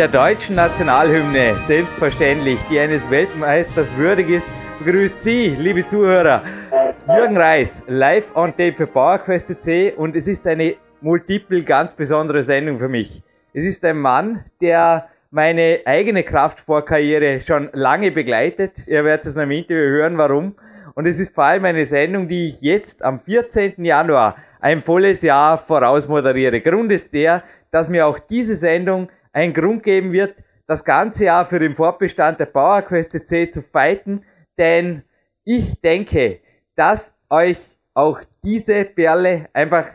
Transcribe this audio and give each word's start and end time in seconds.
der 0.00 0.08
deutschen 0.08 0.56
Nationalhymne, 0.56 1.56
selbstverständlich, 1.66 2.58
die 2.70 2.80
eines 2.80 3.10
Weltmeisters 3.10 3.94
würdig 3.98 4.30
ist, 4.30 4.48
begrüßt 4.78 5.22
Sie, 5.22 5.48
liebe 5.48 5.86
Zuhörer, 5.86 6.42
Jürgen 7.06 7.36
Reis, 7.36 7.84
live 7.86 8.34
on 8.34 8.48
tape 8.52 8.72
für 8.72 8.86
PowerQuest 8.86 9.62
C 9.62 9.92
und 9.92 10.16
es 10.16 10.26
ist 10.26 10.46
eine 10.46 10.76
multiple 11.02 11.62
ganz 11.64 11.92
besondere 11.92 12.42
Sendung 12.42 12.78
für 12.78 12.88
mich. 12.88 13.22
Es 13.52 13.66
ist 13.66 13.84
ein 13.84 13.98
Mann, 13.98 14.42
der 14.62 15.10
meine 15.30 15.80
eigene 15.84 16.22
Kraftsportkarriere 16.22 17.42
schon 17.42 17.68
lange 17.74 18.10
begleitet. 18.10 18.88
Ihr 18.88 19.04
werdet 19.04 19.26
es 19.26 19.34
in 19.34 19.40
einem 19.40 19.50
Interview 19.50 19.82
hören, 19.82 20.16
warum. 20.16 20.54
Und 20.94 21.06
es 21.06 21.20
ist 21.20 21.34
vor 21.34 21.44
allem 21.44 21.66
eine 21.66 21.84
Sendung, 21.84 22.26
die 22.26 22.46
ich 22.46 22.62
jetzt 22.62 23.04
am 23.04 23.20
14. 23.20 23.84
Januar 23.84 24.36
ein 24.62 24.80
volles 24.80 25.20
Jahr 25.20 25.58
voraus 25.58 26.08
moderiere. 26.08 26.62
Grund 26.62 26.90
ist 26.90 27.12
der, 27.12 27.42
dass 27.70 27.90
mir 27.90 28.06
auch 28.06 28.18
diese 28.18 28.54
Sendung 28.54 29.10
einen 29.32 29.52
Grund 29.52 29.82
geben 29.82 30.12
wird, 30.12 30.36
das 30.66 30.84
ganze 30.84 31.24
Jahr 31.24 31.46
für 31.46 31.58
den 31.58 31.74
Fortbestand 31.74 32.38
der 32.38 32.46
PowerQuest 32.46 33.26
C 33.26 33.50
zu 33.50 33.62
fighten, 33.62 34.22
denn 34.58 35.02
ich 35.44 35.80
denke, 35.80 36.38
dass 36.76 37.12
euch 37.28 37.58
auch 37.94 38.20
diese 38.42 38.84
Perle 38.84 39.48
einfach 39.52 39.86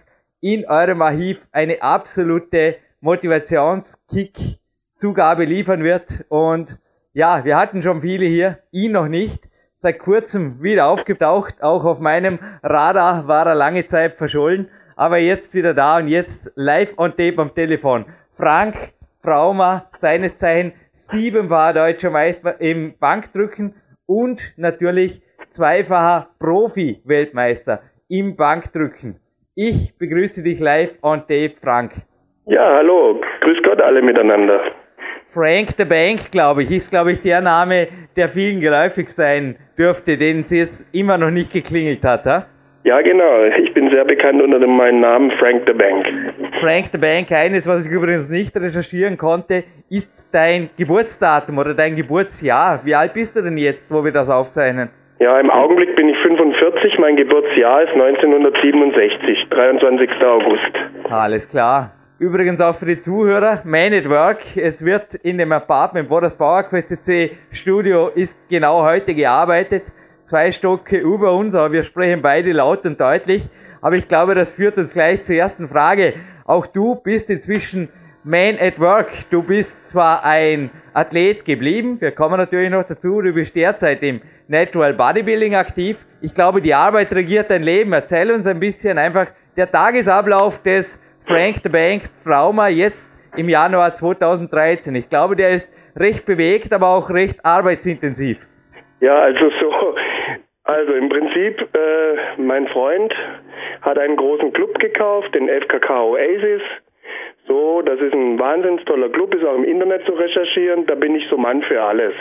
in 0.41 0.65
eurem 0.65 1.01
Archiv 1.01 1.39
eine 1.51 1.81
absolute 1.81 2.75
Motivationskick-Zugabe 2.99 5.45
liefern 5.45 5.81
wird. 5.83 6.25
Und 6.29 6.79
ja, 7.13 7.45
wir 7.45 7.57
hatten 7.57 7.81
schon 7.81 8.01
viele 8.01 8.25
hier, 8.25 8.59
ihn 8.71 8.91
noch 8.91 9.07
nicht. 9.07 9.49
Seit 9.77 9.99
kurzem 9.99 10.61
wieder 10.61 10.87
aufgetaucht, 10.87 11.63
auch 11.63 11.85
auf 11.85 11.99
meinem 11.99 12.39
Radar 12.63 13.27
war 13.27 13.47
er 13.47 13.55
lange 13.55 13.85
Zeit 13.85 14.15
verschollen, 14.15 14.69
aber 14.95 15.19
jetzt 15.19 15.53
wieder 15.53 15.73
da 15.73 15.97
und 15.97 16.07
jetzt 16.07 16.51
live 16.55 16.93
on 16.97 17.11
tape 17.11 17.37
am 17.37 17.53
Telefon. 17.53 18.05
Frank 18.35 18.93
Frauma, 19.25 19.87
seines 19.93 20.37
Zeichen 20.37 20.73
siebenfacher 20.93 21.73
deutscher 21.73 22.11
Meister 22.11 22.61
im 22.61 22.93
Bankdrücken 22.99 23.73
und 24.05 24.39
natürlich 24.55 25.21
zweifacher 25.49 26.29
Profi-Weltmeister 26.39 27.81
im 28.07 28.35
Bankdrücken. 28.35 29.19
Ich 29.55 29.97
begrüße 29.97 30.43
dich 30.43 30.59
live 30.59 30.91
on 31.01 31.21
tape, 31.21 31.53
Frank. 31.59 31.93
Ja, 32.45 32.75
hallo, 32.75 33.19
grüß 33.41 33.57
Gott 33.63 33.81
alle 33.81 34.03
miteinander. 34.03 34.61
Frank 35.29 35.69
the 35.77 35.85
Bank, 35.85 36.31
glaube 36.31 36.61
ich, 36.61 36.71
ist, 36.71 36.91
glaube 36.91 37.13
ich, 37.13 37.21
der 37.21 37.41
Name, 37.41 37.87
der 38.15 38.29
vielen 38.29 38.61
geläufig 38.61 39.09
sein 39.09 39.55
dürfte, 39.75 40.17
den 40.17 40.43
sie 40.43 40.59
jetzt 40.59 40.85
immer 40.93 41.17
noch 41.17 41.31
nicht 41.31 41.51
geklingelt 41.51 42.03
hat, 42.03 42.25
ha? 42.25 42.45
Ja, 42.85 43.01
genau. 43.01 43.45
Ich 43.63 43.73
bin 43.73 43.89
sehr 43.89 44.05
bekannt 44.05 44.43
unter 44.43 44.59
dem, 44.59 44.77
meinem 44.77 44.99
Namen 44.99 45.31
Frank 45.39 45.63
the 45.65 45.73
Bank. 45.73 46.05
Frank 46.61 46.85
the 46.91 46.99
Bank, 46.99 47.31
eines, 47.31 47.65
was 47.65 47.87
ich 47.87 47.91
übrigens 47.91 48.29
nicht 48.29 48.55
recherchieren 48.55 49.17
konnte, 49.17 49.63
ist 49.89 50.13
dein 50.31 50.69
Geburtsdatum 50.77 51.57
oder 51.57 51.73
dein 51.73 51.95
Geburtsjahr. 51.95 52.81
Wie 52.83 52.93
alt 52.93 53.15
bist 53.15 53.35
du 53.35 53.41
denn 53.41 53.57
jetzt, 53.57 53.89
wo 53.89 54.05
wir 54.05 54.11
das 54.11 54.29
aufzeichnen? 54.29 54.91
Ja, 55.17 55.39
im 55.39 55.49
Augenblick 55.49 55.95
bin 55.95 56.09
ich 56.09 56.17
45. 56.27 56.99
Mein 56.99 57.15
Geburtsjahr 57.15 57.81
ist 57.81 57.93
1967, 57.93 59.47
23. 59.49 60.09
August. 60.21 61.09
Alles 61.09 61.49
klar. 61.49 61.91
Übrigens 62.19 62.61
auch 62.61 62.75
für 62.75 62.85
die 62.85 62.99
Zuhörer, 62.99 63.61
Man 63.63 63.93
at 63.93 64.07
Work, 64.07 64.57
es 64.57 64.85
wird 64.85 65.15
in 65.15 65.39
dem 65.39 65.51
Apartment, 65.51 66.07
wo 66.11 66.19
das 66.19 66.37
PowerQuest 66.37 67.03
C 67.03 67.31
Studio 67.51 68.09
ist, 68.09 68.37
genau 68.47 68.83
heute 68.83 69.15
gearbeitet 69.15 69.85
zwei 70.25 70.51
Stocke 70.51 70.97
über 70.97 71.33
uns, 71.33 71.55
aber 71.55 71.71
wir 71.71 71.83
sprechen 71.83 72.21
beide 72.21 72.51
laut 72.51 72.85
und 72.85 72.99
deutlich. 72.99 73.47
Aber 73.81 73.95
ich 73.95 74.07
glaube, 74.07 74.35
das 74.35 74.51
führt 74.51 74.77
uns 74.77 74.93
gleich 74.93 75.23
zur 75.23 75.35
ersten 75.35 75.69
Frage. 75.69 76.15
Auch 76.45 76.67
du 76.67 76.95
bist 76.95 77.29
inzwischen 77.29 77.89
Man 78.23 78.57
at 78.59 78.79
Work. 78.79 79.29
Du 79.29 79.43
bist 79.43 79.87
zwar 79.87 80.23
ein 80.23 80.71
Athlet 80.93 81.45
geblieben, 81.45 82.01
wir 82.01 82.11
kommen 82.11 82.37
natürlich 82.37 82.71
noch 82.71 82.83
dazu, 82.83 83.21
du 83.21 83.33
bist 83.33 83.55
derzeit 83.55 84.01
im 84.01 84.21
Natural 84.47 84.93
Bodybuilding 84.93 85.55
aktiv. 85.55 85.97
Ich 86.21 86.33
glaube, 86.33 86.61
die 86.61 86.73
Arbeit 86.73 87.11
regiert 87.11 87.49
dein 87.49 87.63
Leben. 87.63 87.93
Erzähl 87.93 88.31
uns 88.31 88.47
ein 88.47 88.59
bisschen 88.59 88.97
einfach 88.97 89.27
der 89.55 89.69
Tagesablauf 89.69 90.61
des 90.63 90.99
Frank 91.25 91.57
the 91.63 91.69
Bank 91.69 92.09
Frauma 92.23 92.67
jetzt 92.67 93.17
im 93.35 93.49
Januar 93.49 93.93
2013. 93.93 94.95
Ich 94.95 95.09
glaube, 95.09 95.35
der 95.35 95.51
ist 95.51 95.71
recht 95.95 96.25
bewegt, 96.25 96.73
aber 96.73 96.89
auch 96.89 97.09
recht 97.09 97.43
arbeitsintensiv. 97.43 98.47
Ja, 99.01 99.19
also 99.19 99.49
so, 99.59 99.95
also 100.65 100.93
im 100.93 101.09
Prinzip, 101.09 101.61
äh, 101.61 102.41
mein 102.41 102.67
Freund 102.67 103.13
hat 103.81 103.97
einen 103.99 104.15
großen 104.17 104.51
Club 104.53 104.77
gekauft, 104.79 105.33
den 105.35 105.47
FKK 105.47 106.03
Oasis. 106.03 106.61
So, 107.47 107.83
das 107.83 107.99
ist 107.99 108.13
ein 108.13 108.39
wahnsinns 108.39 108.83
toller 108.85 109.09
Club, 109.09 109.35
ist 109.35 109.45
auch 109.45 109.55
im 109.55 109.63
Internet 109.63 110.03
zu 110.05 110.13
recherchieren. 110.13 110.87
Da 110.87 110.95
bin 110.95 111.15
ich 111.15 111.27
so 111.29 111.37
Mann 111.37 111.61
für 111.61 111.81
alles. 111.81 112.13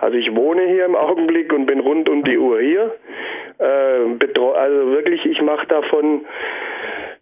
Also 0.00 0.18
ich 0.18 0.34
wohne 0.36 0.66
hier 0.66 0.84
im 0.84 0.94
Augenblick 0.94 1.50
und 1.52 1.64
bin 1.64 1.80
rund 1.80 2.08
um 2.10 2.22
die 2.24 2.36
Uhr 2.36 2.60
hier. 2.60 2.94
Äh, 3.58 3.64
also 3.64 4.90
wirklich, 4.90 5.24
ich 5.24 5.40
mache 5.40 5.66
davon 5.66 6.26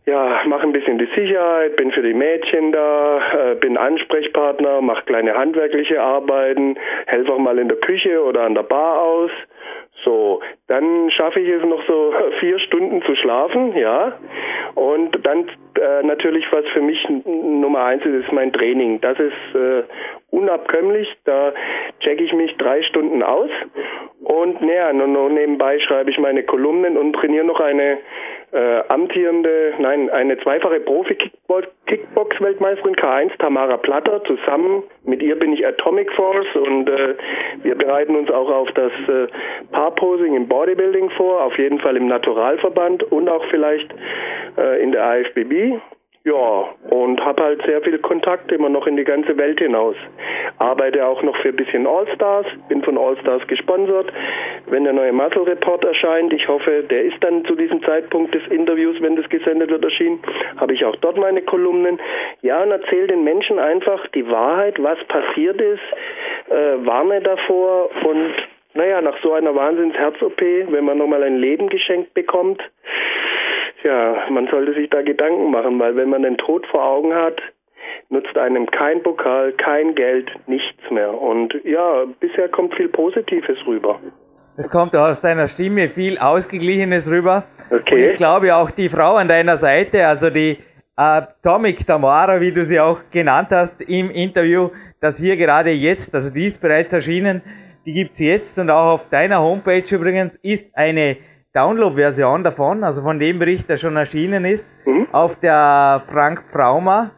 ja, 0.06 0.42
mache 0.46 0.62
ein 0.62 0.72
bisschen 0.72 0.98
die 0.98 1.08
Sicherheit, 1.16 1.76
bin 1.76 1.90
für 1.90 2.02
die 2.02 2.14
Mädchen 2.14 2.70
da, 2.70 3.50
äh, 3.52 3.54
bin 3.56 3.76
Ansprechpartner, 3.76 4.80
mache 4.80 5.04
kleine 5.04 5.34
handwerkliche 5.34 6.00
Arbeiten, 6.00 6.76
helfe 7.06 7.32
auch 7.32 7.38
mal 7.38 7.58
in 7.58 7.68
der 7.68 7.78
Küche 7.78 8.22
oder 8.22 8.42
an 8.42 8.54
der 8.54 8.62
Bar 8.62 9.02
aus. 9.02 9.30
So, 10.04 10.40
dann 10.68 11.10
schaffe 11.10 11.40
ich 11.40 11.48
es 11.48 11.64
noch 11.64 11.84
so 11.86 12.14
vier 12.40 12.58
Stunden 12.60 13.02
zu 13.02 13.14
schlafen, 13.16 13.76
ja. 13.76 14.18
Und 14.74 15.24
dann 15.24 15.48
äh, 15.80 16.02
natürlich, 16.02 16.44
was 16.52 16.64
für 16.72 16.80
mich 16.80 17.02
Nummer 17.08 17.84
eins 17.84 18.04
ist, 18.04 18.24
ist 18.24 18.32
mein 18.32 18.52
Training. 18.52 19.00
Das 19.00 19.18
ist 19.18 19.54
äh, 19.54 19.82
unabkömmlich. 20.30 21.08
Da 21.24 21.52
checke 22.00 22.22
ich 22.22 22.32
mich 22.32 22.54
drei 22.56 22.82
Stunden 22.82 23.22
aus 23.22 23.50
und 24.22 24.60
näher, 24.60 24.92
nur 24.92 25.30
nebenbei 25.30 25.78
schreibe 25.78 26.10
ich 26.10 26.18
meine 26.18 26.42
Kolumnen 26.42 26.96
und 26.96 27.12
trainiere 27.12 27.44
noch 27.44 27.60
eine 27.60 27.98
äh, 28.56 28.82
amtierende, 28.88 29.74
nein, 29.78 30.10
eine 30.10 30.36
zweifache 30.38 30.80
Profi-Kickbox-Weltmeisterin 30.80 32.96
K1, 32.96 33.36
Tamara 33.38 33.76
Platter. 33.76 34.24
Zusammen 34.24 34.82
mit 35.04 35.22
ihr 35.22 35.38
bin 35.38 35.52
ich 35.52 35.64
Atomic 35.66 36.10
Force 36.12 36.46
und 36.54 36.88
äh, 36.88 37.14
wir 37.62 37.74
bereiten 37.74 38.16
uns 38.16 38.30
auch 38.30 38.50
auf 38.50 38.72
das 38.72 38.92
äh, 39.08 39.26
Paarposing 39.72 40.34
im 40.34 40.48
Bodybuilding 40.48 41.10
vor, 41.10 41.42
auf 41.42 41.58
jeden 41.58 41.80
Fall 41.80 41.98
im 41.98 42.06
Naturalverband 42.08 43.02
und 43.12 43.28
auch 43.28 43.44
vielleicht 43.50 43.94
äh, 44.56 44.82
in 44.82 44.92
der 44.92 45.04
AFBB. 45.04 45.78
Ja, 46.26 46.74
und 46.90 47.24
habe 47.24 47.40
halt 47.40 47.62
sehr 47.66 47.80
viel 47.82 47.98
Kontakt 47.98 48.50
immer 48.50 48.68
noch 48.68 48.88
in 48.88 48.96
die 48.96 49.04
ganze 49.04 49.38
Welt 49.38 49.60
hinaus. 49.60 49.94
Arbeite 50.58 51.06
auch 51.06 51.22
noch 51.22 51.36
für 51.36 51.50
ein 51.50 51.56
bisschen 51.56 51.86
Allstars, 51.86 52.46
bin 52.68 52.82
von 52.82 52.98
Allstars 52.98 53.46
gesponsert. 53.46 54.12
Wenn 54.66 54.82
der 54.82 54.92
neue 54.92 55.12
Muscle 55.12 55.46
Report 55.46 55.84
erscheint, 55.84 56.32
ich 56.32 56.48
hoffe, 56.48 56.82
der 56.90 57.04
ist 57.04 57.22
dann 57.22 57.44
zu 57.44 57.54
diesem 57.54 57.80
Zeitpunkt 57.84 58.34
des 58.34 58.44
Interviews, 58.48 58.96
wenn 59.00 59.14
das 59.14 59.28
gesendet 59.28 59.70
wird, 59.70 59.84
erschienen, 59.84 60.18
habe 60.56 60.74
ich 60.74 60.84
auch 60.84 60.96
dort 60.96 61.16
meine 61.16 61.42
Kolumnen. 61.42 62.00
Ja, 62.42 62.60
und 62.60 62.72
erzähle 62.72 63.06
den 63.06 63.22
Menschen 63.22 63.60
einfach 63.60 64.04
die 64.08 64.28
Wahrheit, 64.28 64.82
was 64.82 64.98
passiert 65.04 65.60
ist, 65.60 65.82
äh, 66.50 66.84
warne 66.84 67.20
davor 67.20 67.88
und 68.02 68.34
naja, 68.74 69.00
nach 69.00 69.16
so 69.22 69.32
einer 69.32 69.54
Wahnsinns-Herz-OP, 69.54 70.40
wenn 70.40 70.84
man 70.84 70.98
nochmal 70.98 71.22
ein 71.22 71.38
Leben 71.38 71.68
geschenkt 71.68 72.14
bekommt, 72.14 72.60
ja, 73.82 74.16
man 74.30 74.48
sollte 74.48 74.74
sich 74.74 74.90
da 74.90 75.02
Gedanken 75.02 75.50
machen, 75.50 75.78
weil 75.78 75.96
wenn 75.96 76.10
man 76.10 76.22
den 76.22 76.36
Tod 76.38 76.66
vor 76.66 76.84
Augen 76.84 77.14
hat, 77.14 77.40
nutzt 78.08 78.36
einem 78.36 78.66
kein 78.66 79.02
Pokal, 79.02 79.52
kein 79.52 79.94
Geld, 79.94 80.30
nichts 80.46 80.90
mehr. 80.90 81.20
Und 81.20 81.54
ja, 81.64 82.04
bisher 82.20 82.48
kommt 82.48 82.74
viel 82.74 82.88
Positives 82.88 83.58
rüber. 83.66 83.98
Es 84.58 84.70
kommt 84.70 84.96
aus 84.96 85.20
deiner 85.20 85.48
Stimme 85.48 85.88
viel 85.88 86.18
Ausgeglichenes 86.18 87.10
rüber. 87.10 87.44
Okay. 87.70 88.04
Und 88.04 88.10
ich 88.10 88.16
glaube 88.16 88.54
auch 88.54 88.70
die 88.70 88.88
Frau 88.88 89.16
an 89.16 89.28
deiner 89.28 89.58
Seite, 89.58 90.06
also 90.06 90.30
die 90.30 90.58
Atomic 90.96 91.86
Tamara, 91.86 92.40
wie 92.40 92.52
du 92.52 92.64
sie 92.64 92.80
auch 92.80 93.00
genannt 93.10 93.48
hast 93.50 93.82
im 93.82 94.10
Interview, 94.10 94.70
das 95.00 95.18
hier 95.18 95.36
gerade 95.36 95.70
jetzt, 95.70 96.14
also 96.14 96.32
die 96.32 96.46
ist 96.46 96.60
bereits 96.60 96.92
erschienen, 96.92 97.42
die 97.84 97.92
gibt's 97.92 98.18
jetzt 98.18 98.58
und 98.58 98.70
auch 98.70 98.94
auf 98.94 99.08
deiner 99.10 99.42
Homepage 99.42 99.84
übrigens 99.94 100.36
ist 100.36 100.74
eine 100.74 101.18
Download-Version 101.56 102.44
davon, 102.44 102.84
also 102.84 103.02
von 103.02 103.18
dem 103.18 103.38
Bericht, 103.38 103.66
der 103.68 103.76
schon 103.78 103.96
erschienen 103.96 104.44
ist, 104.44 104.68
mhm. 104.84 105.06
auf 105.12 105.38
der 105.40 106.02
Frank 106.12 106.44
Frauma. 106.52 107.10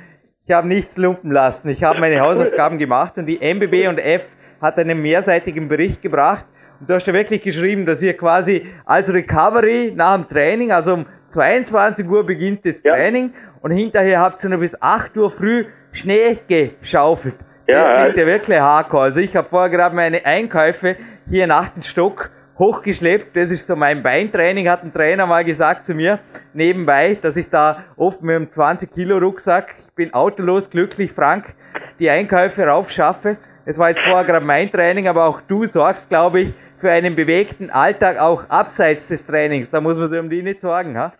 ich 0.45 0.51
habe 0.51 0.67
nichts 0.67 0.97
lumpen 0.97 1.31
lassen. 1.31 1.69
Ich 1.69 1.83
habe 1.83 1.99
meine 1.99 2.19
Hausaufgaben 2.21 2.77
gemacht 2.77 3.17
und 3.17 3.25
die 3.25 3.39
MBB 3.39 3.87
und 3.87 3.97
F 3.97 4.27
hat 4.61 4.77
einen 4.77 5.01
mehrseitigen 5.01 5.67
Bericht 5.67 5.99
gebracht. 6.01 6.45
Und 6.79 6.89
du 6.89 6.95
hast 6.95 7.07
ja 7.07 7.13
wirklich 7.13 7.41
geschrieben, 7.41 7.85
dass 7.85 8.01
ihr 8.01 8.15
quasi 8.15 8.65
als 8.85 9.13
Recovery 9.13 9.93
nach 9.95 10.15
dem 10.15 10.27
Training, 10.27 10.71
also 10.71 10.95
um 10.95 11.05
22 11.33 12.07
Uhr 12.07 12.25
beginnt 12.25 12.65
das 12.65 12.83
ja. 12.83 12.95
Training 12.95 13.33
und 13.61 13.71
hinterher 13.71 14.19
habt 14.19 14.43
ihr 14.43 14.49
noch 14.49 14.59
bis 14.59 14.79
8 14.81 15.17
Uhr 15.17 15.31
früh 15.31 15.65
Schnee 15.91 16.39
geschaufelt. 16.47 17.35
Ja, 17.67 17.81
das 17.81 17.97
klingt 17.97 18.17
ja 18.17 18.25
wirklich 18.25 18.59
hardcore. 18.59 19.03
Also 19.03 19.19
ich 19.19 19.35
habe 19.35 19.49
vorher 19.49 19.69
gerade 19.69 19.95
meine 19.95 20.25
Einkäufe 20.25 20.95
hier 21.27 21.45
in 21.45 21.51
achten 21.51 21.81
Stock 21.81 22.29
hochgeschleppt. 22.59 23.35
Das 23.35 23.51
ist 23.51 23.67
so 23.67 23.75
mein 23.75 24.03
Beintraining, 24.03 24.69
hat 24.69 24.83
ein 24.83 24.93
Trainer 24.93 25.25
mal 25.25 25.43
gesagt 25.43 25.85
zu 25.85 25.93
mir, 25.93 26.19
nebenbei, 26.53 27.17
dass 27.21 27.37
ich 27.37 27.49
da 27.49 27.83
oft 27.95 28.21
mit 28.21 28.35
einem 28.35 28.49
20 28.49 28.91
Kilo 28.91 29.17
Rucksack, 29.17 29.75
ich 29.77 29.95
bin 29.95 30.13
autolos 30.13 30.69
glücklich, 30.69 31.13
Frank, 31.13 31.55
die 31.99 32.09
Einkäufe 32.09 32.63
raufschaffe. 32.63 33.37
Das 33.65 33.77
war 33.77 33.89
jetzt 33.89 34.01
vorher 34.01 34.25
gerade 34.25 34.45
mein 34.45 34.69
Training, 34.69 35.07
aber 35.07 35.25
auch 35.25 35.41
du 35.41 35.65
sorgst, 35.65 36.09
glaube 36.09 36.41
ich, 36.41 36.53
für 36.79 36.91
einen 36.91 37.15
bewegten 37.15 37.69
Alltag 37.69 38.19
auch 38.19 38.49
abseits 38.49 39.07
des 39.07 39.25
Trainings. 39.25 39.69
Da 39.69 39.79
muss 39.79 39.97
man 39.97 40.09
sich 40.09 40.19
um 40.19 40.29
die 40.29 40.43
nicht 40.43 40.59
sorgen, 40.59 40.97
ha? 40.97 41.13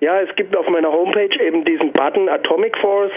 Ja, 0.00 0.20
es 0.20 0.34
gibt 0.36 0.56
auf 0.56 0.68
meiner 0.68 0.92
Homepage 0.92 1.40
eben 1.40 1.64
diesen 1.64 1.92
Button 1.92 2.28
Atomic 2.28 2.76
Force. 2.78 3.12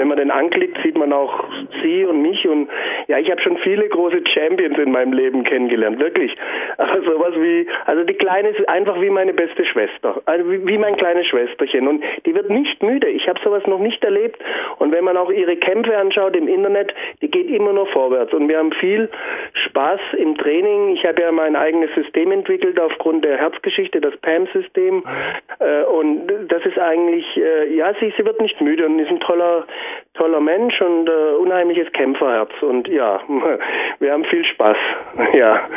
Wenn 0.00 0.08
man 0.08 0.16
den 0.16 0.30
anklickt, 0.30 0.78
sieht 0.82 0.96
man 0.96 1.12
auch 1.12 1.44
sie 1.82 2.06
und 2.06 2.22
mich 2.22 2.48
und 2.48 2.70
ja, 3.08 3.18
ich 3.18 3.30
habe 3.30 3.42
schon 3.42 3.58
viele 3.58 3.86
große 3.86 4.22
Champions 4.32 4.78
in 4.78 4.92
meinem 4.92 5.12
Leben 5.12 5.44
kennengelernt, 5.44 6.00
wirklich. 6.00 6.34
Aber 6.78 7.02
sowas 7.04 7.34
wie, 7.36 7.66
also 7.84 8.04
die 8.04 8.14
Kleine 8.14 8.48
ist 8.48 8.66
einfach 8.66 8.98
wie 8.98 9.10
meine 9.10 9.34
beste 9.34 9.62
Schwester, 9.66 10.22
also 10.24 10.50
wie, 10.50 10.66
wie 10.66 10.78
mein 10.78 10.96
kleines 10.96 11.26
Schwesterchen 11.26 11.86
und 11.86 12.02
die 12.24 12.34
wird 12.34 12.48
nicht 12.48 12.82
müde. 12.82 13.08
Ich 13.08 13.28
habe 13.28 13.38
sowas 13.44 13.66
noch 13.66 13.78
nicht 13.78 14.02
erlebt 14.02 14.40
und 14.78 14.90
wenn 14.90 15.04
man 15.04 15.18
auch 15.18 15.30
ihre 15.30 15.56
Kämpfe 15.56 15.94
anschaut 15.94 16.34
im 16.34 16.48
Internet, 16.48 16.94
die 17.20 17.30
geht 17.30 17.50
immer 17.50 17.74
nur 17.74 17.86
vorwärts 17.88 18.32
und 18.32 18.48
wir 18.48 18.56
haben 18.56 18.72
viel 18.72 19.10
Spaß 19.66 20.00
im 20.16 20.34
Training. 20.38 20.94
Ich 20.94 21.04
habe 21.04 21.20
ja 21.20 21.30
mein 21.30 21.56
eigenes 21.56 21.94
System 21.94 22.32
entwickelt 22.32 22.80
aufgrund 22.80 23.22
der 23.22 23.36
Herzgeschichte, 23.36 24.00
das 24.00 24.16
PAM-System 24.16 25.04
äh, 25.58 25.82
und 25.82 26.26
das 26.48 26.64
ist 26.64 26.78
eigentlich, 26.78 27.26
äh, 27.36 27.74
ja, 27.74 27.92
sie, 28.00 28.14
sie 28.16 28.24
wird 28.24 28.40
nicht 28.40 28.58
müde 28.62 28.86
und 28.86 28.98
ist 28.98 29.10
ein 29.10 29.20
toller, 29.20 29.66
toller 30.14 30.40
Mensch 30.40 30.80
und 30.80 31.08
äh, 31.08 31.36
unheimliches 31.40 31.92
Kämpferherz. 31.92 32.50
Und 32.62 32.88
ja, 32.88 33.20
wir 33.98 34.12
haben 34.12 34.24
viel 34.24 34.44
Spaß. 34.44 34.76
Ja. 35.34 35.68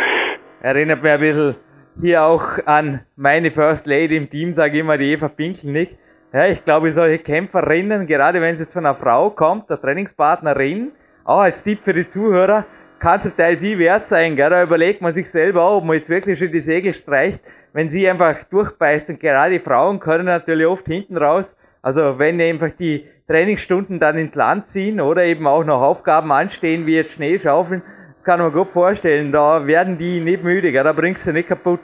Erinnert 0.62 1.04
mich 1.04 1.12
ein 1.12 1.20
bisschen 1.20 1.56
hier 2.00 2.24
auch 2.24 2.58
an 2.66 3.02
meine 3.16 3.52
First 3.52 3.86
Lady 3.86 4.16
im 4.16 4.30
Team, 4.30 4.54
sage 4.54 4.74
ich 4.76 4.80
immer, 4.80 4.98
die 4.98 5.12
Eva 5.12 5.28
Pinkelnick. 5.28 5.98
Ja, 6.34 6.48
ich 6.48 6.64
glaube, 6.66 6.92
solche 6.92 7.20
Kämpferinnen, 7.20 8.08
gerade 8.08 8.42
wenn 8.42 8.56
es 8.56 8.62
jetzt 8.62 8.74
von 8.74 8.86
einer 8.86 8.96
Frau 8.96 9.30
kommt, 9.30 9.70
der 9.70 9.80
Trainingspartnerin, 9.80 10.92
auch 11.26 11.42
als 11.42 11.64
Tipp 11.64 11.80
für 11.84 11.94
die 11.94 12.08
Zuhörer, 12.08 12.66
kann 13.00 13.22
zum 13.22 13.36
Teil 13.36 13.58
viel 13.58 13.78
wert 13.78 14.10
sein. 14.10 14.36
Gell? 14.36 14.50
Da 14.50 14.64
überlegt 14.64 15.02
man 15.02 15.14
sich 15.14 15.30
selber 15.30 15.64
auch, 15.64 15.78
ob 15.78 15.84
man 15.84 15.98
jetzt 15.98 16.10
wirklich 16.10 16.40
schon 16.40 16.52
die 16.52 16.62
Segel 16.62 16.94
streicht, 16.94 17.42
wenn 17.74 17.90
sie 17.90 18.10
einfach 18.10 18.44
durchbeißt. 18.46 19.10
Und 19.10 19.20
gerade 19.20 19.60
Frauen 19.60 20.00
können 20.00 20.26
natürlich 20.26 20.66
oft 20.66 20.86
hinten 20.86 21.18
raus, 21.18 21.56
also 21.84 22.18
wenn 22.18 22.42
einfach 22.42 22.72
die 22.80 23.06
Trainingsstunden 23.28 24.00
dann 24.00 24.18
ins 24.18 24.34
Land 24.36 24.68
ziehen 24.68 25.02
oder 25.02 25.26
eben 25.26 25.46
auch 25.46 25.66
noch 25.66 25.82
Aufgaben 25.82 26.32
anstehen, 26.32 26.88
wie 26.88 26.96
jetzt 26.96 27.14
Schneeschaufeln, 27.14 27.84
das 28.16 28.24
kann 28.24 28.40
man 28.40 28.54
gut 28.54 28.70
vorstellen, 28.70 29.32
da 29.34 29.68
werden 29.68 29.98
die 29.98 30.22
nicht 30.22 30.44
müde, 30.44 30.72
da 30.72 30.94
bringst 30.94 31.28
du 31.28 31.34
nicht 31.34 31.50
kaputt. 31.50 31.82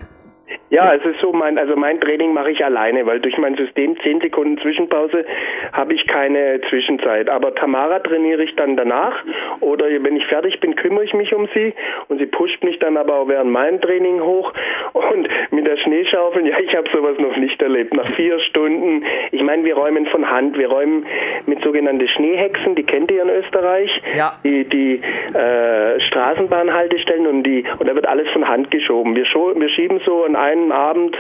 Ja, 0.70 0.94
es 0.94 1.04
ist 1.04 1.20
so, 1.20 1.34
mein, 1.34 1.58
also 1.58 1.76
mein 1.76 2.00
Training 2.00 2.34
mache 2.34 2.52
ich 2.52 2.64
alleine, 2.64 3.06
weil 3.06 3.20
durch 3.20 3.38
mein 3.38 3.56
System 3.56 4.00
10 4.02 4.22
Sekunden 4.22 4.58
Zwischenpause 4.60 5.26
habe 5.74 5.94
ich 5.94 6.06
keine 6.08 6.62
Zwischenzeit. 6.70 7.30
Aber 7.30 7.56
Tamara 7.56 8.00
trainiere 8.00 8.44
ich 8.44 8.56
dann 8.56 8.78
danach 8.78 9.24
oder 9.62 9.86
wenn 9.86 10.16
ich 10.16 10.26
fertig 10.28 10.60
bin, 10.60 10.76
kümmere 10.76 11.04
ich 11.04 11.14
mich 11.14 11.34
um 11.34 11.48
sie 11.54 11.74
und 12.08 12.20
sie 12.20 12.28
pusht 12.28 12.64
mich 12.64 12.78
dann 12.80 12.98
aber 12.98 13.16
auch 13.16 13.28
während 13.28 13.52
meinem 13.52 13.82
Training 13.82 14.22
hoch 14.22 14.54
und 14.94 15.28
mit 15.52 15.66
der 15.66 15.78
Schneeschaufel, 15.78 16.48
ja, 16.48 16.60
ich 16.60 16.76
habe 16.76 16.90
sowas 16.92 17.18
noch 17.18 17.36
nicht 17.38 17.62
erlebt. 17.62 17.94
Nach 17.94 18.08
vier 18.16 18.40
Stunden, 18.40 19.04
ich 19.32 19.42
meine, 19.42 19.64
wir 19.64 19.76
räumen 19.76 20.06
von 20.08 20.30
Hand, 20.30 20.58
wir 20.58 20.70
räumen 20.70 21.06
mit 21.46 21.64
sogenannten 21.64 22.08
Schneehexen, 22.08 22.76
die 22.76 22.84
kennt 22.84 23.12
ihr 23.12 23.24
in 23.24 23.30
Österreich, 23.30 23.90
ja. 24.16 24.34
die, 24.44 24.66
die 24.66 25.02
äh, 25.34 26.00
Straßenbahnhaltestellen 26.00 27.28
und 27.28 27.44
die 27.44 27.64
und 27.80 27.88
da 27.88 27.96
wird 27.96 28.08
alles 28.08 28.28
von 28.30 28.48
Hand 28.48 28.72
geschoben. 28.72 29.16
Wir, 29.16 29.26
wir 29.26 29.70
schieben 29.70 30.00
so 30.06 30.24
an 30.24 30.36
einen 30.40 30.60
einen 30.60 30.72
Abend, 30.72 31.16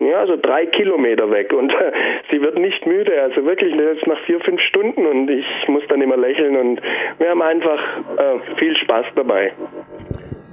ja, 0.00 0.26
so 0.26 0.36
drei 0.36 0.66
Kilometer 0.66 1.30
weg 1.30 1.52
und 1.52 1.72
äh, 1.72 1.92
sie 2.30 2.40
wird 2.40 2.58
nicht 2.58 2.86
müde, 2.86 3.20
also 3.20 3.44
wirklich 3.44 3.74
jetzt 3.74 4.06
nach 4.06 4.18
vier, 4.26 4.40
fünf 4.40 4.60
Stunden 4.62 5.06
und 5.06 5.28
ich 5.28 5.46
muss 5.68 5.82
dann 5.88 6.00
immer 6.00 6.16
lächeln 6.16 6.56
und 6.56 6.80
wir 7.18 7.30
haben 7.30 7.42
einfach 7.42 7.80
äh, 8.16 8.56
viel 8.58 8.76
Spaß 8.76 9.06
dabei. 9.16 9.52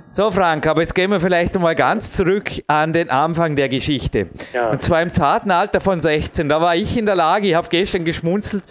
So, 0.09 0.31
Frank, 0.31 0.65
aber 0.65 0.81
jetzt 0.81 0.95
gehen 0.95 1.11
wir 1.11 1.19
vielleicht 1.19 1.53
nochmal 1.53 1.75
ganz 1.75 2.15
zurück 2.15 2.49
an 2.67 2.93
den 2.93 3.09
Anfang 3.09 3.57
der 3.57 3.67
Geschichte. 3.67 4.29
Ja. 4.53 4.69
Und 4.69 4.81
zwar 4.81 5.01
im 5.01 5.09
zarten 5.09 5.51
Alter 5.51 5.81
von 5.81 5.99
16. 5.99 6.47
Da 6.47 6.61
war 6.61 6.73
ich 6.75 6.97
in 6.97 7.05
der 7.05 7.15
Lage, 7.15 7.47
ich 7.47 7.55
habe 7.55 7.67
gestern 7.69 8.05
geschmunzelt, 8.05 8.63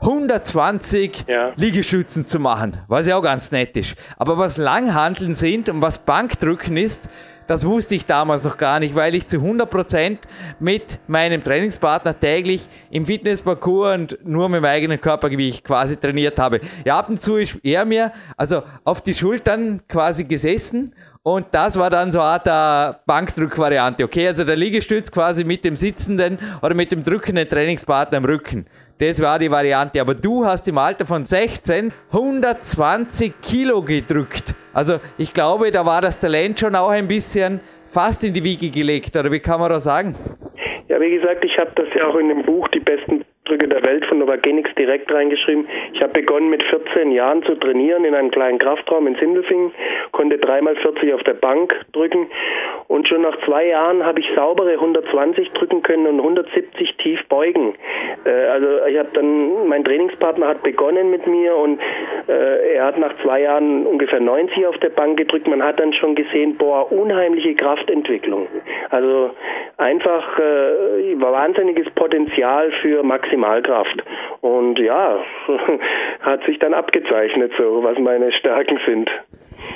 120 0.00 1.24
ja. 1.26 1.52
Liegestützen 1.56 2.24
zu 2.24 2.38
machen, 2.38 2.78
was 2.88 3.06
ja 3.06 3.16
auch 3.16 3.22
ganz 3.22 3.52
nett 3.52 3.76
ist. 3.76 3.96
Aber 4.16 4.38
was 4.38 4.56
Langhandeln 4.56 5.34
sind 5.34 5.68
und 5.68 5.82
was 5.82 5.98
Bankdrücken 5.98 6.78
ist, 6.78 7.10
das 7.46 7.64
wusste 7.64 7.94
ich 7.94 8.06
damals 8.06 8.44
noch 8.44 8.56
gar 8.56 8.80
nicht, 8.80 8.94
weil 8.94 9.14
ich 9.14 9.28
zu 9.28 9.36
100% 9.38 10.18
mit 10.60 10.98
meinem 11.06 11.42
Trainingspartner 11.42 12.18
täglich 12.18 12.68
im 12.90 13.06
Fitnessparcours 13.06 13.94
und 13.94 14.18
nur 14.24 14.48
mit 14.48 14.62
meinem 14.62 14.72
eigenen 14.72 15.00
Körpergewicht 15.00 15.64
quasi 15.64 15.96
trainiert 15.96 16.38
habe. 16.38 16.60
Ja, 16.84 16.98
ab 16.98 17.08
und 17.08 17.22
zu 17.22 17.36
ist 17.36 17.58
er 17.62 17.84
mir 17.84 18.12
also 18.36 18.62
auf 18.84 19.00
die 19.00 19.14
Schultern 19.14 19.80
quasi 19.88 20.24
gesessen 20.24 20.94
und 21.22 21.46
das 21.50 21.76
war 21.76 21.90
dann 21.90 22.12
so 22.12 22.20
eine 22.20 22.52
Art 22.52 23.06
Bankdrückvariante. 23.06 24.04
Okay, 24.04 24.28
also 24.28 24.44
der 24.44 24.54
Liegestütz 24.54 25.10
quasi 25.10 25.42
mit 25.42 25.64
dem 25.64 25.74
sitzenden 25.74 26.38
oder 26.62 26.74
mit 26.74 26.92
dem 26.92 27.02
drückenden 27.02 27.48
Trainingspartner 27.48 28.18
im 28.18 28.24
Rücken. 28.24 28.66
Das 28.98 29.20
war 29.20 29.38
die 29.38 29.50
Variante. 29.50 30.00
Aber 30.00 30.14
du 30.14 30.46
hast 30.46 30.66
im 30.68 30.78
Alter 30.78 31.04
von 31.04 31.26
16 31.26 31.92
120 32.12 33.34
Kilo 33.42 33.82
gedrückt. 33.82 34.54
Also 34.72 35.00
ich 35.18 35.34
glaube, 35.34 35.70
da 35.70 35.84
war 35.84 36.00
das 36.00 36.18
Talent 36.18 36.60
schon 36.60 36.74
auch 36.74 36.88
ein 36.88 37.06
bisschen 37.06 37.60
fast 37.86 38.24
in 38.24 38.32
die 38.32 38.42
Wiege 38.42 38.70
gelegt. 38.70 39.14
Oder 39.14 39.30
wie 39.30 39.40
kann 39.40 39.60
man 39.60 39.70
das 39.70 39.84
sagen? 39.84 40.14
Ja, 40.88 40.98
wie 40.98 41.10
gesagt, 41.10 41.44
ich 41.44 41.58
habe 41.58 41.72
das 41.74 41.88
ja 41.94 42.06
auch 42.06 42.16
in 42.16 42.28
dem 42.28 42.42
Buch 42.44 42.68
Die 42.68 42.80
besten 42.80 43.25
Drücke 43.46 43.68
der 43.68 43.84
Welt 43.86 44.04
von 44.06 44.18
Novagenix 44.18 44.70
direkt 44.74 45.12
reingeschrieben. 45.12 45.66
Ich 45.92 46.02
habe 46.02 46.12
begonnen 46.12 46.50
mit 46.50 46.62
14 46.64 47.12
Jahren 47.12 47.42
zu 47.44 47.54
trainieren 47.54 48.04
in 48.04 48.14
einem 48.14 48.30
kleinen 48.30 48.58
Kraftraum 48.58 49.06
in 49.06 49.16
Sindelfingen, 49.16 49.72
konnte 50.12 50.38
dreimal 50.38 50.76
40 50.76 51.14
auf 51.14 51.22
der 51.22 51.34
Bank 51.34 51.74
drücken 51.92 52.28
und 52.88 53.08
schon 53.08 53.22
nach 53.22 53.36
zwei 53.44 53.66
Jahren 53.66 54.04
habe 54.04 54.20
ich 54.20 54.26
saubere 54.34 54.72
120 54.72 55.50
drücken 55.52 55.82
können 55.82 56.06
und 56.06 56.18
170 56.18 56.96
tief 56.98 57.20
beugen. 57.28 57.74
Äh, 58.24 58.30
also 58.30 58.86
ich 58.86 58.98
habe 58.98 59.08
dann, 59.14 59.68
mein 59.68 59.84
Trainingspartner 59.84 60.46
hat 60.46 60.62
begonnen 60.62 61.10
mit 61.10 61.26
mir 61.26 61.56
und 61.56 61.80
äh, 62.28 62.74
er 62.74 62.86
hat 62.86 62.98
nach 62.98 63.12
zwei 63.22 63.42
Jahren 63.42 63.86
ungefähr 63.86 64.20
90 64.20 64.66
auf 64.66 64.78
der 64.78 64.90
Bank 64.90 65.16
gedrückt. 65.16 65.48
Man 65.48 65.62
hat 65.62 65.80
dann 65.80 65.92
schon 65.94 66.14
gesehen, 66.14 66.56
boah, 66.56 66.90
unheimliche 66.92 67.54
Kraftentwicklung. 67.54 68.46
Also 68.90 69.30
einfach 69.78 70.38
äh, 70.38 71.20
wahnsinniges 71.20 71.90
Potenzial 71.94 72.70
für 72.82 73.02
Maximalkraft. 73.36 74.02
Und 74.40 74.78
ja, 74.78 75.18
hat 76.20 76.44
sich 76.44 76.58
dann 76.58 76.74
abgezeichnet, 76.74 77.52
so 77.58 77.82
was 77.82 77.98
meine 77.98 78.32
Stärken 78.32 78.78
sind. 78.86 79.10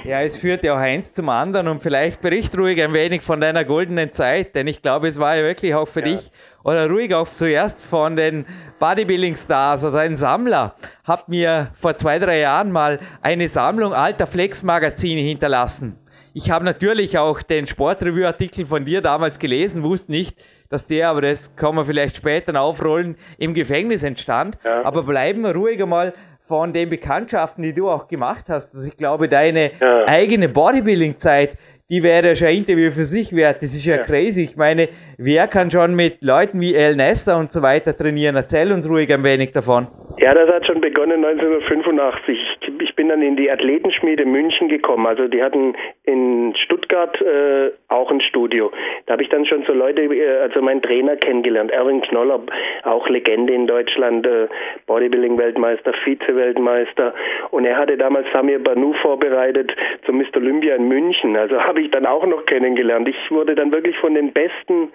Ja, 0.04 0.22
es 0.22 0.36
führt 0.38 0.62
ja 0.62 0.74
auch 0.74 0.78
eins 0.78 1.14
zum 1.14 1.28
anderen 1.28 1.68
und 1.68 1.82
vielleicht 1.82 2.22
bericht 2.22 2.56
ruhig 2.56 2.82
ein 2.82 2.92
wenig 2.92 3.22
von 3.22 3.40
deiner 3.40 3.64
goldenen 3.64 4.12
Zeit, 4.12 4.54
denn 4.54 4.66
ich 4.66 4.82
glaube, 4.82 5.08
es 5.08 5.18
war 5.18 5.36
ja 5.36 5.42
wirklich 5.42 5.74
auch 5.74 5.88
für 5.88 6.00
ja. 6.00 6.06
dich 6.06 6.30
oder 6.64 6.88
ruhig 6.88 7.14
auch 7.14 7.28
zuerst 7.28 7.84
von 7.84 8.16
den 8.16 8.46
Bodybuilding-Stars, 8.78 9.84
also 9.84 9.98
ein 9.98 10.16
Sammler, 10.16 10.74
hat 11.04 11.28
mir 11.28 11.68
vor 11.74 11.96
zwei, 11.96 12.18
drei 12.18 12.40
Jahren 12.40 12.72
mal 12.72 12.98
eine 13.22 13.48
Sammlung 13.48 13.92
alter 13.92 14.26
Flex-Magazine 14.26 15.20
hinterlassen. 15.20 15.98
Ich 16.32 16.50
habe 16.50 16.64
natürlich 16.64 17.18
auch 17.18 17.42
den 17.42 17.66
Sportreview-Artikel 17.66 18.64
von 18.64 18.84
dir 18.84 19.00
damals 19.00 19.38
gelesen, 19.38 19.82
wusste 19.82 20.12
nicht, 20.12 20.38
dass 20.68 20.86
der, 20.86 21.08
aber 21.08 21.22
das 21.22 21.56
kann 21.56 21.74
man 21.74 21.84
vielleicht 21.84 22.16
später 22.16 22.60
aufrollen, 22.60 23.16
im 23.38 23.52
Gefängnis 23.52 24.04
entstand. 24.04 24.56
Ja. 24.64 24.84
Aber 24.84 25.02
bleiben 25.02 25.42
wir 25.42 25.54
ruhig 25.54 25.82
einmal 25.82 26.14
von 26.46 26.72
den 26.72 26.88
Bekanntschaften, 26.88 27.62
die 27.62 27.72
du 27.72 27.90
auch 27.90 28.06
gemacht 28.06 28.46
hast. 28.48 28.74
Also 28.74 28.86
ich 28.86 28.96
glaube, 28.96 29.28
deine 29.28 29.72
ja. 29.80 30.06
eigene 30.06 30.48
Bodybuilding-Zeit, 30.48 31.56
die 31.88 32.04
wäre 32.04 32.36
schon 32.36 32.48
ein 32.48 32.58
Interview 32.58 32.92
für 32.92 33.04
sich 33.04 33.34
wert. 33.34 33.62
Das 33.62 33.74
ist 33.74 33.84
ja, 33.84 33.96
ja, 33.96 34.02
crazy. 34.02 34.42
Ich 34.42 34.56
meine, 34.56 34.88
wer 35.20 35.46
kann 35.48 35.70
schon 35.70 35.94
mit 35.94 36.22
Leuten 36.22 36.60
wie 36.60 36.74
El 36.74 36.96
Nester 36.96 37.38
und 37.38 37.52
so 37.52 37.62
weiter 37.62 37.96
trainieren? 37.96 38.36
Erzähl 38.36 38.72
uns 38.72 38.88
ruhig 38.88 39.12
ein 39.12 39.22
wenig 39.22 39.52
davon. 39.52 39.86
Ja, 40.18 40.34
das 40.34 40.50
hat 40.50 40.66
schon 40.66 40.80
begonnen 40.80 41.24
1985. 41.24 42.38
Ich 42.80 42.94
bin 42.94 43.08
dann 43.08 43.22
in 43.22 43.36
die 43.36 43.50
Athletenschmiede 43.50 44.26
München 44.26 44.68
gekommen. 44.68 45.06
Also 45.06 45.28
die 45.28 45.42
hatten 45.42 45.74
in 46.04 46.54
Stuttgart 46.64 47.18
äh, 47.22 47.70
auch 47.88 48.10
ein 48.10 48.20
Studio. 48.20 48.70
Da 49.06 49.14
habe 49.14 49.22
ich 49.22 49.28
dann 49.28 49.46
schon 49.46 49.64
so 49.66 49.72
Leute, 49.72 50.02
äh, 50.02 50.40
also 50.42 50.60
meinen 50.60 50.82
Trainer 50.82 51.16
kennengelernt, 51.16 51.70
Erwin 51.70 52.02
Knoller, 52.02 52.40
auch 52.84 53.08
Legende 53.08 53.54
in 53.54 53.66
Deutschland, 53.66 54.26
äh, 54.26 54.48
Bodybuilding-Weltmeister, 54.86 55.92
Vize-Weltmeister. 56.04 57.14
Und 57.50 57.64
er 57.64 57.76
hatte 57.76 57.96
damals 57.96 58.26
Samir 58.32 58.62
Banu 58.62 58.92
vorbereitet 59.00 59.74
zum 60.04 60.18
Mr. 60.18 60.36
Olympia 60.36 60.74
in 60.74 60.88
München. 60.88 61.36
Also 61.36 61.60
habe 61.64 61.80
ich 61.80 61.90
dann 61.92 62.04
auch 62.04 62.26
noch 62.26 62.44
kennengelernt. 62.46 63.08
Ich 63.08 63.30
wurde 63.30 63.54
dann 63.54 63.72
wirklich 63.72 63.96
von 63.98 64.14
den 64.14 64.32
Besten 64.32 64.90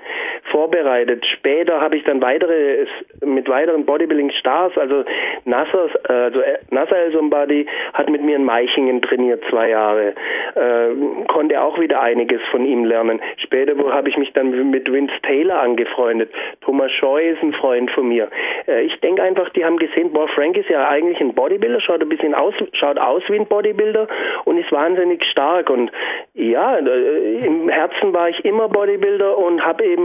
vorbereitet. 0.52 1.26
Später 1.26 1.82
habe 1.82 1.98
ich 1.98 2.04
dann 2.04 2.22
weitere 2.22 2.86
mit 3.24 3.50
weiteren 3.50 3.86
Bodybuilding-Stars, 3.86 4.78
also 4.78 5.04
Nasser, 5.46 5.90
also 6.08 6.40
äh, 6.42 6.58
Nasser 6.72 6.98
El 6.98 7.12
Sombadi 7.12 7.66
hat 7.94 8.10
mit 8.10 8.24
mir 8.24 8.36
in 8.36 8.46
Meichingen 8.46 9.02
trainiert 9.02 9.44
zwei 9.50 9.70
Jahre, 9.70 10.14
äh, 10.56 11.26
konnte 11.28 11.62
auch 11.62 11.80
wieder 11.80 12.02
einiges 12.02 12.42
von 12.52 12.66
ihm 12.66 12.86
lernen. 12.86 13.20
Später 13.38 13.74
habe 13.92 14.10
ich 14.10 14.18
mich 14.18 14.32
dann 14.34 14.70
mit 14.70 14.92
Vince 14.92 15.14
Taylor 15.24 15.62
angefreundet. 15.62 16.32
Thomas 16.62 16.92
Scheu 16.92 17.30
ist 17.30 17.42
ein 17.42 17.54
Freund 17.54 17.92
von 17.92 18.08
mir. 18.08 18.30
Äh, 18.68 18.84
ich 18.84 19.00
denke 19.02 19.24
einfach, 19.24 19.50
die 19.50 19.66
haben 19.66 19.78
gesehen, 19.78 20.14
boah, 20.14 20.28
Frank 20.30 20.58
ist 20.58 20.70
ja 20.70 20.88
eigentlich 20.88 21.20
ein 21.20 21.34
Bodybuilder, 21.34 21.82
schaut 21.82 22.02
ein 22.02 22.10
bisschen 22.10 22.34
aus, 22.34 22.54
schaut 22.74 22.98
aus 22.98 23.24
wie 23.28 23.40
ein 23.40 23.48
Bodybuilder 23.48 24.08
und 24.46 24.58
ist 24.58 24.72
wahnsinnig 24.72 25.24
stark. 25.26 25.70
Und 25.70 25.92
ja, 26.34 26.78
äh, 26.78 27.46
im 27.46 27.70
Herzen 27.70 28.14
war 28.14 28.30
ich 28.30 28.44
immer 28.46 28.70
Bodybuilder 28.70 29.38
und 29.38 29.66
habe 29.66 29.84
eben 29.84 30.05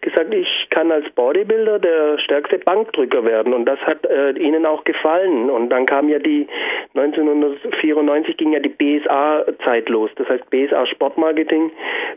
gesagt, 0.00 0.32
ich 0.32 0.68
kann 0.70 0.90
als 0.90 1.08
Bodybuilder 1.10 1.78
der 1.78 2.18
stärkste 2.18 2.58
Bankdrücker 2.58 3.24
werden. 3.24 3.52
Und 3.52 3.64
das 3.64 3.78
hat 3.80 4.04
äh, 4.06 4.32
ihnen 4.32 4.66
auch 4.66 4.84
gefallen. 4.84 5.50
Und 5.50 5.70
dann 5.70 5.86
kam 5.86 6.08
ja 6.08 6.18
die 6.18 6.46
1994 6.94 8.36
ging 8.36 8.52
ja 8.52 8.60
die 8.60 8.68
BSA-Zeit 8.68 9.88
los. 9.88 10.10
Das 10.16 10.28
heißt 10.28 10.48
BSA 10.50 10.86
Sportmarketing, 10.86 11.70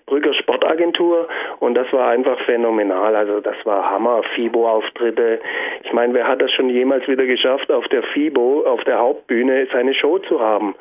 Brügger 0.05 0.33
Sportagentur. 0.33 1.27
Und 1.59 1.75
das 1.75 1.91
war 1.93 2.09
einfach 2.09 2.39
phänomenal. 2.45 3.15
Also 3.15 3.39
das 3.39 3.55
war 3.65 3.89
Hammer. 3.89 4.23
FIBO-Auftritte. 4.35 5.39
Ich 5.83 5.93
meine, 5.93 6.13
wer 6.13 6.27
hat 6.27 6.41
das 6.41 6.51
schon 6.51 6.69
jemals 6.69 7.07
wieder 7.07 7.25
geschafft, 7.25 7.71
auf 7.71 7.87
der 7.89 8.03
FIBO, 8.03 8.63
auf 8.65 8.83
der 8.83 8.99
Hauptbühne 8.99 9.67
seine 9.71 9.93
Show 9.93 10.19
zu 10.19 10.39
haben? 10.39 10.75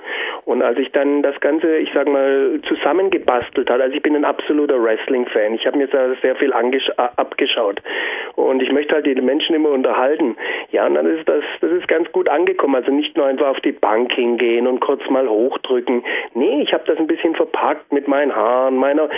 Und 0.45 0.63
als 0.63 0.79
ich 0.79 0.91
dann 0.93 1.23
das 1.23 1.39
Ganze, 1.41 1.77
ich 1.79 1.91
sag 1.95 2.09
mal, 2.09 2.61
zusammengebastelt 2.67 3.71
hat, 3.71 3.81
also 3.81 3.95
ich 3.95 4.03
bin 4.03 4.17
ein 4.17 4.25
absoluter 4.25 4.83
Wrestling-Fan. 4.83 5.55
Ich 5.55 5.67
habe 5.67 5.79
mir 5.79 5.87
da 5.87 6.15
sehr 6.23 6.37
viel 6.37 6.53
abgeschaut. 6.53 7.83
Und 8.37 8.63
ich 8.63 8.73
möchte 8.73 8.95
halt 8.95 9.07
die 9.07 9.15
Menschen 9.15 9.55
immer 9.55 9.71
unterhalten. 9.71 10.37
Ja, 10.71 10.87
und 10.87 10.95
dann 10.95 11.07
ist 11.07 11.29
das, 11.29 11.45
das 11.61 11.71
ist 11.71 11.89
ganz 11.89 12.11
gut 12.13 12.29
angekommen. 12.29 12.75
Also 12.77 12.91
nicht 12.91 13.17
nur 13.17 13.27
einfach 13.27 13.49
auf 13.49 13.61
die 13.61 13.73
Bank 13.73 14.13
hingehen 14.13 14.67
und 14.67 14.81
kurz 14.81 15.03
mal 15.11 15.29
hochdrücken. 15.29 16.03
Nee, 16.35 16.63
ich 16.63 16.73
habe 16.73 16.85
das 16.87 16.99
ein 16.99 17.07
bisschen 17.07 17.35
verpackt 17.35 17.93
mit 17.93 18.09
meinen 18.09 18.35
Haaren, 18.35 18.77
meiner 18.77 19.09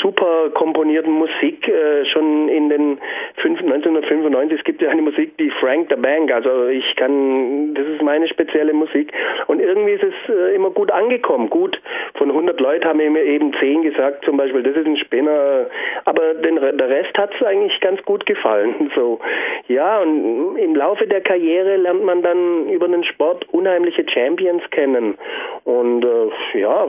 super 0.00 0.50
komponierten 0.54 1.12
Musik 1.12 1.68
äh, 1.68 2.04
schon 2.06 2.48
in 2.48 2.68
den 2.68 2.98
5, 3.36 3.60
1995. 3.60 4.58
Es 4.58 4.64
gibt 4.64 4.82
ja 4.82 4.90
eine 4.90 5.02
Musik, 5.02 5.36
die 5.38 5.50
Frank 5.50 5.88
the 5.90 5.96
Bank. 5.96 6.32
Also 6.32 6.66
ich 6.68 6.96
kann, 6.96 7.74
das 7.74 7.86
ist 7.86 8.02
meine 8.02 8.28
spezielle 8.28 8.72
Musik. 8.72 9.12
Und 9.46 9.60
irgendwie 9.60 9.92
ist 9.92 10.04
es 10.04 10.34
äh, 10.34 10.54
immer 10.54 10.70
gut 10.70 10.90
angekommen. 10.90 11.50
Gut, 11.50 11.80
von 12.14 12.30
100 12.30 12.60
Leuten 12.60 12.84
haben 12.84 12.98
mir 12.98 13.24
eben 13.24 13.52
10 13.54 13.82
gesagt, 13.82 14.24
zum 14.24 14.36
Beispiel, 14.36 14.62
das 14.62 14.76
ist 14.76 14.86
ein 14.86 14.96
Spinner. 14.96 15.66
Aber 16.10 16.34
den, 16.34 16.56
der 16.56 16.88
Rest 16.88 17.16
hat 17.16 17.32
es 17.32 17.46
eigentlich 17.46 17.78
ganz 17.80 18.02
gut 18.02 18.26
gefallen. 18.26 18.90
So, 18.96 19.20
ja, 19.68 20.00
und 20.00 20.56
im 20.56 20.74
Laufe 20.74 21.06
der 21.06 21.20
Karriere 21.20 21.76
lernt 21.76 22.02
man 22.04 22.20
dann 22.20 22.68
über 22.68 22.88
den 22.88 23.04
Sport 23.04 23.48
unheimliche 23.52 24.04
Champions 24.12 24.64
kennen. 24.72 25.16
Und 25.62 26.04
äh, 26.04 26.58
ja, 26.58 26.88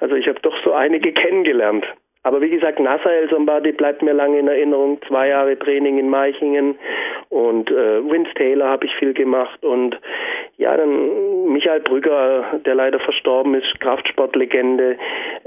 also 0.00 0.14
ich 0.14 0.26
habe 0.26 0.40
doch 0.40 0.54
so 0.64 0.72
einige 0.72 1.12
kennengelernt. 1.12 1.84
Aber 2.22 2.40
wie 2.42 2.50
gesagt, 2.50 2.78
Nasser 2.78 3.12
El 3.12 3.30
Sombadi 3.30 3.72
bleibt 3.72 4.02
mir 4.02 4.12
lange 4.12 4.38
in 4.38 4.48
Erinnerung. 4.48 5.00
Zwei 5.08 5.28
Jahre 5.28 5.58
Training 5.58 5.98
in 5.98 6.10
Meichingen 6.10 6.78
und 7.30 7.70
äh, 7.70 8.04
Vince 8.04 8.34
Taylor 8.34 8.68
habe 8.68 8.84
ich 8.84 8.94
viel 8.96 9.14
gemacht 9.14 9.64
und 9.64 9.98
ja, 10.58 10.76
dann 10.76 11.46
Michael 11.52 11.80
Brügger, 11.80 12.60
der 12.66 12.74
leider 12.74 13.00
verstorben 13.00 13.54
ist, 13.54 13.80
Kraftsportlegende. 13.80 14.98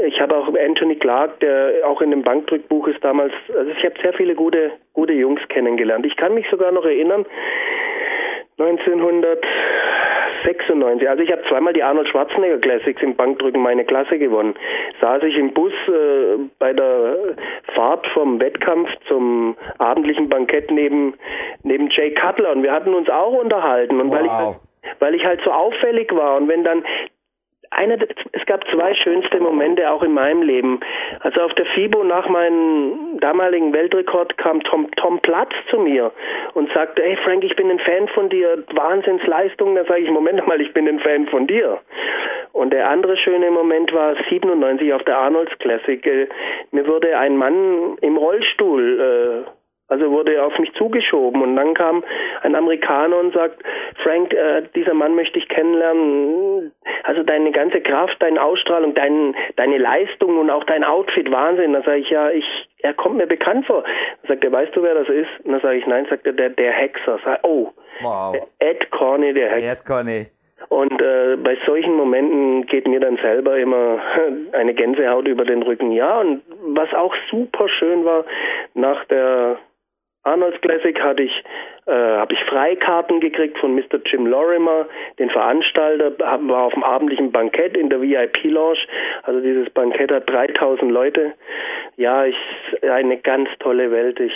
Ich 0.08 0.20
habe 0.20 0.36
auch 0.36 0.48
Anthony 0.48 0.96
Clark, 0.96 1.40
der 1.42 1.74
auch 1.86 2.02
in 2.02 2.10
dem 2.10 2.24
Bankdrückbuch 2.24 2.88
ist 2.88 3.04
damals. 3.04 3.34
Also 3.56 3.70
ich 3.70 3.86
habe 3.86 3.94
sehr 4.02 4.14
viele 4.14 4.34
gute, 4.34 4.72
gute 4.94 5.14
Jungs 5.14 5.42
kennengelernt. 5.50 6.06
Ich 6.08 6.16
kann 6.16 6.34
mich 6.34 6.48
sogar 6.50 6.72
noch 6.72 6.86
erinnern, 6.86 7.26
1996. 10.46 11.10
Also 11.10 11.24
ich 11.24 11.32
habe 11.32 11.44
zweimal 11.50 11.74
die 11.74 11.84
Arnold 11.84 12.08
Schwarzenegger 12.10 12.60
Classics 12.60 13.02
im 13.02 13.16
Bankdrücken 13.16 13.62
meine 13.62 13.86
Klasse 13.86 14.20
gewonnen. 14.20 14.56
Saß 15.02 15.24
ich 15.24 15.38
im 15.38 15.54
Bus 15.54 15.74
äh, 15.88 16.38
bei 16.60 16.74
der 16.74 17.36
Fahrt 17.74 18.06
vom 18.08 18.40
Wettkampf 18.40 18.90
zum 19.08 19.56
abendlichen 19.78 20.30
Bankett 20.30 20.72
neben 20.72 21.16
neben 21.64 21.90
Jay 21.90 22.14
Cutler 22.14 22.52
und 22.52 22.64
wir 22.64 22.72
hatten 22.72 22.94
uns 22.94 23.10
auch 23.10 23.34
unterhalten 23.34 24.00
und 24.00 24.10
wow. 24.10 24.16
weil 24.16 24.26
ich 24.26 24.32
halt, 24.32 24.56
weil 25.00 25.16
ich 25.16 25.26
halt 25.26 25.42
so 25.44 25.52
auffällig 25.52 26.14
war 26.14 26.38
und 26.38 26.48
wenn 26.48 26.64
dann 26.64 26.84
einer, 27.76 27.98
es 28.32 28.46
gab 28.46 28.68
zwei 28.70 28.94
schönste 28.96 29.40
Momente 29.40 29.90
auch 29.90 30.04
in 30.04 30.14
meinem 30.14 30.42
Leben. 30.42 30.80
Also 31.22 31.42
auf 31.42 31.54
der 31.54 31.66
FIBO 31.66 32.04
nach 32.04 32.28
meinem 32.30 33.20
damaligen 33.20 33.74
Weltrekord 33.74 34.38
kam 34.38 34.62
Tom, 34.64 34.90
Tom 34.98 35.20
Platz 35.20 35.52
zu 35.70 35.80
mir 35.80 36.12
und 36.54 36.72
sagte, 36.74 37.02
hey 37.04 37.18
Frank, 37.24 37.44
ich 37.44 37.56
bin 37.56 37.70
ein 37.70 37.80
Fan 37.80 38.08
von 38.10 38.30
dir, 38.30 38.64
Wahnsinnsleistung. 38.74 39.76
Da 39.76 39.86
sage 39.86 40.02
ich, 40.02 40.10
Moment 40.10 40.46
mal, 40.48 40.62
ich 40.62 40.74
bin 40.74 40.88
ein 40.88 41.00
Fan 41.00 41.28
von 41.28 41.48
dir. 41.48 41.80
Und 42.52 42.72
der 42.72 42.90
andere 42.90 43.18
schöne 43.18 43.50
Moment 43.50 43.92
war 43.94 44.16
97 44.30 44.94
auf 44.94 45.04
der 45.04 45.18
Arnolds 45.18 45.58
Classic. 45.60 46.30
Mir 46.72 46.88
wurde 46.88 47.18
ein 47.18 47.36
Mann 47.36 47.98
im 48.02 48.18
Rollstuhl 48.18 49.46
äh, 49.48 49.50
also 49.90 50.10
wurde 50.12 50.36
er 50.36 50.46
auf 50.46 50.58
mich 50.60 50.74
zugeschoben 50.74 51.42
und 51.42 51.56
dann 51.56 51.74
kam 51.74 52.04
ein 52.42 52.56
Amerikaner 52.56 53.18
und 53.18 53.34
sagt, 53.34 53.62
Frank, 54.02 54.34
äh, 54.34 54.64
dieser 54.76 54.94
Mann 54.94 55.16
möchte 55.16 55.38
ich 55.38 55.48
kennenlernen. 55.50 56.72
Also 57.04 57.24
deine 57.24 57.52
ganze 57.52 57.82
Kraft, 57.82 58.16
deine 58.20 58.42
Ausstrahlung, 58.42 58.94
dein, 58.96 59.36
deine 59.58 59.78
Leistung 59.78 60.38
und 60.40 60.50
auch 60.50 60.64
dein 60.64 60.84
Outfit, 60.84 61.30
Wahnsinn. 61.32 61.74
Da 61.74 61.82
sage 61.84 61.98
ich, 61.98 62.10
ja, 62.10 62.32
ich, 62.32 62.46
er 62.80 62.94
kommt 62.94 63.18
mir 63.18 63.28
bekannt 63.28 63.66
vor. 63.66 63.84
Dann 63.84 64.30
sagt 64.30 64.44
er, 64.44 64.52
weißt 64.52 64.76
du, 64.76 64.84
wer 64.84 64.96
das 64.96 65.10
ist? 65.10 65.30
Und 65.44 65.52
dann 65.52 65.62
sage 65.62 65.78
ich, 65.78 65.86
nein, 65.86 66.08
sagt 66.10 66.26
er, 66.26 66.34
der, 66.34 66.50
der 66.50 66.72
Hexer. 66.72 67.20
Sag, 67.24 67.40
oh, 67.44 67.72
wow. 68.02 68.36
Ed 68.60 68.90
Corney, 68.92 69.34
der 69.34 69.50
Hexer. 69.50 69.72
Ed 69.72 69.86
Corney. 69.86 70.28
Und 70.70 71.02
äh, 71.02 71.36
bei 71.36 71.58
solchen 71.66 71.96
Momenten 71.96 72.66
geht 72.68 72.88
mir 72.88 73.00
dann 73.00 73.18
selber 73.18 73.58
immer 73.58 74.00
eine 74.54 74.74
Gänsehaut 74.74 75.28
über 75.28 75.44
den 75.46 75.62
Rücken. 75.62 75.92
Ja, 75.92 76.22
und 76.22 76.42
was 76.74 76.92
auch 76.94 77.14
super 77.30 77.68
schön 77.68 78.06
war, 78.06 78.26
nach 78.74 79.04
der 79.06 79.58
Arnold's 80.24 80.60
Classic 80.62 81.00
hatte 81.02 81.24
ich, 81.24 81.44
äh, 81.86 81.92
habe 81.92 82.34
ich 82.34 82.40
Freikarten 82.46 83.20
gekriegt 83.20 83.58
von 83.58 83.76
Mr. 83.76 84.00
Jim 84.06 84.26
Lorimer, 84.26 84.88
den 85.20 85.30
Veranstalter, 85.30 86.18
war 86.20 86.64
auf 86.64 86.74
dem 86.74 86.84
abendlichen 86.84 87.32
Bankett 87.32 87.76
in 87.76 87.90
der 87.90 88.02
VIP-Lounge. 88.02 88.80
Also 89.24 89.42
dieses 89.42 89.70
Bankett 89.72 90.12
hat 90.12 90.30
3000 90.30 90.92
Leute. 90.92 91.34
Ja, 91.98 92.26
ich, 92.26 92.38
eine 92.82 93.18
ganz 93.18 93.50
tolle 93.60 93.92
Welt. 93.92 94.20
Ich 94.20 94.34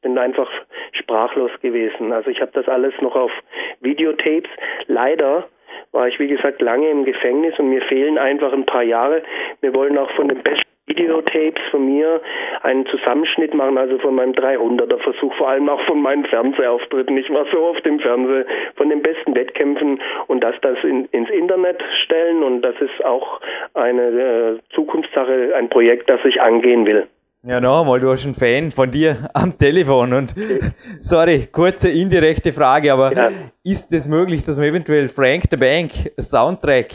bin 0.00 0.16
einfach 0.16 0.50
sprachlos 0.92 1.50
gewesen. 1.60 2.12
Also 2.12 2.30
ich 2.30 2.40
habe 2.40 2.52
das 2.54 2.66
alles 2.66 2.94
noch 3.00 3.14
auf 3.14 3.32
Videotapes. 3.80 4.50
Leider 4.86 5.46
war 5.92 6.08
ich, 6.08 6.18
wie 6.18 6.28
gesagt, 6.28 6.62
lange 6.62 6.88
im 6.88 7.04
Gefängnis 7.04 7.58
und 7.58 7.68
mir 7.68 7.82
fehlen 7.82 8.18
einfach 8.18 8.52
ein 8.52 8.66
paar 8.66 8.82
Jahre. 8.82 9.22
Wir 9.60 9.74
wollen 9.74 9.98
auch 9.98 10.10
von 10.12 10.28
den 10.28 10.42
besten 10.42 10.77
Videotapes 10.88 11.62
von 11.70 11.86
mir 11.86 12.20
einen 12.62 12.86
Zusammenschnitt 12.86 13.54
machen, 13.54 13.78
also 13.78 13.98
von 13.98 14.14
meinem 14.14 14.32
300er 14.32 14.98
Versuch, 14.98 15.34
vor 15.36 15.48
allem 15.48 15.68
auch 15.68 15.80
von 15.82 16.00
meinen 16.00 16.24
Fernsehauftritten. 16.24 17.16
Ich 17.16 17.30
war 17.30 17.46
so 17.52 17.60
oft 17.60 17.86
im 17.86 18.00
Fernsehen 18.00 18.44
von 18.76 18.88
den 18.88 19.02
besten 19.02 19.34
Wettkämpfen 19.34 20.00
und 20.26 20.42
das 20.42 20.54
das 20.62 20.78
in, 20.82 21.06
ins 21.06 21.30
Internet 21.30 21.80
stellen 22.04 22.42
und 22.42 22.62
das 22.62 22.74
ist 22.80 23.04
auch 23.04 23.40
eine 23.74 24.02
äh, 24.02 24.58
Zukunftssache, 24.74 25.54
ein 25.56 25.68
Projekt, 25.68 26.08
das 26.10 26.20
ich 26.24 26.40
angehen 26.40 26.86
will. 26.86 27.06
Ja, 27.44 27.60
noch 27.60 27.82
einmal, 27.82 28.00
du 28.00 28.10
hast 28.10 28.24
einen 28.24 28.34
Fan 28.34 28.72
von 28.72 28.90
dir 28.90 29.28
am 29.34 29.56
Telefon 29.56 30.12
und 30.12 30.34
sorry, 31.02 31.48
kurze 31.52 31.90
indirekte 31.90 32.52
Frage, 32.52 32.92
aber 32.92 33.12
ja. 33.12 33.30
ist 33.62 33.92
es 33.92 34.08
möglich, 34.08 34.44
dass 34.44 34.60
wir 34.60 34.66
eventuell 34.66 35.08
Frank 35.08 35.44
the 35.50 35.56
Bank 35.56 35.92
Soundtrack 36.20 36.92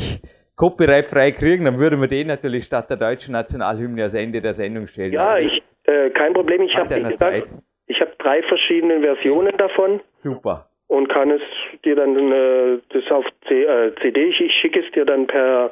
copyrightfrei 0.56 1.32
kriegen, 1.32 1.66
dann 1.66 1.80
würden 1.80 2.00
wir 2.02 2.08
den 2.08 2.28
natürlich 2.28 2.66
statt 2.66 2.90
der 2.90 2.98
deutschen 2.98 3.34
Nationalhymne 3.34 4.04
als 4.04 4.14
Ende 4.14 4.42
der 4.42 4.54
Sendung 4.54 4.88
stellen. 4.88 5.14
Ja, 5.14 5.38
ich, 5.38 5.64
äh, 5.86 6.10
kein 6.12 6.34
Problem. 6.34 6.62
Ich 6.62 6.76
habe 6.76 6.90
habe 8.00 8.12
drei 8.20 8.42
verschiedene 8.44 9.02
Versionen 9.02 9.58
davon. 9.58 10.02
Super. 10.18 10.68
Und 10.88 11.10
kann 11.10 11.32
es 11.32 11.42
dir 11.84 11.96
dann 11.96 12.16
äh, 12.32 12.78
das 12.90 13.10
auf 13.12 13.26
C, 13.48 13.64
äh, 13.64 13.94
CD, 14.02 14.26
ich, 14.26 14.40
ich 14.42 14.52
schicke 14.62 14.80
es 14.82 14.92
dir 14.92 15.06
dann 15.06 15.26
per, 15.26 15.72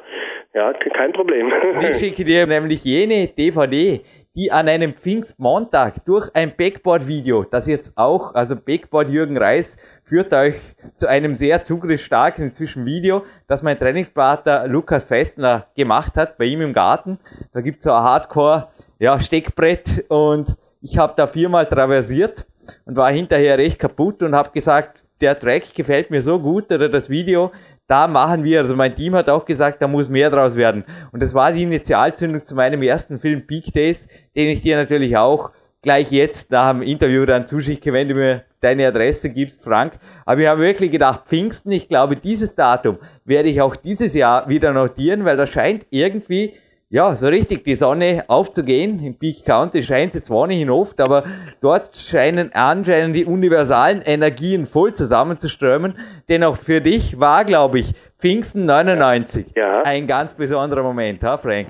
ja, 0.52 0.72
kein 0.72 1.12
Problem. 1.12 1.52
Ich 1.90 1.98
schicke 1.98 2.24
dir 2.24 2.46
nämlich 2.46 2.84
jene 2.84 3.28
DVD, 3.28 4.00
die 4.34 4.50
an 4.50 4.66
einem 4.66 4.94
Pfingstmontag 4.94 6.04
durch 6.06 6.34
ein 6.34 6.56
Backboard-Video, 6.56 7.44
das 7.44 7.66
jetzt 7.66 7.98
auch, 7.98 8.34
also 8.34 8.56
Backboard 8.56 9.10
Jürgen 9.10 9.36
Reis, 9.36 9.76
führt 10.04 10.32
euch 10.32 10.74
zu 10.96 11.06
einem 11.06 11.34
sehr 11.34 11.62
zugriffsstarken 11.62 12.46
inzwischen 12.46 12.86
Video, 12.86 13.24
das 13.46 13.62
mein 13.62 13.78
Trainingspartner 13.78 14.66
Lukas 14.68 15.04
Festner 15.04 15.66
gemacht 15.76 16.14
hat, 16.16 16.38
bei 16.38 16.46
ihm 16.46 16.62
im 16.62 16.72
Garten. 16.72 17.18
Da 17.52 17.60
gibt's 17.60 17.84
so 17.84 17.92
ein 17.92 18.02
Hardcore, 18.02 18.68
ja, 18.98 19.20
Steckbrett 19.20 20.06
und 20.08 20.56
ich 20.80 20.96
habe 20.96 21.12
da 21.16 21.26
viermal 21.26 21.66
traversiert 21.66 22.46
und 22.86 22.96
war 22.96 23.12
hinterher 23.12 23.58
recht 23.58 23.78
kaputt 23.78 24.22
und 24.22 24.34
habe 24.34 24.50
gesagt, 24.50 25.04
der 25.20 25.38
Track 25.38 25.74
gefällt 25.74 26.10
mir 26.10 26.22
so 26.22 26.38
gut 26.38 26.72
oder 26.72 26.88
das 26.88 27.10
Video, 27.10 27.52
da 27.86 28.06
machen 28.06 28.44
wir, 28.44 28.60
also 28.60 28.74
mein 28.76 28.94
Team 28.94 29.14
hat 29.14 29.28
auch 29.28 29.44
gesagt, 29.44 29.82
da 29.82 29.88
muss 29.88 30.08
mehr 30.08 30.30
draus 30.30 30.56
werden. 30.56 30.84
Und 31.12 31.22
das 31.22 31.34
war 31.34 31.52
die 31.52 31.62
Initialzündung 31.62 32.42
zu 32.44 32.54
meinem 32.54 32.82
ersten 32.82 33.18
Film 33.18 33.46
Peak 33.46 33.72
Days, 33.72 34.08
den 34.34 34.48
ich 34.48 34.62
dir 34.62 34.76
natürlich 34.76 35.16
auch 35.16 35.50
gleich 35.82 36.12
jetzt 36.12 36.50
nach 36.50 36.70
dem 36.70 36.82
Interview 36.82 37.26
dann 37.26 37.46
zuschicke, 37.46 37.92
wenn 37.92 38.08
du 38.08 38.14
mir 38.14 38.44
deine 38.60 38.86
Adresse 38.86 39.30
gibst, 39.30 39.64
Frank. 39.64 39.98
Aber 40.24 40.38
wir 40.38 40.50
haben 40.50 40.60
wirklich 40.60 40.92
gedacht, 40.92 41.24
Pfingsten, 41.26 41.72
ich 41.72 41.88
glaube, 41.88 42.16
dieses 42.16 42.54
Datum 42.54 42.98
werde 43.24 43.48
ich 43.48 43.60
auch 43.60 43.74
dieses 43.74 44.14
Jahr 44.14 44.48
wieder 44.48 44.72
notieren, 44.72 45.24
weil 45.24 45.36
das 45.36 45.50
scheint 45.50 45.84
irgendwie 45.90 46.54
ja, 46.92 47.16
so 47.16 47.26
richtig 47.26 47.64
die 47.64 47.74
Sonne 47.74 48.24
aufzugehen. 48.28 49.00
Im 49.00 49.14
Peak 49.18 49.46
County 49.46 49.82
scheint 49.82 50.12
sie 50.12 50.22
zwar 50.22 50.46
nicht 50.46 50.68
oft, 50.68 51.00
aber 51.00 51.24
dort 51.62 51.96
scheinen 51.96 52.52
anscheinend 52.52 53.16
die 53.16 53.24
universalen 53.24 54.02
Energien 54.02 54.66
voll 54.66 54.92
zusammenzuströmen. 54.92 55.94
Denn 56.28 56.44
auch 56.44 56.56
für 56.56 56.82
dich 56.82 57.18
war, 57.18 57.46
glaube 57.46 57.78
ich, 57.78 57.94
Pfingsten 58.18 58.66
99 58.66 59.54
ja. 59.56 59.80
ein 59.82 60.06
ganz 60.06 60.34
besonderer 60.34 60.82
Moment, 60.82 61.24
ha, 61.24 61.38
Frank? 61.38 61.68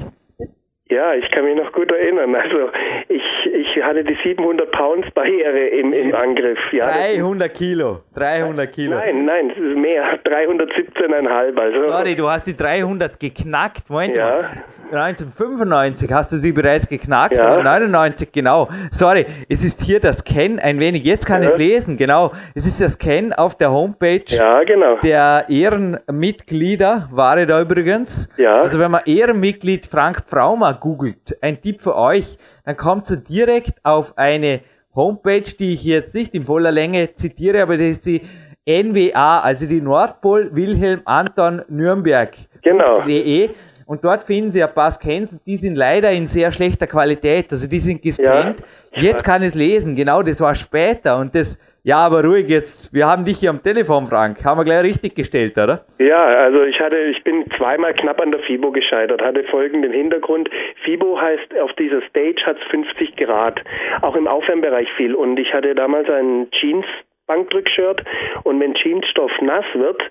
Ja, 0.93 1.15
ich 1.15 1.31
kann 1.31 1.47
mich 1.47 1.57
noch 1.57 1.73
gut 1.73 1.91
erinnern. 1.91 2.35
Also 2.35 2.69
ich, 3.09 3.23
ich 3.47 3.83
hatte 3.83 4.05
die 4.05 4.17
700 4.23 4.71
Pounds 4.73 5.11
Barriere 5.13 5.69
im, 5.69 5.95
im 5.95 6.15
Angriff. 6.15 6.59
Ja, 6.71 6.91
300 6.91 7.55
Kilo, 7.55 8.01
300 8.15 8.71
Kilo. 8.71 8.97
Nein, 8.97 9.25
nein, 9.25 9.53
mehr, 9.81 10.19
317,5. 10.23 11.59
Also. 11.59 11.85
Sorry, 11.85 12.15
du 12.15 12.29
hast 12.29 12.47
die 12.47 12.57
300 12.57 13.19
geknackt. 13.19 13.89
Moment 13.89 14.17
ja. 14.17 14.27
mal. 14.27 14.51
1995 14.93 16.13
hast 16.13 16.33
du 16.33 16.37
sie 16.37 16.53
bereits 16.53 16.87
geknackt, 16.87 17.37
ja. 17.37 17.47
aber 17.47 17.63
99 17.63 18.31
genau. 18.31 18.69
Sorry, 18.91 19.25
es 19.49 19.65
ist 19.65 19.81
hier 19.83 20.01
das 20.01 20.19
Scan 20.19 20.59
ein 20.59 20.79
wenig. 20.81 21.05
Jetzt 21.05 21.27
kann 21.27 21.43
ja. 21.43 21.51
ich 21.51 21.57
lesen, 21.57 21.97
genau. 21.97 22.33
Es 22.55 22.67
ist 22.67 22.81
das 22.81 22.95
Scan 22.95 23.33
auf 23.33 23.57
der 23.57 23.73
Homepage 23.73 24.25
ja, 24.27 24.63
genau. 24.65 24.97
der 24.97 25.47
Ehrenmitglieder, 25.49 27.09
war 27.11 27.45
da 27.47 27.63
übrigens. 27.63 28.29
Ja. 28.37 28.61
Also 28.61 28.79
wenn 28.79 28.91
man 28.91 29.03
Ehrenmitglied 29.07 29.87
Frank 29.87 30.25
Pfraumer 30.27 30.75
googelt, 30.83 31.39
ein 31.41 31.61
Tipp 31.61 31.81
für 31.81 31.97
euch, 31.97 32.37
dann 32.65 32.77
kommt 32.77 33.09
ihr 33.09 33.17
direkt 33.17 33.85
auf 33.85 34.19
eine 34.19 34.61
Homepage, 34.95 35.43
die 35.59 35.73
ich 35.73 35.85
jetzt 35.85 36.15
nicht 36.15 36.35
in 36.35 36.45
voller 36.45 36.73
Länge 36.73 37.15
zitiere, 37.15 37.63
aber 37.63 37.77
das 37.77 37.87
ist 37.87 38.07
die 38.07 38.21
NWA, 38.67 39.41
also 39.41 39.67
die 39.67 39.81
Nordpol 39.81 40.51
Wilhelm 40.55 41.03
Anton 41.05 41.63
Nürnberg. 41.69 42.37
Genau. 42.63 43.01
.de. 43.03 43.51
Und 43.87 44.05
dort 44.05 44.23
finden 44.23 44.51
Sie 44.51 44.63
ein 44.63 44.73
paar 44.75 44.91
Scans, 44.91 45.35
die 45.47 45.57
sind 45.57 45.77
leider 45.77 46.11
in 46.11 46.27
sehr 46.27 46.51
schlechter 46.51 46.87
Qualität. 46.87 47.53
Also 47.53 47.67
die 47.67 47.81
sind 47.81 48.03
gescannt. 48.03 48.61
Ja. 48.61 48.67
Jetzt 48.95 49.25
kann 49.25 49.43
ich 49.43 49.49
es 49.49 49.55
lesen. 49.55 49.97
Genau, 49.97 50.23
das 50.23 50.41
war 50.41 50.55
später. 50.55 51.19
Und 51.19 51.35
das, 51.35 51.59
ja, 51.83 51.99
aber 51.99 52.23
ruhig 52.25 52.49
jetzt. 52.49 52.93
Wir 52.93 53.07
haben 53.07 53.25
dich 53.25 53.39
hier 53.39 53.51
am 53.51 53.63
Telefon, 53.63 54.07
Frank. 54.07 54.45
Haben 54.45 54.61
wir 54.61 54.65
gleich 54.65 54.85
richtig 54.85 55.15
gestellt, 55.15 55.57
oder? 55.57 55.85
Ja, 55.99 56.23
also 56.25 56.63
ich 56.63 56.79
hatte, 56.79 56.99
ich 56.99 57.25
bin 57.25 57.45
zweimal 57.57 57.95
knapp 57.95 58.21
an 58.21 58.31
der 58.31 58.41
FIBO 58.41 58.71
gescheitert, 58.71 59.23
hatte 59.23 59.45
folgenden 59.45 59.93
Hintergrund. 59.93 60.51
FIBO 60.85 61.21
heißt, 61.21 61.59
auf 61.61 61.73
dieser 61.75 62.03
Stage 62.03 62.43
hat 62.45 62.59
es 62.59 62.65
50 62.71 63.17
Grad. 63.17 63.61
Auch 64.03 64.15
im 64.15 64.29
Aufwärmbereich 64.29 64.89
viel. 64.97 65.15
Und 65.15 65.39
ich 65.39 65.53
hatte 65.55 65.75
damals 65.75 66.09
einen 66.11 66.51
Jeans 66.51 66.87
Bankdrückshirt 67.27 68.03
und 68.45 68.61
wenn 68.61 68.75
Jeansstoff 68.75 69.31
nass 69.41 69.65
wird, 69.75 70.03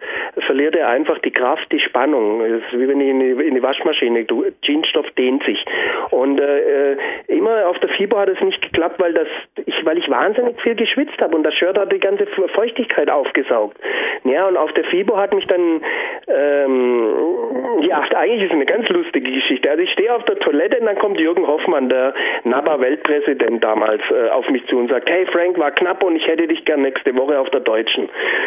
verliert 0.45 0.75
er 0.75 0.89
einfach 0.89 1.19
die 1.19 1.31
Kraft, 1.31 1.71
die 1.71 1.79
Spannung. 1.79 2.39
Das 2.39 2.61
ist 2.61 2.79
wie 2.79 2.87
wenn 2.87 3.01
ich 3.01 3.09
in 3.09 3.19
die, 3.19 3.47
in 3.47 3.55
die 3.55 3.63
Waschmaschine, 3.63 4.23
du, 4.25 4.45
Jeansstoff 4.63 5.09
dehnt 5.11 5.43
sich. 5.43 5.63
Und 6.11 6.39
äh, 6.39 6.97
immer 7.27 7.67
auf 7.67 7.77
der 7.79 7.89
Fibo 7.89 8.17
hat 8.17 8.29
es 8.29 8.39
nicht 8.41 8.61
geklappt, 8.61 8.99
weil 8.99 9.13
das 9.13 9.27
ich, 9.65 9.85
weil 9.85 9.97
ich 9.97 10.09
wahnsinnig 10.09 10.59
viel 10.61 10.75
geschwitzt 10.75 11.21
habe 11.21 11.35
und 11.35 11.43
das 11.43 11.53
Shirt 11.55 11.77
hat 11.77 11.91
die 11.91 11.99
ganze 11.99 12.25
Feuchtigkeit 12.27 13.09
aufgesaugt. 13.09 13.77
Ja, 14.23 14.47
und 14.47 14.57
auf 14.57 14.71
der 14.73 14.85
Fibo 14.85 15.17
hat 15.17 15.33
mich 15.33 15.45
dann 15.47 15.81
ähm, 16.27 17.41
ja, 17.81 18.01
eigentlich 18.15 18.43
ist 18.43 18.49
es 18.49 18.55
eine 18.55 18.65
ganz 18.65 18.87
lustige 18.89 19.31
Geschichte. 19.31 19.69
Also 19.69 19.83
ich 19.83 19.91
stehe 19.91 20.13
auf 20.13 20.23
der 20.25 20.39
Toilette 20.39 20.79
und 20.79 20.85
dann 20.85 20.97
kommt 20.97 21.19
Jürgen 21.19 21.47
Hoffmann, 21.47 21.89
der 21.89 22.13
NABA-Weltpräsident 22.43 23.63
damals, 23.63 24.01
äh, 24.11 24.29
auf 24.29 24.49
mich 24.49 24.65
zu 24.67 24.77
und 24.77 24.89
sagt, 24.89 25.09
hey 25.09 25.25
Frank, 25.27 25.57
war 25.57 25.71
knapp 25.71 26.03
und 26.03 26.15
ich 26.15 26.27
hätte 26.27 26.47
dich 26.47 26.63
gern 26.65 26.81
nächste 27.01 27.15
Woche 27.15 27.39
auf 27.39 27.49
der 27.49 27.61
Deutschen. 27.61 28.05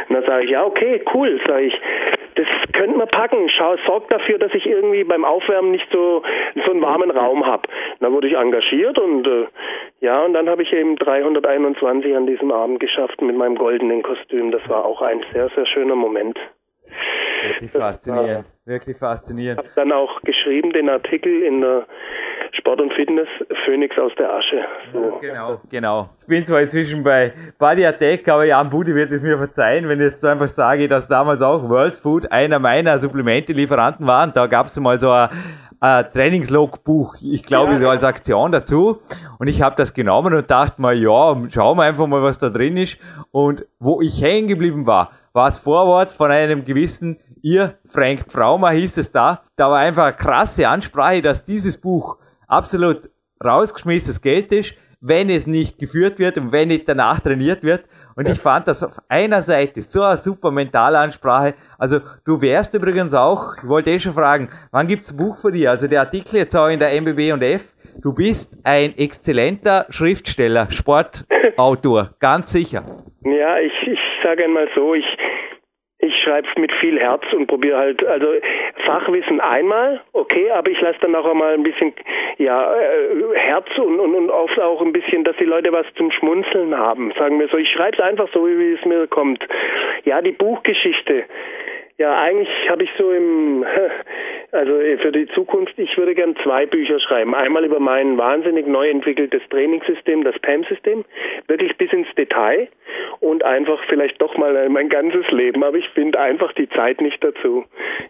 Und 0.08 0.14
dann 0.14 0.24
sage 0.24 0.44
ich, 0.44 0.50
ja, 0.50 0.64
okay, 0.64 1.02
cool, 1.14 1.40
sage 1.46 1.66
ich, 1.66 1.80
das 2.36 2.46
könnten 2.72 2.98
wir 2.98 3.06
packen. 3.06 3.48
Schau, 3.48 3.76
sorg 3.86 4.08
dafür, 4.08 4.38
dass 4.38 4.52
ich 4.54 4.66
irgendwie 4.66 5.04
beim 5.04 5.24
Aufwärmen 5.24 5.70
nicht 5.70 5.86
so, 5.92 6.22
so 6.64 6.70
einen 6.70 6.82
warmen 6.82 7.10
Raum 7.10 7.46
habe. 7.46 7.68
Dann 8.00 8.12
wurde 8.12 8.28
ich 8.28 8.34
engagiert 8.34 8.98
und 8.98 9.26
äh, 9.26 9.46
ja, 10.00 10.22
und 10.22 10.34
dann 10.34 10.48
habe 10.48 10.62
ich 10.62 10.72
eben 10.72 10.96
321 10.96 12.14
an 12.14 12.26
diesem 12.26 12.50
Abend 12.50 12.80
geschafft 12.80 13.22
mit 13.22 13.36
meinem 13.36 13.56
goldenen 13.56 14.02
Kostüm. 14.02 14.50
Das 14.50 14.68
war 14.68 14.84
auch 14.84 15.00
ein 15.02 15.24
sehr, 15.32 15.48
sehr 15.50 15.66
schöner 15.66 15.96
Moment. 15.96 16.38
Wirklich 17.46 17.70
faszinierend, 17.70 18.46
wirklich 18.64 18.96
faszinierend. 18.96 19.60
Ich 19.60 19.70
habe 19.70 19.88
dann 19.88 19.92
auch 19.92 20.20
geschrieben 20.22 20.72
den 20.72 20.88
Artikel 20.88 21.42
in 21.42 21.60
der 21.60 21.86
Sport 22.52 22.80
und 22.80 22.92
Fitness, 22.94 23.28
Phoenix 23.64 23.98
aus 23.98 24.12
der 24.16 24.32
Asche. 24.32 24.64
So. 24.92 25.18
Genau, 25.20 25.60
genau. 25.68 26.08
Ich 26.22 26.26
bin 26.28 26.46
zwar 26.46 26.62
inzwischen 26.62 27.02
bei 27.02 27.32
Body 27.58 27.84
Attack, 27.84 28.28
aber 28.28 28.44
Jan 28.44 28.70
Budi 28.70 28.94
wird 28.94 29.10
es 29.10 29.20
mir 29.22 29.36
verzeihen, 29.36 29.88
wenn 29.88 30.00
ich 30.00 30.12
jetzt 30.12 30.24
einfach 30.24 30.48
sage, 30.48 30.86
dass 30.88 31.08
damals 31.08 31.42
auch 31.42 31.68
World 31.68 31.96
Food 31.96 32.30
einer 32.30 32.58
meiner 32.58 32.96
Supplemente-Lieferanten 32.98 34.06
war. 34.06 34.24
Und 34.24 34.36
da 34.36 34.46
gab 34.46 34.66
es 34.66 34.78
mal 34.78 35.00
so 35.00 35.10
ein, 35.10 35.28
ein 35.80 36.04
Trainingslogbuch, 36.12 37.16
ich 37.22 37.42
glaube, 37.42 37.72
ja, 37.72 37.78
so 37.78 37.88
als 37.88 38.04
Aktion 38.04 38.52
dazu. 38.52 39.00
Und 39.38 39.48
ich 39.48 39.60
habe 39.60 39.74
das 39.76 39.92
genommen 39.92 40.32
und 40.32 40.50
dachte 40.50 40.80
mal, 40.80 40.96
ja, 40.96 41.36
schauen 41.50 41.76
wir 41.76 41.82
einfach 41.82 42.06
mal, 42.06 42.22
was 42.22 42.38
da 42.38 42.50
drin 42.50 42.76
ist. 42.76 42.98
Und 43.32 43.66
wo 43.80 44.00
ich 44.00 44.22
hängen 44.22 44.46
geblieben 44.46 44.86
war, 44.86 45.10
war 45.34 45.48
das 45.48 45.58
Vorwort 45.58 46.12
von 46.12 46.30
einem 46.30 46.64
gewissen 46.64 47.18
ihr, 47.42 47.74
Frank 47.88 48.20
Pfraumer 48.28 48.70
hieß 48.70 48.96
es 48.98 49.12
da. 49.12 49.42
Da 49.56 49.68
war 49.68 49.80
einfach 49.80 50.04
eine 50.04 50.16
krasse 50.16 50.66
Ansprache, 50.66 51.20
dass 51.20 51.44
dieses 51.44 51.76
Buch 51.76 52.16
absolut 52.46 53.10
rausgeschmissenes 53.44 54.22
Geld 54.22 54.52
ist, 54.52 54.74
wenn 55.00 55.28
es 55.28 55.46
nicht 55.46 55.78
geführt 55.78 56.18
wird 56.18 56.38
und 56.38 56.52
wenn 56.52 56.68
nicht 56.68 56.88
danach 56.88 57.20
trainiert 57.20 57.62
wird. 57.62 57.84
Und 58.16 58.28
ich 58.28 58.38
fand 58.38 58.68
das 58.68 58.84
auf 58.84 58.92
einer 59.08 59.42
Seite 59.42 59.82
so 59.82 60.02
eine 60.02 60.16
super 60.16 60.52
Mentalansprache. 60.52 61.54
Also 61.78 61.98
du 62.24 62.40
wärst 62.40 62.74
übrigens 62.74 63.12
auch, 63.12 63.56
ich 63.58 63.68
wollte 63.68 63.90
eh 63.90 63.98
schon 63.98 64.14
fragen, 64.14 64.48
wann 64.70 64.86
gibt's 64.86 65.10
ein 65.10 65.16
Buch 65.16 65.36
für 65.36 65.50
dich? 65.50 65.68
Also 65.68 65.88
der 65.88 66.00
Artikel 66.00 66.36
jetzt 66.36 66.56
auch 66.56 66.68
in 66.68 66.78
der 66.78 66.98
MBB 67.00 67.32
und 67.32 67.42
F. 67.42 67.74
Du 68.00 68.12
bist 68.12 68.56
ein 68.62 68.96
exzellenter 68.96 69.86
Schriftsteller, 69.90 70.70
Sportautor, 70.70 72.10
ganz 72.20 72.52
sicher. 72.52 72.84
Ja, 73.24 73.58
ich, 73.58 73.88
ich 73.88 74.03
sage 74.24 74.44
einmal 74.44 74.68
so, 74.74 74.94
ich, 74.94 75.06
ich 75.98 76.14
schreibe 76.22 76.48
mit 76.56 76.72
viel 76.80 76.98
Herz 76.98 77.22
und 77.32 77.46
probiere 77.46 77.78
halt, 77.78 78.04
also 78.04 78.26
Fachwissen 78.84 79.40
einmal, 79.40 80.00
okay, 80.12 80.50
aber 80.50 80.70
ich 80.70 80.80
lasse 80.80 80.98
dann 81.00 81.14
auch 81.14 81.26
einmal 81.30 81.54
ein 81.54 81.62
bisschen, 81.62 81.92
ja, 82.38 82.74
äh, 82.74 83.36
Herz 83.36 83.66
und, 83.78 84.00
und, 84.00 84.14
und 84.14 84.30
oft 84.30 84.58
auch 84.58 84.82
ein 84.82 84.92
bisschen, 84.92 85.24
dass 85.24 85.36
die 85.36 85.44
Leute 85.44 85.72
was 85.72 85.86
zum 85.96 86.10
Schmunzeln 86.10 86.76
haben, 86.76 87.12
sagen 87.18 87.38
wir 87.38 87.48
so. 87.48 87.56
Ich 87.56 87.70
schreibe 87.70 87.96
es 87.96 88.02
einfach 88.02 88.28
so, 88.32 88.46
wie 88.46 88.72
es 88.72 88.84
mir 88.84 89.06
kommt. 89.06 89.46
Ja, 90.04 90.20
die 90.20 90.32
Buchgeschichte 90.32 91.24
Ja, 91.96 92.20
eigentlich 92.22 92.48
habe 92.68 92.82
ich 92.82 92.90
so 92.98 93.12
im, 93.12 93.64
also 94.52 94.72
für 95.00 95.12
die 95.12 95.28
Zukunft, 95.28 95.78
ich 95.78 95.96
würde 95.96 96.14
gern 96.16 96.34
zwei 96.42 96.66
Bücher 96.66 96.98
schreiben. 96.98 97.34
Einmal 97.36 97.64
über 97.64 97.78
mein 97.78 98.18
wahnsinnig 98.18 98.66
neu 98.66 98.88
entwickeltes 98.90 99.42
Trainingssystem, 99.50 100.24
das 100.24 100.36
PAM-System, 100.40 101.04
wirklich 101.46 101.76
bis 101.76 101.92
ins 101.92 102.08
Detail 102.16 102.66
und 103.20 103.44
einfach 103.44 103.78
vielleicht 103.88 104.20
doch 104.20 104.36
mal 104.36 104.68
mein 104.70 104.88
ganzes 104.88 105.24
Leben, 105.30 105.62
aber 105.62 105.76
ich 105.76 105.88
finde 105.90 106.18
einfach 106.18 106.52
die 106.54 106.68
Zeit 106.70 107.00
nicht 107.00 107.22
dazu. 107.22 107.64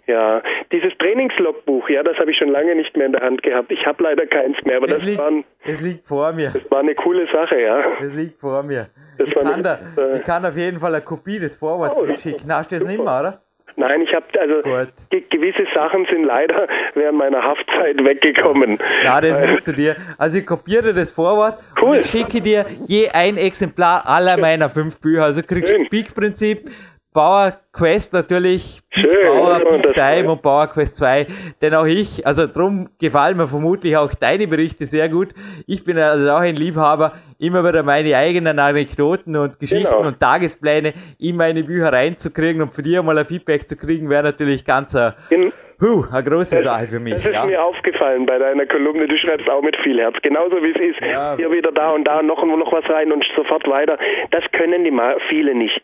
Ja, 0.06 0.42
dieses 0.72 0.96
Trainingslogbuch, 0.98 1.88
ja, 1.90 2.02
das 2.02 2.16
habe 2.18 2.30
ich 2.30 2.38
schon 2.38 2.48
lange 2.48 2.74
nicht 2.74 2.96
mehr 2.96 3.06
in 3.06 3.12
der 3.12 3.20
Hand 3.22 3.42
gehabt. 3.42 3.70
Ich 3.70 3.84
habe 3.86 4.02
leider 4.02 4.26
keins 4.26 4.56
mehr, 4.64 4.78
aber 4.78 4.86
Es 4.86 4.92
das, 4.94 5.04
liegt, 5.04 5.18
war, 5.18 5.28
ein- 5.28 5.44
es 5.66 5.80
liegt 5.82 6.06
vor 6.08 6.32
mir. 6.32 6.50
das 6.54 6.70
war 6.70 6.80
eine 6.80 6.94
coole 6.94 7.26
Sache, 7.30 7.60
ja. 7.60 7.84
Es 8.02 8.14
liegt 8.14 8.40
vor 8.40 8.62
mir. 8.62 8.88
Das 9.18 9.28
Ich 9.28 9.34
kann, 9.34 9.46
nicht- 9.46 9.66
da, 9.66 9.78
äh, 9.98 10.16
ich 10.18 10.24
kann 10.24 10.44
auf 10.46 10.56
jeden 10.56 10.80
Fall 10.80 10.94
eine 10.94 11.04
Kopie 11.04 11.38
des 11.38 11.54
Vorworts 11.56 11.98
Oh, 11.98 12.04
mitschicken. 12.06 12.50
Hast 12.52 12.72
du 12.72 12.76
das 12.76 12.84
nicht 12.86 12.96
mehr, 13.02 13.20
oder? 13.20 13.40
Nein, 13.76 14.02
ich 14.02 14.14
habe 14.14 14.24
also 14.38 14.62
ge 15.10 15.22
gewisse 15.30 15.66
Sachen 15.74 16.06
sind 16.10 16.24
leider 16.24 16.68
während 16.94 17.18
meiner 17.18 17.42
Haftzeit 17.42 17.96
weggekommen. 18.04 18.78
Ja, 19.02 19.20
das 19.20 19.48
musst 19.48 19.68
du 19.68 19.72
dir. 19.72 19.96
Also 20.18 20.38
ich 20.38 20.46
kopiere 20.46 20.94
das 20.94 21.10
Vorwort 21.10 21.58
Cool. 21.82 21.88
und 21.90 22.00
ich 22.00 22.06
schicke 22.06 22.40
dir 22.40 22.66
je 22.86 23.08
ein 23.10 23.36
Exemplar 23.36 24.06
aller 24.06 24.36
meiner 24.36 24.70
fünf 24.70 25.00
Bücher. 25.00 25.24
Also 25.24 25.42
kriegst 25.42 25.76
du 25.78 25.84
Peak-Prinzip, 25.88 26.70
Power 27.14 27.52
Quest 27.72 28.12
natürlich, 28.12 28.82
Peak 28.90 29.04
Schön, 29.04 29.62
Peak 29.70 29.82
das 29.82 29.92
Time 29.92 30.32
und 30.32 30.42
Power 30.42 30.66
Quest 30.66 30.96
2. 30.96 31.28
Denn 31.62 31.72
auch 31.74 31.84
ich, 31.86 32.26
also 32.26 32.48
drum 32.48 32.88
gefallen 32.98 33.36
mir 33.36 33.46
vermutlich 33.46 33.96
auch 33.96 34.12
deine 34.14 34.48
Berichte 34.48 34.84
sehr 34.84 35.08
gut. 35.08 35.28
Ich 35.68 35.84
bin 35.84 35.96
also 35.96 36.28
auch 36.32 36.40
ein 36.40 36.56
Liebhaber, 36.56 37.12
immer 37.38 37.64
wieder 37.64 37.84
meine 37.84 38.16
eigenen 38.16 38.58
Anekdoten 38.58 39.36
und 39.36 39.60
Geschichten 39.60 39.92
Genau. 39.94 40.08
und 40.08 40.18
Tagespläne 40.18 40.92
in 41.18 41.36
meine 41.36 41.62
Bücher 41.62 41.92
reinzukriegen 41.92 42.60
und 42.62 42.74
von 42.74 42.82
dir 42.82 43.00
mal 43.04 43.16
ein 43.16 43.26
Feedback 43.26 43.68
zu 43.68 43.76
kriegen, 43.76 44.10
wäre 44.10 44.24
natürlich 44.24 44.64
ganz 44.64 44.96
eine, 44.96 45.14
In- 45.30 45.52
huh, 45.80 46.04
eine 46.12 46.24
große 46.24 46.62
Sache 46.62 46.86
für 46.86 47.00
mich. 47.00 47.14
Das 47.14 47.26
ist 47.26 47.32
Ja. 47.32 47.44
mir 47.46 47.62
aufgefallen 47.62 48.26
bei 48.26 48.38
deiner 48.38 48.66
Kolumne. 48.66 49.06
Du 49.08 49.16
schreibst 49.16 49.48
auch 49.50 49.62
mit 49.62 49.76
viel 49.78 49.98
Herz. 50.00 50.16
Genauso 50.22 50.62
wie 50.62 50.70
es 50.70 50.76
ist. 50.96 51.00
Ja. 51.00 51.36
Hier 51.36 51.50
wieder 51.50 51.72
da 51.72 51.90
und 51.90 52.04
da 52.04 52.20
und 52.20 52.26
noch, 52.26 52.44
noch 52.44 52.72
was 52.72 52.88
rein 52.90 53.12
und 53.12 53.24
sofort 53.36 53.68
weiter. 53.68 53.98
Das 54.30 54.44
können 54.52 54.84
die 54.84 54.90
ma- 54.90 55.16
viele 55.28 55.54
nicht. 55.54 55.80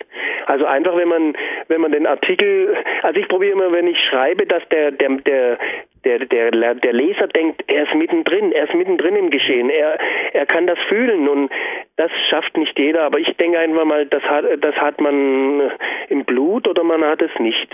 Also 0.47 0.65
einfach, 0.67 0.97
wenn 0.97 1.09
man, 1.09 1.35
wenn 1.69 1.81
man 1.81 1.93
den 1.93 2.07
Artikel, 2.07 2.77
also 3.03 3.19
ich 3.21 3.29
probiere 3.29 3.53
immer, 3.53 3.73
wenn 3.73 3.87
ich 3.87 3.99
schreibe, 4.11 4.47
dass 4.47 4.63
der, 4.71 4.91
der, 4.93 5.09
der, 5.11 5.59
der, 6.05 6.19
der, 6.51 6.75
der 6.75 6.93
Leser 6.93 7.27
denkt, 7.29 7.63
er 7.67 7.83
ist 7.85 7.95
mittendrin, 7.95 8.53
er 8.53 8.65
ist 8.65 8.75
mittendrin 8.75 9.17
im 9.17 9.31
Geschehen, 9.31 9.69
er, 9.71 9.99
er 10.33 10.47
kann 10.47 10.67
das 10.67 10.79
fühlen 10.89 11.29
und 11.29 11.51
das 11.97 12.11
schafft 12.31 12.57
nicht 12.57 12.79
jeder, 12.79 13.03
aber 13.03 13.19
ich 13.19 13.37
denke 13.37 13.59
einfach 13.59 13.85
mal, 13.85 14.07
das 14.07 14.23
hat, 14.23 14.45
das 14.61 14.75
hat 14.77 15.01
man 15.01 15.71
im 16.09 16.25
Blut 16.25 16.67
oder 16.67 16.83
man 16.85 17.05
hat 17.05 17.21
es 17.21 17.31
nicht. 17.39 17.69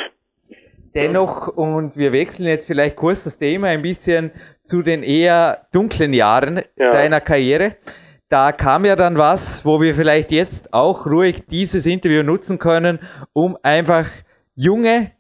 Dennoch, 0.97 1.49
und 1.49 1.97
wir 1.97 2.13
wechseln 2.13 2.47
jetzt 2.47 2.67
vielleicht 2.67 2.97
kurz 2.97 3.25
das 3.25 3.39
Thema 3.39 3.69
ein 3.69 3.83
bisschen 3.83 4.31
zu 4.65 4.83
den 4.83 5.03
eher 5.03 5.67
dunklen 5.73 6.13
Jahren 6.13 6.63
Ja. 6.77 6.91
deiner 6.91 7.21
Karriere. 7.21 7.77
Da 8.29 8.51
kam 8.51 8.85
ja 8.85 8.97
dann 8.97 9.17
was, 9.19 9.65
wo 9.65 9.81
wir 9.81 9.95
vielleicht 9.95 10.33
jetzt 10.33 10.75
auch 10.75 11.07
ruhig 11.07 11.45
dieses 11.49 11.87
Interview 11.87 12.23
nutzen 12.25 12.59
können, 12.59 12.99
um 13.33 13.57
einfach 13.63 14.07
junge, 14.57 15.13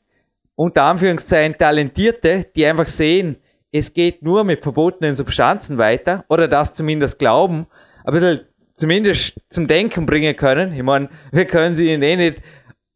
unter 0.57 0.85
Anführungszeichen 0.85 1.57
talentierte, 1.57 2.47
die 2.57 2.67
einfach 2.67 2.89
sehen, 2.89 3.37
es 3.71 3.93
geht 3.93 4.23
nur 4.23 4.43
mit 4.43 4.63
verbotenen 4.63 5.15
Substanzen 5.15 5.79
weiter 5.79 6.25
oder 6.29 6.49
das 6.49 6.73
zumindest 6.73 7.19
glauben, 7.19 7.67
ein 8.05 8.13
bisschen 8.15 8.41
zumindest 8.75 9.35
zum 9.51 9.67
Denken 9.67 10.07
bringen 10.07 10.35
können. 10.37 10.73
Ich 10.73 10.83
meine, 10.83 11.09
wir 11.33 11.45
können 11.47 11.75
sie 11.75 11.93
ihnen 11.93 12.03
eh 12.03 12.17
nicht 12.17 12.43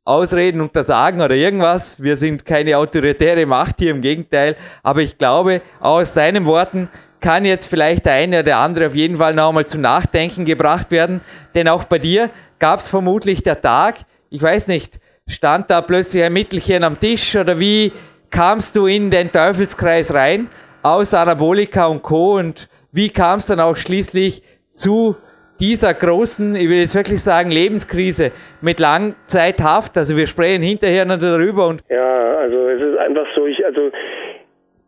ausreden, 0.05 0.61
untersagen 0.61 1.21
oder 1.21 1.35
irgendwas. 1.35 2.03
Wir 2.03 2.17
sind 2.17 2.45
keine 2.45 2.77
autoritäre 2.79 3.47
Macht 3.47 3.77
hier, 3.79 3.91
im 3.91 4.01
Gegenteil. 4.01 4.57
Aber 4.83 5.03
ich 5.03 5.19
glaube, 5.19 5.63
aus 5.81 6.15
seinen 6.15 6.47
Worten 6.47 6.89
kann 7.21 7.45
jetzt 7.45 7.67
vielleicht 7.67 8.07
der 8.07 8.15
eine 8.15 8.37
oder 8.37 8.43
der 8.43 8.59
andere 8.59 8.87
auf 8.87 8.95
jeden 8.95 9.19
Fall 9.19 9.35
noch 9.35 9.49
einmal 9.49 9.67
zum 9.67 9.83
Nachdenken 9.83 10.45
gebracht 10.45 10.91
werden. 10.91 11.21
Denn 11.55 11.69
auch 11.69 11.85
bei 11.85 11.99
dir 11.99 12.31
gab 12.59 12.81
es 12.81 12.89
vermutlich 12.89 13.43
der 13.43 13.61
Tag, 13.61 14.01
ich 14.31 14.43
weiß 14.43 14.69
nicht, 14.69 14.99
stand 15.27 15.71
da 15.71 15.83
plötzlich 15.83 16.25
ein 16.25 16.33
Mittelchen 16.33 16.83
am 16.83 16.99
Tisch 16.99 17.37
oder 17.37 17.59
wie 17.59 17.93
kamst 18.31 18.77
du 18.77 18.87
in 18.87 19.11
den 19.11 19.31
Teufelskreis 19.31 20.15
rein 20.15 20.49
aus 20.83 21.15
Anabolika 21.15 21.87
und 21.87 22.03
Co. 22.03 22.39
und 22.39 22.69
wie 22.93 23.11
kam 23.11 23.39
es 23.39 23.47
dann 23.47 23.61
auch 23.61 23.77
schließlich 23.77 24.43
zu 24.75 25.17
dieser 25.61 25.95
großen, 25.95 26.57
ich 26.57 26.69
will 26.69 26.79
jetzt 26.79 26.95
wirklich 26.95 27.23
sagen, 27.23 27.51
Lebenskrise 27.51 28.33
mit 28.61 28.81
Langzeithaft. 28.81 29.97
Also 29.97 30.17
wir 30.17 30.27
sprechen 30.27 30.63
hinterher 30.63 31.05
noch 31.05 31.19
darüber 31.19 31.69
und 31.69 31.83
Ja, 31.89 32.37
also 32.37 32.69
es 32.69 32.81
ist 32.81 32.99
einfach 32.99 33.27
so, 33.35 33.47
ich, 33.47 33.65
also 33.65 33.91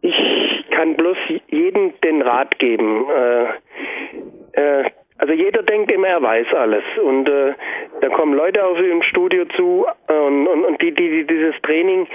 ich 0.01 0.15
kann 0.71 0.97
bloß 0.97 1.17
jedem 1.49 1.93
den 2.03 2.23
Rat 2.23 2.59
geben. 2.59 3.07
Äh, 3.11 3.45
äh, 4.61 4.85
also 5.19 5.35
jeder 5.35 5.63
denkt 5.63 5.93
immer, 5.93 6.09
er 6.09 6.23
weiß 6.23 6.47
alles. 6.55 6.83
Und 7.05 7.29
äh, 7.29 7.53
da 8.01 8.09
kommen 8.09 8.35
Leute 8.35 8.65
auf 8.65 8.79
im 8.79 9.03
Studio 9.03 9.45
zu 9.57 9.87
äh, 10.09 10.13
und, 10.13 10.49
und, 10.49 10.65
und 10.65 10.83
die, 10.83 10.93
die, 10.93 11.11
die 11.11 11.27
dieses 11.27 11.55
Training, 11.63 12.09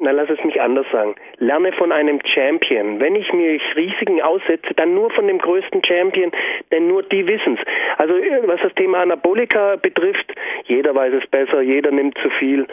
na 0.00 0.10
lass 0.12 0.30
es 0.30 0.42
mich 0.44 0.60
anders 0.60 0.86
sagen, 0.90 1.14
lerne 1.38 1.72
von 1.72 1.92
einem 1.92 2.18
Champion. 2.24 3.00
Wenn 3.00 3.14
ich 3.14 3.32
mich 3.32 3.62
Risiken 3.76 4.20
aussetze, 4.22 4.74
dann 4.74 4.94
nur 4.94 5.10
von 5.10 5.26
dem 5.26 5.38
größten 5.38 5.84
Champion, 5.84 6.32
denn 6.72 6.88
nur 6.88 7.02
die 7.02 7.26
wissen's. 7.26 7.60
Also 7.98 8.14
äh, 8.16 8.40
was 8.46 8.60
das 8.62 8.74
Thema 8.74 9.00
Anabolika 9.00 9.76
betrifft, 9.76 10.32
jeder 10.64 10.94
weiß 10.94 11.12
es 11.14 11.26
besser, 11.28 11.60
jeder 11.60 11.90
nimmt 11.90 12.16
zu 12.18 12.30
viel. 12.30 12.66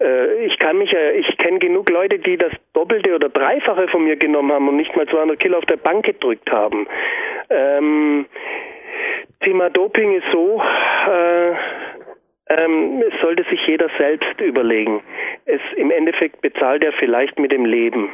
Äh, 0.00 0.46
ich 0.46 0.58
kann 0.58 0.78
mich, 0.78 0.92
äh, 0.92 1.18
ich 1.18 1.36
kenne 1.38 1.58
genug 1.58 1.90
Leute, 1.90 2.20
die 2.20 2.36
das 2.36 2.52
Doppelte 2.74 3.14
oder 3.14 3.28
Dreifache 3.28 3.88
von 3.88 4.04
mir 4.04 4.16
genommen 4.16 4.52
haben 4.52 4.68
und 4.68 4.76
nicht 4.76 4.94
mal 4.96 5.06
200 5.06 5.38
Kilo 5.40 5.58
auf 5.58 5.66
der 5.66 5.78
Bank 5.78 6.06
gedrückt 6.06 6.50
haben. 6.50 6.86
Ähm, 7.50 8.26
Thema 9.40 9.70
Doping 9.70 10.16
ist 10.16 10.26
so, 10.32 10.60
äh, 10.60 11.54
ähm, 12.48 13.02
es 13.06 13.20
sollte 13.20 13.44
sich 13.44 13.60
jeder 13.66 13.88
selbst 13.98 14.40
überlegen. 14.40 15.02
Es 15.44 15.60
im 15.76 15.90
Endeffekt 15.90 16.40
bezahlt 16.40 16.84
er 16.84 16.92
vielleicht 16.92 17.38
mit 17.38 17.52
dem 17.52 17.64
Leben. 17.64 18.10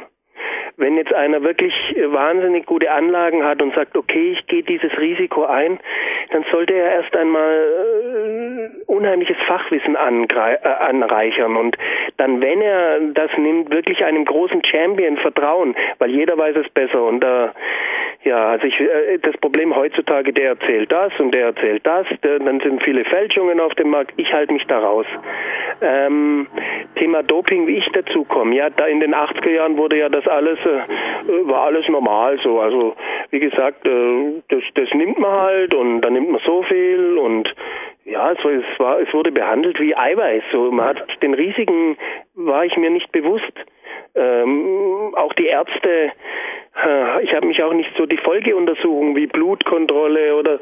Wenn 0.77 0.97
jetzt 0.97 1.13
einer 1.13 1.43
wirklich 1.43 1.73
äh, 1.95 2.11
wahnsinnig 2.11 2.65
gute 2.65 2.91
Anlagen 2.91 3.43
hat 3.43 3.61
und 3.61 3.73
sagt, 3.75 3.95
okay, 3.95 4.33
ich 4.33 4.45
gehe 4.47 4.63
dieses 4.63 4.97
Risiko 4.97 5.45
ein, 5.45 5.79
dann 6.31 6.43
sollte 6.51 6.73
er 6.73 6.91
erst 6.95 7.15
einmal 7.15 8.69
äh, 8.77 8.91
unheimliches 8.91 9.37
Fachwissen 9.47 9.95
äh, 9.95 10.67
anreichern. 10.67 11.55
Und 11.55 11.77
dann, 12.17 12.41
wenn 12.41 12.61
er 12.61 12.99
das 13.13 13.31
nimmt, 13.37 13.71
wirklich 13.71 14.03
einem 14.03 14.25
großen 14.25 14.63
Champion 14.65 15.17
vertrauen, 15.17 15.75
weil 15.99 16.11
jeder 16.11 16.37
weiß 16.37 16.55
es 16.57 16.69
besser. 16.69 17.03
Und 17.03 17.23
äh, 17.23 17.49
ja, 18.25 18.49
also 18.49 18.65
ich, 18.65 18.75
das 19.21 19.37
Problem 19.37 19.75
heutzutage, 19.75 20.33
der 20.33 20.49
erzählt 20.49 20.91
das 20.91 21.13
und 21.19 21.31
der 21.31 21.45
erzählt 21.45 21.85
das, 21.85 22.07
dann 22.21 22.59
sind 22.59 22.83
viele 22.83 23.05
Fälschungen 23.05 23.59
auf 23.59 23.75
dem 23.75 23.91
Markt, 23.91 24.13
ich 24.17 24.33
halte 24.33 24.51
mich 24.51 24.65
da 24.65 24.79
raus. 24.79 25.05
Ähm, 25.81 26.47
Thema 26.95 27.21
Doping, 27.21 27.67
wie 27.67 27.77
ich 27.77 27.87
dazu 27.93 28.23
komme, 28.23 28.55
ja, 28.55 28.69
da 28.71 28.87
in 28.87 28.99
den 28.99 29.13
80er 29.13 29.51
Jahren 29.51 29.77
wurde 29.77 29.97
ja 29.97 30.09
das 30.09 30.27
alles, 30.35 30.59
äh, 30.59 31.47
war 31.47 31.63
alles 31.63 31.87
normal 31.89 32.39
so, 32.43 32.59
also 32.59 32.95
wie 33.31 33.39
gesagt, 33.39 33.85
äh, 33.85 34.41
das, 34.49 34.63
das 34.75 34.89
nimmt 34.93 35.17
man 35.19 35.31
halt 35.31 35.73
und 35.73 36.01
dann 36.01 36.13
nimmt 36.13 36.31
man 36.31 36.41
so 36.45 36.63
viel 36.63 37.17
und 37.17 37.53
ja, 38.05 38.31
es 38.31 38.43
war, 38.79 38.99
es 38.99 39.11
wurde 39.13 39.31
behandelt 39.31 39.79
wie 39.79 39.95
Eiweiß, 39.95 40.43
so, 40.51 40.71
man 40.71 40.89
hat 40.89 41.23
den 41.23 41.33
Risiken, 41.33 41.97
war 42.35 42.65
ich 42.65 42.77
mir 42.77 42.91
nicht 42.91 43.11
bewusst. 43.11 43.53
Ähm, 44.13 45.13
auch 45.15 45.33
die 45.33 45.47
Ärzte, 45.47 46.11
äh, 46.85 47.23
ich 47.23 47.33
habe 47.33 47.47
mich 47.47 47.61
auch 47.63 47.73
nicht 47.73 47.91
so 47.97 48.05
die 48.05 48.17
Folgeuntersuchungen 48.17 49.15
wie 49.15 49.27
Blutkontrolle 49.27 50.35
oder 50.35 50.59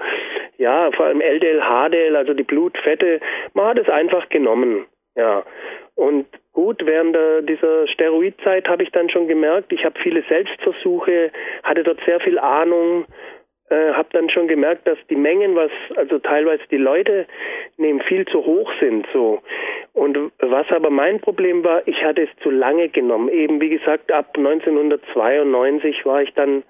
ja, 0.58 0.92
vor 0.92 1.08
allem 1.08 1.22
LDL, 1.22 1.62
HDL, 1.62 2.16
also 2.16 2.34
die 2.34 2.44
Blutfette, 2.44 3.20
man 3.54 3.68
hat 3.68 3.80
es 3.80 3.90
einfach 3.90 4.30
genommen. 4.30 4.86
Ja. 5.16 5.44
Und 5.96 6.26
gut, 6.54 6.86
während 6.86 7.16
der, 7.16 7.42
dieser 7.42 7.88
Steroidzeit 7.88 8.68
habe 8.68 8.84
ich 8.84 8.92
dann 8.92 9.10
schon 9.10 9.28
gemerkt, 9.28 9.72
ich 9.74 9.84
habe 9.84 10.00
viele 10.00 10.24
Selbstversuche, 10.30 11.32
hatte 11.64 11.84
dort 11.84 12.00
sehr 12.06 12.20
viel 12.20 12.40
Ahnung, 12.40 13.06
äh, 13.70 13.94
habe 13.94 14.10
dann 14.14 14.30
schon 14.30 14.48
gemerkt, 14.48 14.88
dass 14.88 14.98
die 15.10 15.16
Mengen, 15.16 15.56
was 15.56 15.72
also 15.96 16.20
teilweise 16.20 16.64
die 16.70 16.78
Leute 16.78 17.26
nehmen, 17.78 18.02
viel 18.02 18.26
zu 18.26 18.46
hoch 18.46 18.72
sind. 18.80 19.06
So 19.14 19.42
und 19.94 20.18
was 20.40 20.66
aber 20.72 20.90
mein 20.90 21.20
Problem 21.22 21.64
war, 21.64 21.88
ich 21.88 22.04
hatte 22.04 22.24
es 22.24 22.30
zu 22.42 22.50
lange 22.50 22.90
genommen. 22.90 23.30
Eben 23.30 23.62
wie 23.62 23.70
gesagt, 23.70 24.12
ab 24.12 24.36
1992 24.36 26.04
war 26.06 26.24
ich 26.24 26.34
dann 26.34 26.64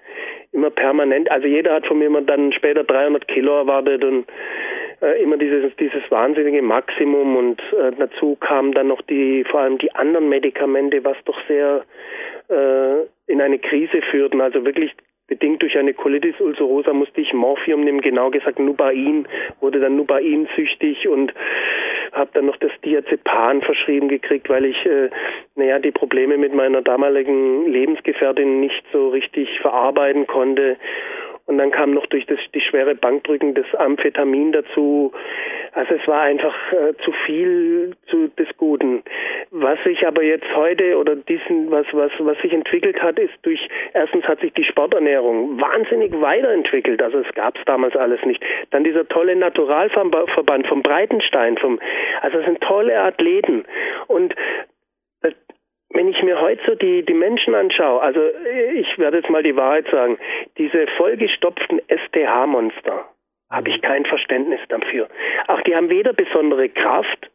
immer 0.52 0.69
permanent. 0.69 1.32
Also 1.32 1.48
jeder 1.48 1.74
hat 1.74 1.88
von 1.88 2.00
mir 2.00 2.06
immer 2.06 2.22
dann 2.22 2.52
später 2.52 2.84
300 2.84 3.28
Kilo 3.30 3.58
erwartet 3.58 4.04
und 4.04 4.26
äh, 5.02 5.22
immer 5.22 5.38
dieses 5.38 5.76
dieses 5.78 6.04
wahnsinnige 6.10 6.62
Maximum 6.62 7.36
und 7.36 7.62
äh, 7.74 7.92
dazu 7.98 8.36
kamen 8.36 8.74
dann 8.74 8.88
noch 8.88 9.02
die 9.02 9.44
vor 9.44 9.62
allem 9.62 9.78
die 9.78 9.94
anderen 9.96 10.30
Medikamente, 10.30 11.04
was 11.04 11.18
doch 11.26 11.40
sehr 11.48 11.84
äh, 12.50 13.32
in 13.32 13.42
eine 13.42 13.60
Krise 13.60 14.02
führten. 14.12 14.42
Also 14.42 14.66
wirklich 14.66 14.92
bedingt 15.28 15.62
durch 15.62 15.78
eine 15.78 15.94
Colitis 15.94 16.40
ulcerosa 16.40 16.94
musste 16.94 17.22
ich 17.22 17.34
Morphium 17.34 17.84
nehmen, 17.84 18.02
genau 18.02 18.30
gesagt 18.30 18.60
Nubain, 18.60 19.28
wurde 19.62 19.80
dann 19.80 19.96
Nubain 19.96 20.48
süchtig 20.56 21.08
und 21.08 21.34
habe 22.12 22.30
dann 22.34 22.46
noch 22.46 22.58
das 22.58 22.72
Diazepam 22.86 23.62
verschrieben 23.62 24.08
gekriegt, 24.08 24.50
weil 24.50 24.66
ich, 24.66 24.86
äh, 24.86 25.10
naja, 25.56 25.80
die 25.80 25.92
Probleme 25.92 26.38
mit 26.38 26.54
meiner 26.54 26.82
damaligen 26.82 27.66
Lebensgefährtin 27.68 28.60
nicht 28.60 28.84
so 28.92 29.10
richtig 29.10 29.60
verarbeiten 29.62 30.28
konnte 30.28 30.78
und 31.46 31.58
dann 31.58 31.72
kam 31.72 31.92
noch 31.92 32.06
durch 32.06 32.26
das, 32.26 32.40
die 32.54 32.62
schwere 32.62 32.96
Bankdrücken 32.96 33.54
das 33.54 33.66
Amphetamin 33.76 34.54
dazu. 34.54 35.12
Also 35.74 35.96
es 35.96 36.08
war 36.08 36.22
einfach 36.22 36.56
äh, 36.72 36.94
zu 37.04 37.12
viel 37.26 37.96
zu, 38.08 38.30
des 38.30 38.48
Guten. 38.58 39.04
Was 39.52 39.78
sich 39.84 40.08
aber 40.08 40.24
jetzt 40.24 40.48
heute 40.56 40.98
oder 40.98 41.18
diesen, 41.18 41.70
was, 41.70 41.86
was, 41.92 42.12
was 42.20 42.38
sich 42.40 42.54
entwickelt 42.54 43.02
hat, 43.02 43.20
ist 43.20 43.34
durch, 43.42 43.60
erstens 43.94 44.24
hat 44.24 44.40
sich 44.40 44.54
die 44.54 44.64
Sporternährung 44.64 45.60
wahnsinnig 45.60 46.14
weiterentwickelt. 46.22 47.02
Also 47.02 47.20
es 47.20 47.34
gab 47.34 47.58
es 47.58 47.66
damals 47.66 47.96
alles 47.98 48.24
nicht. 48.24 48.42
Dann 48.72 48.86
dieser 48.86 49.06
tolle 49.10 49.36
Naturalverband 49.36 50.68
vom 50.68 50.82
Breitenstein, 50.82 51.58
vom, 51.58 51.80
also 52.22 52.38
es 52.38 52.46
sind 52.46 52.62
tolle 52.62 52.98
Athleten. 52.98 53.66
Und 54.08 54.34
wenn 55.94 56.10
ich 56.10 56.22
mir 56.24 56.40
heute 56.42 56.62
so 56.66 56.76
die, 56.76 57.04
die 57.04 57.14
Menschen 57.14 57.56
anschaue, 57.56 58.02
also 58.02 58.20
ich 58.74 58.98
werde 58.98 59.18
jetzt 59.18 59.30
mal 59.30 59.44
die 59.44 59.56
Wahrheit 59.56 59.88
sagen, 59.92 60.18
diese 60.58 60.88
vollgestopften 60.98 61.82
STH-Monster, 61.88 63.06
habe 63.50 63.70
ich 63.70 63.82
kein 63.82 64.06
Verständnis 64.06 64.60
dafür. 64.70 65.08
Auch 65.48 65.62
die 65.62 65.76
haben 65.76 65.90
weder 65.90 66.14
besondere 66.14 66.70
Kraft, 66.70 67.30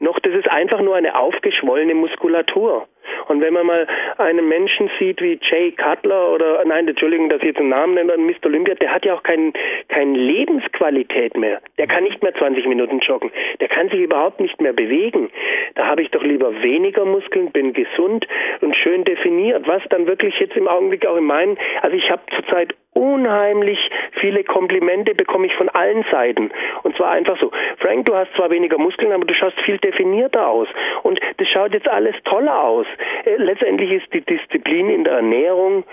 noch 0.00 0.18
das 0.20 0.34
ist 0.34 0.48
einfach 0.48 0.80
nur 0.80 0.96
eine 0.96 1.14
aufgeschwollene 1.14 1.94
Muskulatur. 1.94 2.88
Und 3.28 3.40
wenn 3.40 3.54
man 3.54 3.66
mal 3.66 3.86
einen 4.18 4.48
Menschen 4.48 4.90
sieht 4.98 5.20
wie 5.20 5.38
Jay 5.42 5.72
Cutler 5.72 6.32
oder, 6.32 6.64
nein, 6.64 6.88
Entschuldigung, 6.88 7.28
dass 7.28 7.40
ich 7.40 7.48
jetzt 7.48 7.60
einen 7.60 7.70
Namen 7.70 7.94
nenne, 7.94 8.16
Mr. 8.16 8.46
Olympia, 8.46 8.74
der 8.74 8.92
hat 8.92 9.04
ja 9.04 9.14
auch 9.14 9.22
kein, 9.22 9.52
keine 9.88 10.16
Lebensqualität 10.16 11.36
mehr. 11.36 11.60
Der 11.78 11.86
kann 11.86 12.04
nicht 12.04 12.22
mehr 12.22 12.34
20 12.34 12.66
Minuten 12.66 13.00
joggen. 13.00 13.30
Der 13.60 13.68
kann 13.68 13.88
sich 13.88 14.00
überhaupt 14.00 14.40
nicht 14.40 14.60
mehr 14.60 14.72
bewegen. 14.72 15.30
Da 15.74 15.86
habe 15.86 16.02
ich 16.02 16.10
doch 16.10 16.22
lieber 16.22 16.62
weniger 16.62 17.04
Muskeln, 17.04 17.52
bin 17.52 17.72
gesund 17.72 18.26
und 18.60 18.76
schön 18.76 19.04
definiert. 19.04 19.66
Was 19.66 19.82
dann 19.90 20.06
wirklich 20.06 20.38
jetzt 20.38 20.56
im 20.56 20.68
Augenblick 20.68 21.06
auch 21.06 21.16
in 21.16 21.24
meinen, 21.24 21.58
also 21.82 21.96
ich 21.96 22.10
habe 22.10 22.22
zurzeit 22.34 22.74
unheimlich 22.98 23.78
viele 24.20 24.42
Komplimente 24.42 25.14
bekomme 25.14 25.46
ich 25.46 25.54
von 25.54 25.68
allen 25.68 26.04
Seiten. 26.10 26.50
Und 26.82 26.96
zwar 26.96 27.10
einfach 27.10 27.38
so, 27.40 27.50
Frank, 27.78 28.06
du 28.06 28.14
hast 28.14 28.32
zwar 28.34 28.50
weniger 28.50 28.78
Muskeln, 28.78 29.12
aber 29.12 29.24
du 29.24 29.34
schaust 29.34 29.58
viel 29.60 29.78
definierter 29.78 30.48
aus. 30.48 30.68
Und 31.02 31.20
das 31.36 31.48
schaut 31.48 31.72
jetzt 31.72 31.88
alles 31.88 32.16
toller 32.24 32.62
aus. 32.62 32.86
Äh, 33.24 33.36
letztendlich 33.36 33.90
ist 33.90 34.12
die 34.12 34.20
Disziplin 34.20 34.90
in 34.90 35.04
der 35.04 35.14
Ernährung 35.14 35.84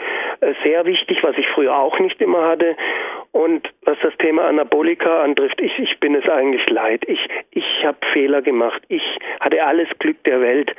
äh, 0.42 0.54
sehr 0.64 0.86
wichtig, 0.86 1.24
was 1.24 1.38
ich 1.38 1.48
früher 1.48 1.78
auch 1.78 2.00
nicht 2.00 2.22
immer 2.22 2.48
hatte. 2.48 2.76
Und 3.32 3.70
was 3.84 3.98
das 4.02 4.16
Thema 4.18 4.46
Anabolika 4.46 5.24
antrifft, 5.24 5.60
ich, 5.60 5.78
ich 5.80 6.00
bin 6.00 6.16
es 6.16 6.28
eigentlich 6.30 6.70
leid. 6.70 7.04
Ich, 7.08 7.20
ich 7.52 7.86
habe 7.86 7.98
Fehler 8.14 8.42
gemacht. 8.42 8.82
Ich 8.88 9.04
hatte 9.40 9.64
alles 9.64 9.90
Glück 10.00 10.24
der 10.24 10.40
Welt. 10.42 10.74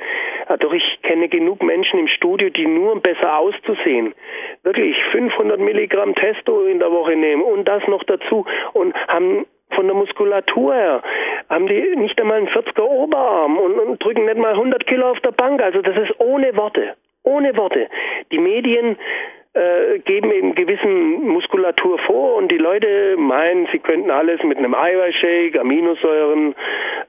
Doch 0.59 0.73
ich 0.73 0.99
kenne 1.03 1.27
genug 1.27 1.61
Menschen 1.61 1.99
im 1.99 2.07
Studio, 2.07 2.49
die 2.49 2.65
nur 2.65 2.93
um 2.93 3.01
besser 3.01 3.37
auszusehen, 3.37 4.13
wirklich 4.63 4.95
500 5.11 5.59
Milligramm 5.59 6.15
Testo 6.15 6.63
in 6.63 6.79
der 6.79 6.91
Woche 6.91 7.15
nehmen 7.15 7.41
und 7.41 7.65
das 7.65 7.85
noch 7.87 8.03
dazu 8.03 8.45
und 8.73 8.95
haben 9.07 9.45
von 9.71 9.85
der 9.85 9.95
Muskulatur 9.95 10.73
her 10.73 11.01
haben 11.49 11.67
die 11.67 11.95
nicht 11.95 12.19
einmal 12.19 12.37
einen 12.37 12.49
40er 12.49 12.83
Oberarm 12.83 13.57
und, 13.57 13.79
und 13.79 14.03
drücken 14.03 14.25
nicht 14.25 14.37
mal 14.37 14.51
100 14.53 14.85
Kilo 14.87 15.11
auf 15.11 15.19
der 15.21 15.31
Bank. 15.31 15.61
Also 15.61 15.81
das 15.81 15.95
ist 15.97 16.19
ohne 16.19 16.55
Worte. 16.55 16.95
Ohne 17.23 17.55
Worte. 17.57 17.87
Die 18.31 18.39
Medien 18.39 18.97
äh, 19.53 19.99
geben 19.99 20.31
eben 20.31 20.55
gewissen 20.55 21.27
Muskulatur 21.27 21.99
vor 21.99 22.35
und 22.35 22.51
die 22.51 22.57
Leute 22.57 23.15
meinen, 23.17 23.67
sie 23.71 23.79
könnten 23.79 24.11
alles 24.11 24.41
mit 24.43 24.57
einem 24.57 24.75
Eiweißshake, 24.75 25.59
Aminosäuren, 25.59 26.55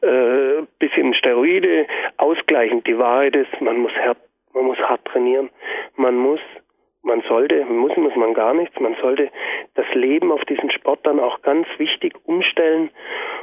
äh, 0.00 0.62
bisschen 0.78 1.14
Steroide 1.14 1.86
ausgleichen. 2.16 2.82
Die 2.84 2.98
Wahrheit 2.98 3.36
ist, 3.36 3.60
man 3.60 3.78
muss 3.78 3.92
hart, 3.92 4.18
man 4.54 4.64
muss 4.64 4.78
hart 4.78 5.04
trainieren. 5.04 5.50
Man 5.96 6.16
muss 6.16 6.40
man 7.08 7.22
sollte, 7.22 7.64
muss, 7.64 7.96
muss 7.96 8.14
man 8.14 8.34
gar 8.34 8.54
nichts, 8.54 8.78
man 8.78 8.94
sollte 9.00 9.30
das 9.74 9.86
Leben 9.94 10.30
auf 10.30 10.44
diesen 10.44 10.70
Sport 10.70 11.00
dann 11.02 11.18
auch 11.18 11.42
ganz 11.42 11.66
wichtig 11.78 12.14
umstellen 12.24 12.90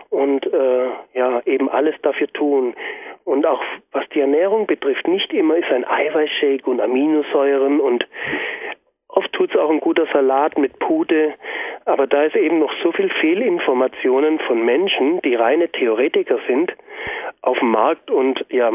und 0.09 0.45
äh, 0.45 0.87
ja, 1.13 1.41
eben 1.45 1.67
alles 1.69 1.95
dafür 2.01 2.27
tun. 2.27 2.75
Und 3.25 3.45
auch 3.45 3.61
was 3.91 4.07
die 4.13 4.21
Ernährung 4.21 4.67
betrifft, 4.67 5.07
nicht 5.07 5.33
immer 5.33 5.57
ist 5.57 5.71
ein 5.71 5.85
Eiweißshake 5.85 6.69
und 6.69 6.79
Aminosäuren 6.79 7.81
und 7.81 8.07
oft 9.09 9.33
tut 9.33 9.49
es 9.49 9.59
auch 9.59 9.69
ein 9.69 9.79
guter 9.79 10.05
Salat 10.13 10.57
mit 10.57 10.77
Pute, 10.79 11.33
aber 11.85 12.05
da 12.07 12.23
ist 12.23 12.35
eben 12.35 12.59
noch 12.59 12.71
so 12.83 12.91
viel 12.91 13.09
Fehlinformationen 13.09 14.39
von 14.39 14.63
Menschen, 14.63 15.21
die 15.23 15.35
reine 15.35 15.69
Theoretiker 15.69 16.37
sind, 16.47 16.71
auf 17.41 17.57
dem 17.59 17.71
Markt 17.71 18.11
und 18.11 18.45
ja, 18.49 18.71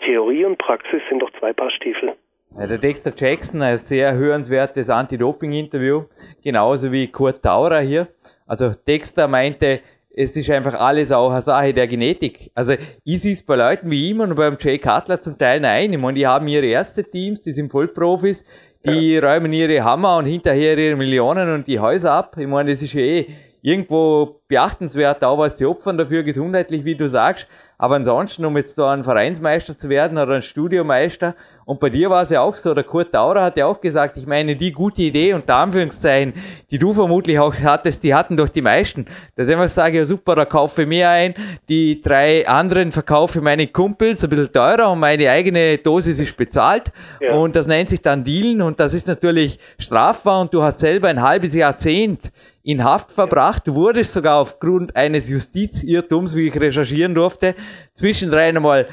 Theorie 0.00 0.44
und 0.44 0.58
Praxis 0.58 1.02
sind 1.08 1.20
doch 1.20 1.30
zwei 1.38 1.52
Paar 1.52 1.70
Stiefel. 1.70 2.14
Ja, 2.58 2.66
der 2.66 2.78
Dexter 2.78 3.12
Jackson, 3.16 3.62
ein 3.62 3.78
sehr 3.78 4.12
hörenswertes 4.14 4.90
Anti-Doping-Interview, 4.90 6.04
genauso 6.42 6.90
wie 6.90 7.06
Kurt 7.06 7.42
Taurer 7.42 7.80
hier. 7.80 8.08
Also 8.46 8.72
Dexter 8.86 9.28
meinte, 9.28 9.80
es 10.14 10.36
ist 10.36 10.50
einfach 10.50 10.74
alles 10.74 11.12
auch 11.12 11.30
eine 11.30 11.42
Sache 11.42 11.72
der 11.72 11.86
Genetik. 11.86 12.50
Also 12.54 12.74
ich 13.04 13.22
sehe 13.22 13.34
es 13.34 13.44
bei 13.44 13.54
Leuten 13.54 13.88
wie 13.90 14.10
ihm 14.10 14.18
und 14.20 14.34
beim 14.34 14.56
Jay 14.58 14.78
Cutler 14.78 15.22
zum 15.22 15.38
Teil 15.38 15.60
nein. 15.60 15.92
Ich 15.92 15.98
meine, 15.98 16.18
die 16.18 16.26
haben 16.26 16.48
ihre 16.48 16.66
Ärzte-Teams, 16.66 17.40
die 17.42 17.52
sind 17.52 17.70
Vollprofis, 17.70 18.44
die 18.84 19.12
ja. 19.12 19.20
räumen 19.20 19.52
ihre 19.52 19.84
Hammer 19.84 20.16
und 20.16 20.24
hinterher 20.24 20.76
ihre 20.76 20.96
Millionen 20.96 21.54
und 21.54 21.68
die 21.68 21.78
Häuser 21.78 22.12
ab. 22.12 22.36
Ich 22.36 22.48
meine, 22.48 22.72
das 22.72 22.82
ist 22.82 22.92
ja 22.94 23.00
eh 23.00 23.26
irgendwo 23.62 24.40
beachtenswert, 24.48 25.22
auch 25.22 25.38
was 25.38 25.56
sie 25.56 25.66
opfern 25.66 25.96
dafür, 25.98 26.24
gesundheitlich, 26.24 26.84
wie 26.84 26.96
du 26.96 27.08
sagst. 27.08 27.46
Aber 27.80 27.96
ansonsten, 27.96 28.44
um 28.44 28.58
jetzt 28.58 28.76
da 28.76 28.92
ein 28.92 29.04
Vereinsmeister 29.04 29.76
zu 29.76 29.88
werden 29.88 30.18
oder 30.18 30.34
ein 30.34 30.42
Studiomeister, 30.42 31.34
und 31.64 31.80
bei 31.80 31.88
dir 31.88 32.10
war 32.10 32.24
es 32.24 32.30
ja 32.30 32.42
auch 32.42 32.54
so, 32.54 32.74
der 32.74 32.84
Kurt 32.84 33.14
Daurer 33.14 33.42
hat 33.42 33.56
ja 33.56 33.64
auch 33.64 33.80
gesagt, 33.80 34.18
ich 34.18 34.26
meine, 34.26 34.54
die 34.54 34.70
gute 34.70 35.00
Idee 35.00 35.32
und 35.32 35.48
Anführungszeichen, 35.48 36.34
die 36.70 36.78
du 36.78 36.92
vermutlich 36.92 37.38
auch 37.38 37.54
hattest, 37.54 38.02
die 38.02 38.14
hatten 38.14 38.36
doch 38.36 38.50
die 38.50 38.60
meisten. 38.60 39.06
Dass 39.34 39.48
ich 39.48 39.54
einfach 39.54 39.70
sage, 39.70 39.96
ja 39.96 40.04
super, 40.04 40.34
da 40.34 40.44
kaufe 40.44 40.82
ich 40.82 40.88
mir 40.88 41.08
ein, 41.08 41.32
die 41.70 42.02
drei 42.02 42.46
anderen 42.46 42.92
verkaufe 42.92 43.40
meine 43.40 43.66
Kumpels, 43.66 44.22
ein 44.22 44.28
bisschen 44.28 44.52
teurer 44.52 44.90
und 44.90 44.98
meine 44.98 45.30
eigene 45.30 45.78
Dosis 45.78 46.20
ist 46.20 46.36
bezahlt. 46.36 46.92
Ja. 47.18 47.32
Und 47.32 47.56
das 47.56 47.66
nennt 47.66 47.88
sich 47.88 48.02
dann 48.02 48.24
Dealen 48.24 48.60
und 48.60 48.78
das 48.78 48.92
ist 48.92 49.06
natürlich 49.06 49.58
strafbar 49.78 50.42
und 50.42 50.52
du 50.52 50.62
hast 50.62 50.80
selber 50.80 51.08
ein 51.08 51.22
halbes 51.22 51.54
Jahrzehnt 51.54 52.30
in 52.70 52.84
Haft 52.84 53.10
verbracht. 53.10 53.66
Du 53.66 53.74
wurdest 53.74 54.12
sogar 54.12 54.38
aufgrund 54.38 54.94
eines 54.94 55.28
Justizirrtums, 55.28 56.36
wie 56.36 56.48
ich 56.48 56.60
recherchieren 56.60 57.14
durfte, 57.14 57.54
zwischendrin 57.94 58.56
einmal 58.56 58.88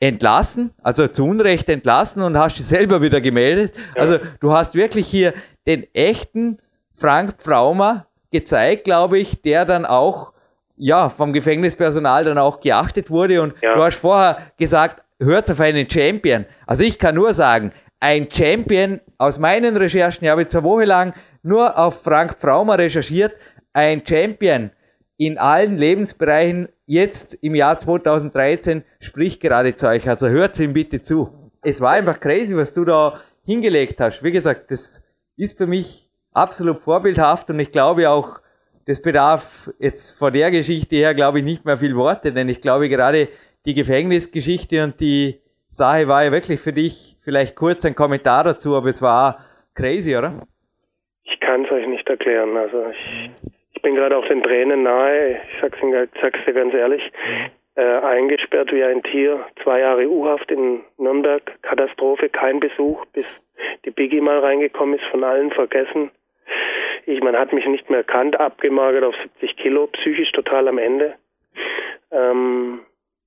entlassen, 0.00 0.70
also 0.82 1.08
zu 1.08 1.24
Unrecht 1.24 1.68
entlassen 1.68 2.22
und 2.22 2.38
hast 2.38 2.58
dich 2.58 2.66
selber 2.66 3.02
wieder 3.02 3.20
gemeldet. 3.20 3.74
Ja. 3.96 4.02
Also 4.02 4.18
du 4.40 4.52
hast 4.52 4.74
wirklich 4.76 5.08
hier 5.08 5.34
den 5.66 5.86
echten 5.92 6.58
Frank 6.94 7.34
Pfraumer 7.38 8.06
gezeigt, 8.30 8.84
glaube 8.84 9.18
ich, 9.18 9.42
der 9.42 9.64
dann 9.64 9.84
auch 9.84 10.32
ja 10.76 11.08
vom 11.08 11.32
Gefängnispersonal 11.32 12.24
dann 12.24 12.38
auch 12.38 12.60
geachtet 12.60 13.10
wurde. 13.10 13.42
Und 13.42 13.54
ja. 13.60 13.74
du 13.74 13.82
hast 13.82 13.96
vorher 13.96 14.52
gesagt, 14.56 15.02
hört 15.18 15.50
auf 15.50 15.60
einen 15.60 15.90
Champion. 15.90 16.46
Also 16.66 16.84
ich 16.84 17.00
kann 17.00 17.16
nur 17.16 17.34
sagen, 17.34 17.72
ein 17.98 18.28
Champion 18.30 19.00
aus 19.18 19.40
meinen 19.40 19.76
Recherchen, 19.76 20.24
ich 20.24 20.30
habe 20.30 20.42
jetzt 20.42 20.54
eine 20.54 20.62
Woche 20.62 20.84
lang 20.84 21.14
nur 21.42 21.78
auf 21.78 22.02
Frank 22.02 22.38
Pfraumer 22.38 22.78
recherchiert, 22.78 23.34
ein 23.72 24.02
Champion 24.06 24.70
in 25.16 25.36
allen 25.36 25.76
Lebensbereichen 25.76 26.68
jetzt 26.86 27.34
im 27.42 27.54
Jahr 27.54 27.78
2013 27.78 28.84
spricht 29.00 29.40
gerade 29.40 29.74
zu 29.74 29.88
euch. 29.88 30.08
Also 30.08 30.28
hört 30.28 30.58
ihm 30.60 30.72
bitte 30.72 31.02
zu. 31.02 31.50
Es 31.62 31.80
war 31.80 31.92
einfach 31.92 32.20
crazy, 32.20 32.56
was 32.56 32.72
du 32.72 32.84
da 32.84 33.20
hingelegt 33.44 34.00
hast. 34.00 34.22
Wie 34.22 34.30
gesagt, 34.30 34.70
das 34.70 35.02
ist 35.36 35.58
für 35.58 35.66
mich 35.66 36.08
absolut 36.32 36.80
vorbildhaft 36.80 37.50
und 37.50 37.58
ich 37.58 37.72
glaube 37.72 38.08
auch, 38.08 38.40
das 38.86 39.02
bedarf 39.02 39.70
jetzt 39.78 40.12
von 40.12 40.32
der 40.32 40.50
Geschichte 40.50 40.96
her, 40.96 41.14
glaube 41.14 41.40
ich, 41.40 41.44
nicht 41.44 41.64
mehr 41.64 41.76
viel 41.76 41.94
Worte, 41.96 42.32
denn 42.32 42.48
ich 42.48 42.60
glaube 42.60 42.88
gerade 42.88 43.28
die 43.66 43.74
Gefängnisgeschichte 43.74 44.82
und 44.82 45.00
die 45.00 45.40
Sache 45.68 46.08
war 46.08 46.24
ja 46.24 46.32
wirklich 46.32 46.60
für 46.60 46.72
dich 46.72 47.16
vielleicht 47.20 47.54
kurz 47.54 47.84
ein 47.84 47.94
Kommentar 47.94 48.44
dazu, 48.44 48.76
aber 48.76 48.88
es 48.88 49.02
war 49.02 49.44
crazy, 49.74 50.16
oder? 50.16 50.46
Ich 51.30 51.40
kann 51.40 51.64
es 51.64 51.70
euch 51.70 51.86
nicht 51.86 52.08
erklären. 52.08 52.56
Also 52.56 52.86
ich, 52.90 53.30
ich 53.74 53.82
bin 53.82 53.94
gerade 53.94 54.16
auch 54.16 54.26
den 54.26 54.42
Tränen 54.42 54.82
nahe, 54.82 55.32
ich 55.32 55.60
sag's, 55.60 55.80
Ihnen, 55.82 56.08
sag's 56.20 56.40
dir 56.46 56.54
ganz 56.54 56.74
ehrlich, 56.74 57.02
äh, 57.76 57.82
eingesperrt 57.82 58.72
wie 58.72 58.82
ein 58.82 59.02
Tier, 59.02 59.44
zwei 59.62 59.80
Jahre 59.80 60.08
U-Haft 60.08 60.50
in 60.50 60.80
Nürnberg, 60.96 61.42
Katastrophe, 61.62 62.28
kein 62.28 62.60
Besuch, 62.60 63.04
bis 63.12 63.26
die 63.84 63.90
Biggie 63.90 64.20
mal 64.20 64.40
reingekommen 64.40 64.98
ist, 64.98 65.04
von 65.06 65.22
allen 65.22 65.50
vergessen. 65.52 66.10
Ich, 67.06 67.22
man 67.22 67.36
hat 67.36 67.52
mich 67.52 67.66
nicht 67.66 67.88
mehr 67.88 68.00
erkannt, 68.00 68.38
abgemagert 68.38 69.04
auf 69.04 69.14
70 69.40 69.56
Kilo, 69.56 69.86
psychisch 69.88 70.32
total 70.32 70.68
am 70.68 70.78
Ende. 70.78 71.14
Ähm, 72.10 72.80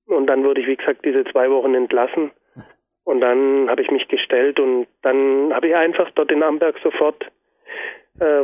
und 0.06 0.26
dann 0.26 0.44
wurde 0.44 0.60
ich, 0.60 0.66
wie 0.66 0.76
gesagt, 0.76 1.04
diese 1.04 1.24
zwei 1.24 1.50
Wochen 1.50 1.74
entlassen. 1.74 2.30
Und 3.04 3.20
dann 3.20 3.68
habe 3.68 3.82
ich 3.82 3.90
mich 3.90 4.06
gestellt 4.08 4.60
und 4.60 4.86
dann 5.02 5.52
habe 5.54 5.68
ich 5.68 5.74
einfach 5.74 6.10
dort 6.14 6.30
in 6.30 6.42
Amberg 6.42 6.76
sofort 6.82 7.26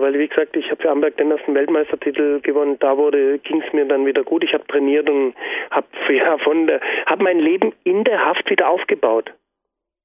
weil 0.09 0.19
wie 0.19 0.29
gesagt, 0.29 0.57
ich 0.57 0.71
habe 0.71 0.83
für 0.83 0.91
Amberg 0.91 1.17
den 1.17 1.31
ersten 1.31 1.55
Weltmeistertitel 1.55 2.41
gewonnen. 2.41 2.79
Da 2.81 2.97
wurde 2.97 3.39
ging 3.39 3.63
es 3.67 3.73
mir 3.73 3.85
dann 3.85 4.07
wieder 4.07 4.25
gut. 4.25 4.43
Ich 4.45 4.55
habe 4.55 4.67
trainiert 4.67 5.09
und 5.09 5.35
habe 5.71 5.87
ja, 6.15 6.39
von 6.39 6.67
der, 6.67 6.81
hab 7.07 7.21
mein 7.21 7.39
Leben 7.39 7.73
in 7.85 8.05
der 8.05 8.25
Haft 8.25 8.49
wieder 8.51 8.69
aufgebaut. 8.69 9.33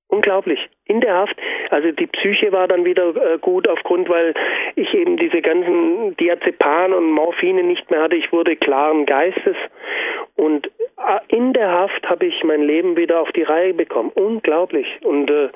Unglaublich. 0.08 0.60
In 0.86 1.02
der 1.02 1.16
Haft. 1.16 1.36
Also 1.70 1.92
die 1.92 2.08
Psyche 2.08 2.52
war 2.52 2.68
dann 2.68 2.86
wieder 2.86 3.16
äh, 3.16 3.38
gut 3.40 3.68
aufgrund, 3.68 4.10
weil 4.10 4.34
ich 4.76 4.94
eben 4.94 5.18
diese 5.18 5.42
ganzen 5.42 6.16
Diazepam 6.18 6.94
und 6.94 7.10
Morphine 7.12 7.64
nicht 7.64 7.90
mehr 7.90 8.02
hatte. 8.02 8.16
Ich 8.16 8.32
wurde 8.32 8.56
klaren 8.56 9.06
Geistes 9.06 9.56
und 10.36 10.68
äh, 10.68 11.36
in 11.36 11.54
der 11.54 11.72
Haft 11.72 12.08
habe 12.10 12.26
ich 12.26 12.44
mein 12.44 12.64
Leben 12.64 12.98
wieder 12.98 13.22
auf 13.22 13.32
die 13.32 13.44
Reihe 13.44 13.74
bekommen. 13.74 14.12
Unglaublich. 14.16 14.88
Und 15.04 15.30
äh, 15.30 15.50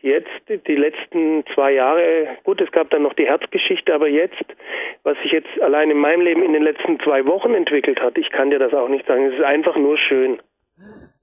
jetzt 0.00 0.30
die 0.48 0.76
letzten 0.76 1.44
zwei 1.54 1.72
Jahre, 1.72 2.28
gut, 2.44 2.60
es 2.60 2.70
gab 2.72 2.90
dann 2.90 3.02
noch 3.02 3.14
die 3.14 3.26
Herzgeschichte, 3.26 3.94
aber 3.94 4.08
jetzt, 4.08 4.44
was 5.02 5.16
sich 5.22 5.32
jetzt 5.32 5.60
allein 5.60 5.90
in 5.90 5.98
meinem 5.98 6.22
Leben 6.22 6.42
in 6.42 6.52
den 6.52 6.62
letzten 6.62 6.98
zwei 7.00 7.26
Wochen 7.26 7.54
entwickelt 7.54 8.00
hat, 8.00 8.16
ich 8.18 8.30
kann 8.30 8.50
dir 8.50 8.58
das 8.58 8.74
auch 8.74 8.88
nicht 8.88 9.06
sagen. 9.06 9.26
Es 9.26 9.34
ist 9.34 9.44
einfach 9.44 9.76
nur 9.76 9.98
schön. 9.98 10.40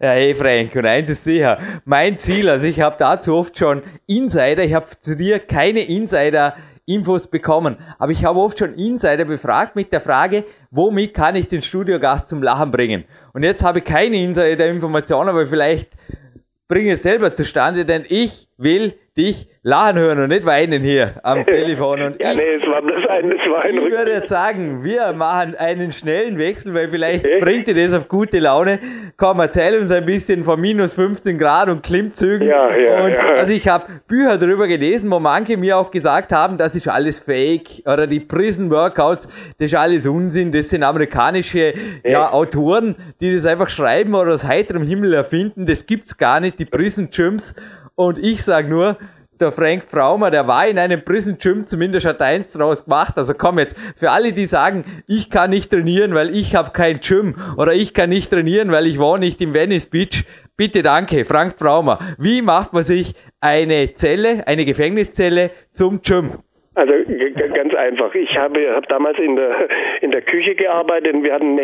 Ja, 0.01 0.11
hey 0.11 0.33
Frank, 0.33 0.73
und 0.77 0.85
eins 0.85 1.09
ist 1.09 1.25
sicher, 1.25 1.59
mein 1.83 2.17
Ziel, 2.17 2.47
also 2.47 2.65
ich 2.65 2.79
habe 2.79 2.95
dazu 2.97 3.35
oft 3.35 3.57
schon 3.57 3.83
Insider, 4.07 4.63
ich 4.63 4.73
habe 4.73 4.85
zu 5.01 5.17
dir 5.17 5.39
keine 5.39 5.81
Insider-Infos 5.81 7.27
bekommen, 7.27 7.75
aber 7.97 8.13
ich 8.13 8.23
habe 8.23 8.39
oft 8.39 8.59
schon 8.59 8.75
Insider 8.75 9.25
befragt 9.25 9.75
mit 9.75 9.91
der 9.91 9.99
Frage, 9.99 10.45
womit 10.71 11.13
kann 11.13 11.35
ich 11.35 11.49
den 11.49 11.61
Studiogast 11.61 12.29
zum 12.29 12.41
Lachen 12.41 12.71
bringen? 12.71 13.03
Und 13.33 13.43
jetzt 13.43 13.61
habe 13.61 13.79
ich 13.79 13.83
keine 13.83 14.15
Insider-Informationen, 14.23 15.27
aber 15.27 15.47
vielleicht 15.47 15.89
bringe 16.69 16.93
es 16.93 17.03
selber 17.03 17.33
zustande, 17.33 17.83
denn 17.83 18.05
ich 18.07 18.47
will 18.55 18.93
dich 19.19 19.49
lachen 19.61 19.99
hören 19.99 20.19
und 20.19 20.29
nicht 20.29 20.45
weinen 20.45 20.81
hier 20.81 21.15
am 21.23 21.45
Telefon. 21.45 22.01
Und 22.01 22.21
ja, 22.21 22.31
ich, 22.31 22.37
nee, 22.37 22.55
es 22.55 22.67
war 22.67 22.81
bloß 22.81 23.05
ein, 23.09 23.31
es 23.31 23.51
war 23.51 23.61
ein 23.63 23.75
ich 23.75 23.91
würde 23.91 24.11
jetzt 24.11 24.29
sagen, 24.29 24.83
wir 24.83 25.11
machen 25.11 25.55
einen 25.55 25.91
schnellen 25.91 26.37
Wechsel, 26.37 26.73
weil 26.73 26.87
vielleicht 26.87 27.25
okay. 27.25 27.39
bringt 27.41 27.67
dir 27.67 27.75
das 27.75 27.93
auf 27.93 28.07
gute 28.07 28.39
Laune. 28.39 28.79
Komm, 29.17 29.39
erzähl 29.41 29.77
uns 29.77 29.91
ein 29.91 30.05
bisschen 30.05 30.45
von 30.45 30.61
minus 30.61 30.93
15 30.93 31.37
Grad 31.37 31.67
und 31.67 31.83
Klimmzügen. 31.83 32.47
Ja, 32.47 32.73
ja, 32.73 33.03
und, 33.03 33.11
ja. 33.11 33.19
Also 33.35 33.53
ich 33.53 33.67
habe 33.67 33.85
Bücher 34.07 34.37
darüber 34.37 34.67
gelesen, 34.67 35.11
wo 35.11 35.19
manche 35.19 35.57
mir 35.57 35.77
auch 35.77 35.91
gesagt 35.91 36.31
haben, 36.31 36.57
das 36.57 36.75
ist 36.75 36.87
alles 36.87 37.19
Fake 37.19 37.83
oder 37.85 38.07
die 38.07 38.21
Prison 38.21 38.71
Workouts, 38.71 39.27
das 39.57 39.71
ist 39.71 39.75
alles 39.75 40.07
Unsinn, 40.07 40.53
das 40.53 40.69
sind 40.69 40.83
amerikanische 40.83 41.73
ja. 42.03 42.09
ja 42.09 42.31
Autoren, 42.31 42.95
die 43.19 43.33
das 43.33 43.45
einfach 43.45 43.69
schreiben 43.69 44.15
oder 44.15 44.33
aus 44.33 44.45
heiterem 44.45 44.83
Himmel 44.83 45.13
erfinden. 45.13 45.65
Das 45.65 45.85
gibt's 45.85 46.17
gar 46.17 46.39
nicht, 46.39 46.59
die 46.59 46.65
Prison 46.65 47.09
Gyms. 47.11 47.53
Und 47.99 48.17
ich 48.17 48.45
sage 48.45 48.69
nur, 48.69 48.97
der 49.41 49.51
Frank 49.51 49.83
Fraumer, 49.83 50.31
der 50.31 50.47
war 50.47 50.65
in 50.65 50.79
einem 50.79 51.03
Prison 51.03 51.37
Gym, 51.37 51.67
zumindest 51.67 52.05
hat 52.05 52.21
er 52.21 52.27
eins 52.27 52.53
draus 52.53 52.85
gemacht. 52.85 53.17
Also 53.17 53.33
komm 53.33 53.59
jetzt, 53.59 53.75
für 53.97 54.11
alle, 54.11 54.31
die 54.31 54.45
sagen, 54.45 54.85
ich 55.05 55.29
kann 55.29 55.49
nicht 55.49 55.69
trainieren, 55.69 56.13
weil 56.13 56.33
ich 56.33 56.55
habe 56.55 56.71
kein 56.71 57.01
Gym 57.01 57.35
oder 57.57 57.73
ich 57.73 57.93
kann 57.93 58.07
nicht 58.07 58.31
trainieren, 58.31 58.71
weil 58.71 58.87
ich 58.87 58.99
wohne 58.99 59.25
nicht 59.25 59.41
im 59.41 59.53
Venice 59.53 59.87
Beach. 59.87 60.23
Bitte 60.55 60.81
danke, 60.81 61.25
Frank 61.25 61.55
Fraumer. 61.59 61.99
Wie 62.17 62.41
macht 62.41 62.71
man 62.71 62.85
sich 62.85 63.15
eine 63.41 63.93
Zelle, 63.95 64.47
eine 64.47 64.63
Gefängniszelle 64.63 65.51
zum 65.73 66.01
Gym? 66.01 66.39
Also 66.79 66.93
ganz 67.53 67.75
einfach. 67.75 68.15
Ich 68.15 68.37
habe 68.37 68.73
hab 68.73 68.87
damals 68.87 69.19
in 69.19 69.35
der 69.35 69.67
in 69.99 70.11
der 70.11 70.21
Küche 70.21 70.55
gearbeitet 70.55 71.13
und 71.13 71.23
wir 71.23 71.33
hatten 71.33 71.59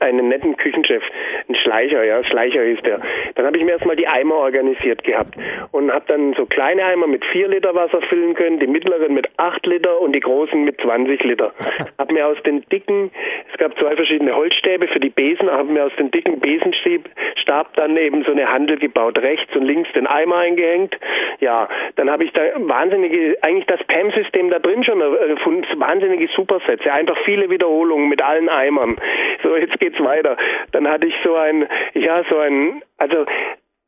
einen 0.00 0.28
netten 0.28 0.56
Küchenchef, 0.56 1.02
einen 1.46 1.56
Schleicher, 1.56 2.02
ja, 2.02 2.24
Schleicher 2.24 2.62
hieß 2.62 2.80
der. 2.80 3.00
Dann 3.34 3.44
habe 3.44 3.58
ich 3.58 3.64
mir 3.64 3.72
erstmal 3.72 3.96
die 3.96 4.08
Eimer 4.08 4.36
organisiert 4.36 5.04
gehabt 5.04 5.34
und 5.72 5.92
habe 5.92 6.04
dann 6.08 6.32
so 6.32 6.46
kleine 6.46 6.82
Eimer 6.82 7.06
mit 7.06 7.26
vier 7.26 7.48
Liter 7.48 7.74
Wasser 7.74 8.00
füllen 8.08 8.34
können, 8.34 8.58
die 8.58 8.66
mittleren 8.66 9.12
mit 9.12 9.28
acht 9.36 9.66
Liter 9.66 10.00
und 10.00 10.12
die 10.12 10.20
großen 10.20 10.64
mit 10.64 10.80
20 10.80 11.22
Liter. 11.24 11.52
Habe 11.98 12.14
mir 12.14 12.26
aus 12.26 12.38
den 12.44 12.64
dicken, 12.72 13.10
es 13.52 13.58
gab 13.58 13.78
zwei 13.78 13.96
verschiedene 13.96 14.34
Holzstäbe 14.34 14.88
für 14.88 15.00
die 15.00 15.10
Besen, 15.10 15.50
habe 15.50 15.70
mir 15.70 15.84
aus 15.84 15.92
den 15.98 16.10
dicken 16.10 16.40
Besenstab 16.40 17.74
dann 17.74 17.96
eben 17.96 18.24
so 18.24 18.32
eine 18.32 18.50
Handel 18.50 18.78
gebaut, 18.78 19.18
rechts 19.18 19.54
und 19.54 19.64
links 19.64 19.92
den 19.92 20.06
Eimer 20.06 20.36
eingehängt. 20.36 20.96
Ja, 21.40 21.68
dann 21.96 22.10
habe 22.10 22.24
ich 22.24 22.32
da 22.32 22.40
wahnsinnige, 22.56 23.36
eigentlich 23.42 23.66
das 23.66 23.82
PAM-System 23.84 24.37
System 24.38 24.50
da 24.50 24.58
drin 24.58 24.84
schon 24.84 25.00
erfunden. 25.00 25.66
Wahnsinnige 25.80 26.28
Supersätze, 26.34 26.92
einfach 26.92 27.16
viele 27.24 27.50
Wiederholungen 27.50 28.08
mit 28.08 28.22
allen 28.22 28.48
Eimern. 28.48 28.96
So, 29.42 29.56
jetzt 29.56 29.78
geht's 29.80 29.98
weiter. 30.00 30.36
Dann 30.72 30.88
hatte 30.88 31.06
ich 31.06 31.14
so 31.24 31.34
ein, 31.34 31.68
ja, 31.94 32.22
so 32.30 32.38
ein, 32.38 32.82
also 32.98 33.26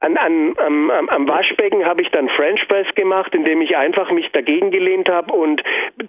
an, 0.01 0.17
an, 0.17 0.55
am, 0.57 0.91
am 0.91 1.29
Waschbecken 1.29 1.85
habe 1.85 2.01
ich 2.01 2.09
dann 2.11 2.29
French 2.31 2.67
Press 2.69 2.87
gemacht, 2.95 3.35
indem 3.35 3.61
ich 3.61 3.77
einfach 3.77 4.11
mich 4.11 4.31
dagegen 4.33 4.71
gelehnt 4.71 5.11
habe 5.11 5.33
und 5.33 5.63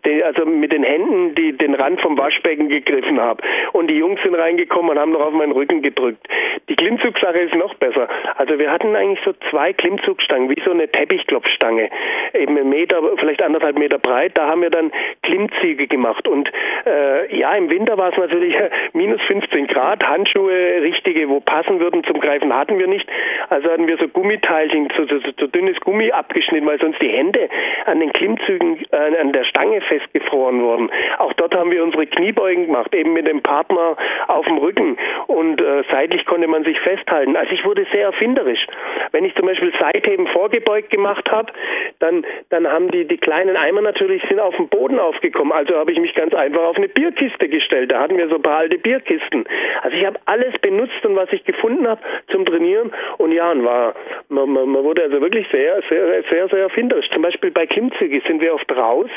de, 0.06 0.24
also 0.24 0.46
mit 0.46 0.72
den 0.72 0.84
Händen 0.84 1.36
die, 1.36 1.52
den 1.58 1.76
Rand 1.76 2.00
vom 2.00 2.18
Waschbecken 2.18 2.70
gegriffen 2.70 3.20
habe. 3.20 3.44
Und 3.74 3.88
die 3.88 3.98
Jungs 3.98 4.22
sind 4.24 4.34
reingekommen 4.34 4.92
und 4.92 5.00
haben 5.00 5.12
noch 5.12 5.26
auf 5.26 5.34
meinen 5.34 5.52
Rücken 5.52 5.82
gedrückt. 5.82 6.26
Die 6.70 6.76
Klimmzugsache 6.76 7.40
ist 7.40 7.56
noch 7.56 7.74
besser. 7.76 8.08
Also 8.38 8.58
wir 8.58 8.72
hatten 8.72 8.96
eigentlich 8.96 9.20
so 9.26 9.34
zwei 9.50 9.74
Klimmzugstangen, 9.74 10.50
wie 10.50 10.62
so 10.64 10.72
eine 10.72 10.88
Teppichklopfstange, 10.88 11.90
eben 12.34 12.58
einen 12.58 12.70
Meter, 12.70 13.02
vielleicht 13.18 13.42
anderthalb 13.42 13.78
Meter 13.78 13.98
breit. 13.98 14.32
Da 14.36 14.48
haben 14.48 14.62
wir 14.62 14.70
dann 14.70 14.92
Klimmzüge 15.24 15.88
gemacht. 15.88 16.30
Und 16.30 16.50
äh, 16.86 17.38
ja, 17.38 17.54
im 17.56 17.70
Winter 17.70 17.98
war 17.98 18.14
es 18.14 18.18
natürlich 18.18 18.56
minus 18.94 19.22
15 19.24 19.68
Grad, 19.68 20.08
Handschuhe 20.08 20.82
richtige, 20.82 21.28
wo 21.28 21.42
passen 21.42 21.82
würden 21.82 22.06
zum 22.06 22.22
Greifen 22.22 22.56
hatten 22.56 22.80
wir 22.80 22.88
nicht. 22.88 23.08
Also 23.50 23.81
hatten 23.82 23.88
wir 23.88 23.98
so 23.98 24.08
Gummiteilchen, 24.08 24.90
so, 24.96 25.06
so, 25.06 25.20
so, 25.40 25.48
dünnes 25.48 25.80
Gummi 25.80 26.12
abgeschnitten, 26.12 26.68
weil 26.68 26.80
sonst 26.80 27.02
die 27.02 27.10
Hände 27.10 27.50
an 27.86 28.00
den 28.00 28.14
Klimmzügen 28.14 28.78
äh, 28.92 29.18
an 29.20 29.34
der 29.34 29.44
Stange 29.46 29.82
festgefroren 29.82 30.62
wurden. 30.62 30.92
Auch 31.18 31.34
dort 31.34 31.56
haben 31.56 31.72
wir 31.72 31.84
unsere 31.84 32.06
Kniebeugen 32.06 32.68
gemacht, 32.68 32.94
eben 32.94 33.14
mit 33.14 33.28
dem 33.28 33.42
Partner 33.42 33.98
auf 34.28 34.46
dem 34.46 34.60
Rücken 34.60 34.98
und 35.26 35.60
äh, 35.60 35.84
seitlich 35.90 36.26
konnte 36.26 36.48
man 36.48 36.64
sich 36.64 36.80
festhalten. 36.82 37.36
Also 37.36 37.54
ich 37.54 37.66
wurde 37.66 37.88
sehr 37.92 38.04
erfinderisch. 38.04 38.68
Wenn 39.12 39.26
ich 39.26 39.34
zum 39.34 39.48
Beispiel 39.48 39.74
Seitheben 39.80 40.28
vorgebeugt 40.28 40.92
gemacht 40.92 41.32
habe, 41.32 41.52
dann, 42.00 42.24
dann 42.50 42.68
haben 42.68 42.92
die, 42.92 43.06
die 43.08 43.18
kleinen 43.18 43.58
Eimer 43.58 43.82
natürlich 43.82 44.22
sind 44.30 44.40
auf 44.40 44.56
dem 44.58 44.68
Boden 44.68 45.00
aufgekommen. 45.00 45.52
Also 45.52 45.76
habe 45.76 45.92
ich 45.92 46.00
mich 46.00 46.14
ganz 46.14 46.36
einfach 46.36 46.62
auf 46.62 46.78
eine 46.78 46.88
Bierkiste 46.88 47.50
gestellt. 47.50 47.92
Da 47.92 48.02
hatten 48.02 48.18
wir 48.18 48.30
so 48.30 48.36
ein 48.36 48.42
paar 48.44 48.60
alte 48.60 48.78
Bierkisten. 48.78 49.46
Also 49.82 49.98
ich 49.98 50.06
habe 50.06 50.20
alles 50.26 50.54
benutzt 50.62 51.04
und 51.04 51.16
was 51.16 51.34
ich 51.34 51.44
gefunden 51.46 51.88
habe 51.88 52.02
zum 52.28 52.46
Trainieren. 52.46 52.92
Und 53.18 53.32
ja, 53.32 53.52
und 53.52 53.66
war 53.72 53.94
man, 54.30 54.50
man, 54.50 54.70
man 54.70 54.84
wurde 54.84 55.04
also 55.04 55.22
wirklich 55.22 55.46
sehr, 55.52 55.82
sehr, 55.90 56.24
sehr, 56.30 56.48
sehr 56.48 56.60
erfinderisch. 56.60 57.10
Zum 57.10 57.22
Beispiel 57.22 57.52
bei 57.52 57.66
Klimmzüge 57.66 58.22
sind 58.28 58.42
wir 58.42 58.54
oft 58.54 58.72
raus 58.72 59.10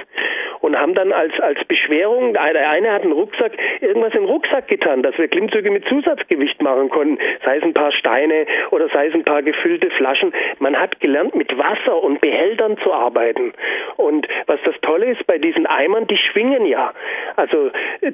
und 0.60 0.78
haben 0.78 0.94
dann 0.94 1.12
als, 1.12 1.32
als 1.40 1.64
Beschwerung, 1.64 2.34
der 2.34 2.70
eine 2.70 2.92
hat 2.92 3.02
einen 3.02 3.12
Rucksack, 3.12 3.52
irgendwas 3.80 4.14
im 4.14 4.24
Rucksack 4.24 4.68
getan, 4.68 5.02
dass 5.02 5.16
wir 5.18 5.28
Klimmzüge 5.28 5.70
mit 5.70 5.86
Zusatzgewicht 5.88 6.60
machen 6.62 6.88
konnten, 6.88 7.18
sei 7.44 7.58
es 7.58 7.62
ein 7.62 7.74
paar 7.74 7.92
Steine 7.92 8.46
oder 8.70 8.88
sei 8.88 9.06
es 9.06 9.14
ein 9.14 9.24
paar 9.24 9.42
gefüllte 9.42 9.90
Flaschen. 9.90 10.32
Man 10.58 10.78
hat 10.78 11.00
gelernt, 11.00 11.34
mit 11.34 11.56
Wasser 11.56 12.02
und 12.02 12.20
Behältern 12.20 12.76
zu 12.78 12.92
arbeiten. 12.92 13.52
Und 13.96 14.26
was 14.46 14.58
das 14.64 14.74
Tolle 14.82 15.06
ist 15.06 15.26
bei 15.26 15.38
diesen 15.38 15.66
Eimern, 15.66 16.06
die 16.06 16.16
schwingen 16.16 16.66
ja. 16.66 16.92
Also 17.36 17.70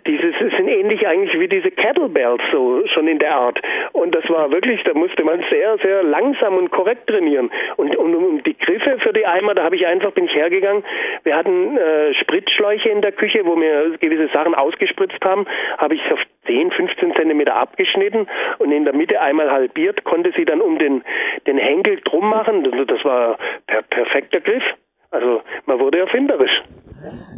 dieses 0.07 0.35
sind 0.39 0.69
ähnlich 0.69 1.07
eigentlich 1.07 1.39
wie 1.39 1.49
diese 1.49 1.71
Kettlebells, 1.71 2.43
so 2.53 2.87
schon 2.89 3.09
in 3.09 3.19
der 3.19 3.35
Art. 3.35 3.61
Und 3.93 4.15
das 4.15 4.29
war 4.29 4.51
wirklich, 4.51 4.83
da 4.85 4.95
musste 4.95 5.25
man 5.25 5.43
sehr, 5.51 5.79
sehr 5.79 6.03
lang 6.03 6.30
langsam 6.31 6.57
und 6.57 6.71
korrekt 6.71 7.07
trainieren. 7.07 7.51
Und, 7.77 7.97
und 7.97 8.15
um 8.15 8.43
die 8.43 8.57
Griffe 8.57 8.99
für 9.01 9.13
die 9.13 9.27
Eimer, 9.27 9.55
da 9.55 9.65
habe 9.65 9.77
ich 9.77 9.87
einfach, 9.87 10.13
bin 10.13 10.25
ich 10.25 10.35
hergegangen. 10.35 10.85
Wir 11.25 11.37
hatten 11.37 11.77
äh, 11.77 12.15
Spritzschläuche 12.15 12.89
in 12.89 13.03
der 13.03 13.13
Küche, 13.13 13.45
wo 13.45 13.57
wir 13.57 13.97
gewisse 13.99 14.29
Sachen 14.33 14.55
ausgespritzt 14.55 15.25
haben, 15.25 15.47
habe 15.79 15.95
ich 15.95 16.13
auf 16.13 16.21
10, 16.47 16.71
15 16.71 17.15
Zentimeter 17.15 17.55
abgeschnitten 17.55 18.27
und 18.59 18.73
in 18.73 18.85
der 18.85 18.95
Mitte 18.95 19.21
einmal 19.21 19.51
halbiert, 19.51 20.05
konnte 20.05 20.33
sie 20.37 20.45
dann 20.45 20.61
um 20.61 20.79
den, 20.79 21.03
den 21.47 21.59
Henkel 21.59 22.01
drum 22.05 22.29
machen. 22.31 22.65
Das, 22.87 23.05
war 23.05 23.39
per 23.67 23.83
perfekter 23.83 24.41
Griff. 24.41 24.63
Also 25.11 25.43
man 25.67 25.79
wurde 25.81 25.99
erfinderisch. 25.99 26.63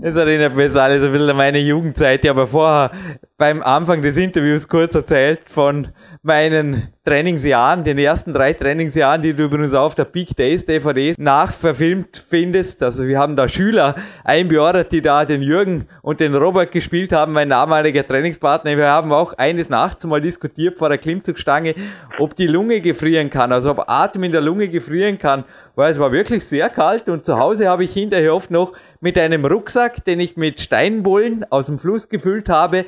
Das 0.02 0.16
erinnert 0.16 0.56
mich 0.56 0.74
alles 0.76 1.04
ein 1.04 1.12
bisschen 1.12 1.30
an 1.30 1.36
meine 1.36 1.58
Jugendzeit. 1.58 2.24
Ich 2.24 2.28
habe 2.28 2.46
vorher 2.46 2.90
beim 3.38 3.62
Anfang 3.62 4.02
des 4.02 4.18
Interviews 4.18 4.68
kurz 4.68 4.94
erzählt 4.94 5.40
von 5.46 5.88
meinen 6.24 6.92
Trainingsjahren, 7.04 7.82
den 7.82 7.98
ersten 7.98 8.32
drei 8.32 8.52
Trainingsjahren, 8.52 9.22
die 9.22 9.34
du 9.34 9.42
übrigens 9.42 9.74
auf 9.74 9.96
der 9.96 10.04
Peak 10.04 10.36
Days 10.36 10.64
DVD 10.64 11.14
nachverfilmt 11.18 12.24
findest. 12.28 12.80
Also 12.84 13.08
wir 13.08 13.18
haben 13.18 13.34
da 13.34 13.48
Schüler 13.48 13.96
einbeordert, 14.22 14.92
die 14.92 15.02
da 15.02 15.24
den 15.24 15.42
Jürgen 15.42 15.88
und 16.00 16.20
den 16.20 16.36
Robert 16.36 16.70
gespielt 16.70 17.12
haben, 17.12 17.32
mein 17.32 17.50
damaliger 17.50 18.06
Trainingspartner. 18.06 18.76
Wir 18.76 18.86
haben 18.86 19.12
auch 19.12 19.32
eines 19.32 19.68
Nachts 19.68 20.04
mal 20.04 20.20
diskutiert 20.20 20.78
vor 20.78 20.90
der 20.90 20.98
Klimmzugstange, 20.98 21.74
ob 22.20 22.36
die 22.36 22.46
Lunge 22.46 22.80
gefrieren 22.80 23.28
kann, 23.28 23.50
also 23.50 23.72
ob 23.72 23.90
Atem 23.90 24.22
in 24.22 24.30
der 24.30 24.42
Lunge 24.42 24.68
gefrieren 24.68 25.18
kann, 25.18 25.42
weil 25.74 25.90
es 25.90 25.98
war 25.98 26.12
wirklich 26.12 26.46
sehr 26.46 26.68
kalt 26.68 27.08
und 27.08 27.24
zu 27.24 27.36
Hause 27.36 27.68
habe 27.68 27.82
ich 27.82 27.92
hinterher 27.92 28.32
oft 28.32 28.52
noch 28.52 28.74
mit 29.02 29.18
einem 29.18 29.44
Rucksack, 29.44 30.04
den 30.04 30.20
ich 30.20 30.36
mit 30.36 30.60
Steinbullen 30.60 31.44
aus 31.50 31.66
dem 31.66 31.78
Fluss 31.78 32.08
gefüllt 32.08 32.48
habe, 32.48 32.84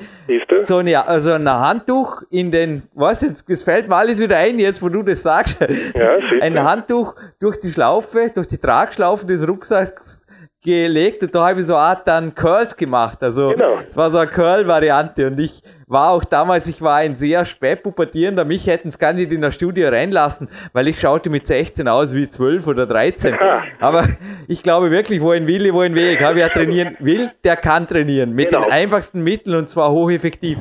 so 0.61 0.77
eine, 0.77 1.05
also 1.05 1.33
ein 1.33 1.47
Handtuch 1.49 2.23
in 2.29 2.51
den, 2.51 2.83
was 2.93 3.21
jetzt, 3.21 3.49
das 3.49 3.63
fällt 3.63 3.89
mir 3.89 3.97
alles 3.97 4.19
wieder 4.19 4.37
ein, 4.37 4.57
jetzt 4.57 4.81
wo 4.81 4.87
du 4.87 5.03
das 5.03 5.21
sagst, 5.21 5.59
ja, 5.93 6.17
ein 6.41 6.63
Handtuch 6.63 7.15
durch 7.39 7.59
die 7.59 7.69
Schlaufe, 7.69 8.31
durch 8.33 8.47
die 8.47 8.57
Tragschlaufe 8.57 9.25
des 9.25 9.45
Rucksacks 9.45 10.24
gelegt 10.65 11.23
und 11.23 11.33
da 11.33 11.47
habe 11.47 11.61
ich 11.61 11.65
so 11.65 11.75
eine 11.75 11.83
Art 11.83 12.07
dann 12.07 12.35
Curls 12.35 12.75
gemacht. 12.75 13.23
Also 13.23 13.51
genau. 13.51 13.79
es 13.87 13.95
war 13.95 14.11
so 14.11 14.17
eine 14.17 14.29
Curl-Variante 14.29 15.27
und 15.27 15.39
ich 15.39 15.61
war 15.87 16.09
auch 16.09 16.25
damals, 16.25 16.67
ich 16.67 16.81
war 16.81 16.95
ein 16.95 17.15
sehr 17.15 17.45
spät 17.45 17.83
pubertierender, 17.83 18.43
mich 18.43 18.67
hätten 18.67 18.89
es 18.89 18.97
gar 18.97 19.13
nicht 19.13 19.31
in 19.31 19.41
der 19.41 19.51
Studie 19.51 19.83
reinlassen, 19.83 20.49
weil 20.73 20.87
ich 20.87 20.99
schaute 20.99 21.29
mit 21.29 21.45
16 21.47 21.87
aus 21.87 22.15
wie 22.15 22.27
12 22.27 22.67
oder 22.67 22.87
13. 22.87 23.35
Aber 23.79 24.05
ich 24.47 24.63
glaube 24.63 24.91
wirklich, 24.91 25.21
wo 25.21 25.31
ein 25.31 25.47
Wille, 25.47 25.73
wo 25.73 25.81
ein 25.81 25.95
Weg. 25.95 26.19
Wer 26.19 26.49
trainieren 26.49 26.97
will, 26.99 27.31
der 27.43 27.55
kann 27.55 27.87
trainieren. 27.87 28.33
Mit 28.33 28.49
genau. 28.49 28.63
den 28.63 28.71
einfachsten 28.71 29.23
Mitteln 29.23 29.55
und 29.55 29.69
zwar 29.69 29.91
hocheffektiv. 29.91 30.57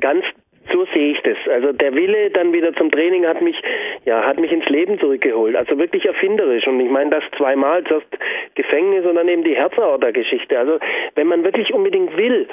Ganz 0.00 0.24
so 0.72 0.86
sehe 0.94 1.12
ich 1.12 1.20
das. 1.22 1.36
Also 1.50 1.72
der 1.72 1.94
Wille 1.94 2.30
dann 2.30 2.52
wieder 2.52 2.72
zum 2.74 2.90
Training 2.90 3.26
hat 3.26 3.40
mich, 3.40 3.60
ja, 4.04 4.24
hat 4.24 4.38
mich 4.38 4.52
ins 4.52 4.68
Leben 4.68 4.98
zurückgeholt. 4.98 5.56
Also 5.56 5.78
wirklich 5.78 6.04
erfinderisch. 6.06 6.66
Und 6.66 6.80
ich 6.80 6.90
meine 6.90 7.10
das 7.10 7.24
zweimal, 7.36 7.84
zuerst 7.84 8.06
Gefängnis 8.54 9.04
und 9.06 9.16
dann 9.16 9.28
eben 9.28 9.44
die 9.44 9.56
Herzaorta-Geschichte. 9.56 10.58
Also 10.58 10.78
wenn 11.14 11.26
man 11.26 11.44
wirklich 11.44 11.72
unbedingt 11.72 12.16
will, 12.16 12.48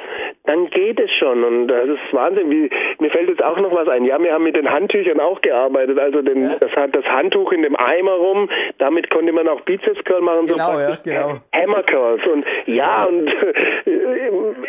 dann 0.45 0.69
geht 0.69 0.99
es 0.99 1.11
schon. 1.13 1.43
Und 1.43 1.67
das 1.67 1.87
ist 1.87 2.13
Wahnsinn. 2.13 2.49
Wie, 2.49 2.69
mir 2.99 3.09
fällt 3.11 3.29
jetzt 3.29 3.43
auch 3.43 3.57
noch 3.59 3.73
was 3.73 3.87
ein. 3.87 4.05
Ja, 4.05 4.21
wir 4.21 4.33
haben 4.33 4.43
mit 4.43 4.55
den 4.55 4.69
Handtüchern 4.69 5.19
auch 5.19 5.41
gearbeitet. 5.41 5.99
Also 5.99 6.21
den, 6.21 6.55
das 6.59 6.71
hat 6.75 6.95
das 6.95 7.05
Handtuch 7.05 7.51
in 7.51 7.63
dem 7.63 7.75
Eimer 7.75 8.13
rum. 8.13 8.49
Damit 8.77 9.09
konnte 9.09 9.31
man 9.31 9.47
auch 9.47 9.61
Bizeps 9.61 10.03
Curl 10.05 10.21
machen. 10.21 10.47
Genau, 10.47 10.73
so 10.73 10.79
ja, 10.79 10.97
genau. 11.03 11.37
Hammer 11.53 11.83
Curls. 11.83 12.25
Und 12.27 12.45
ja, 12.65 13.05
und 13.05 13.31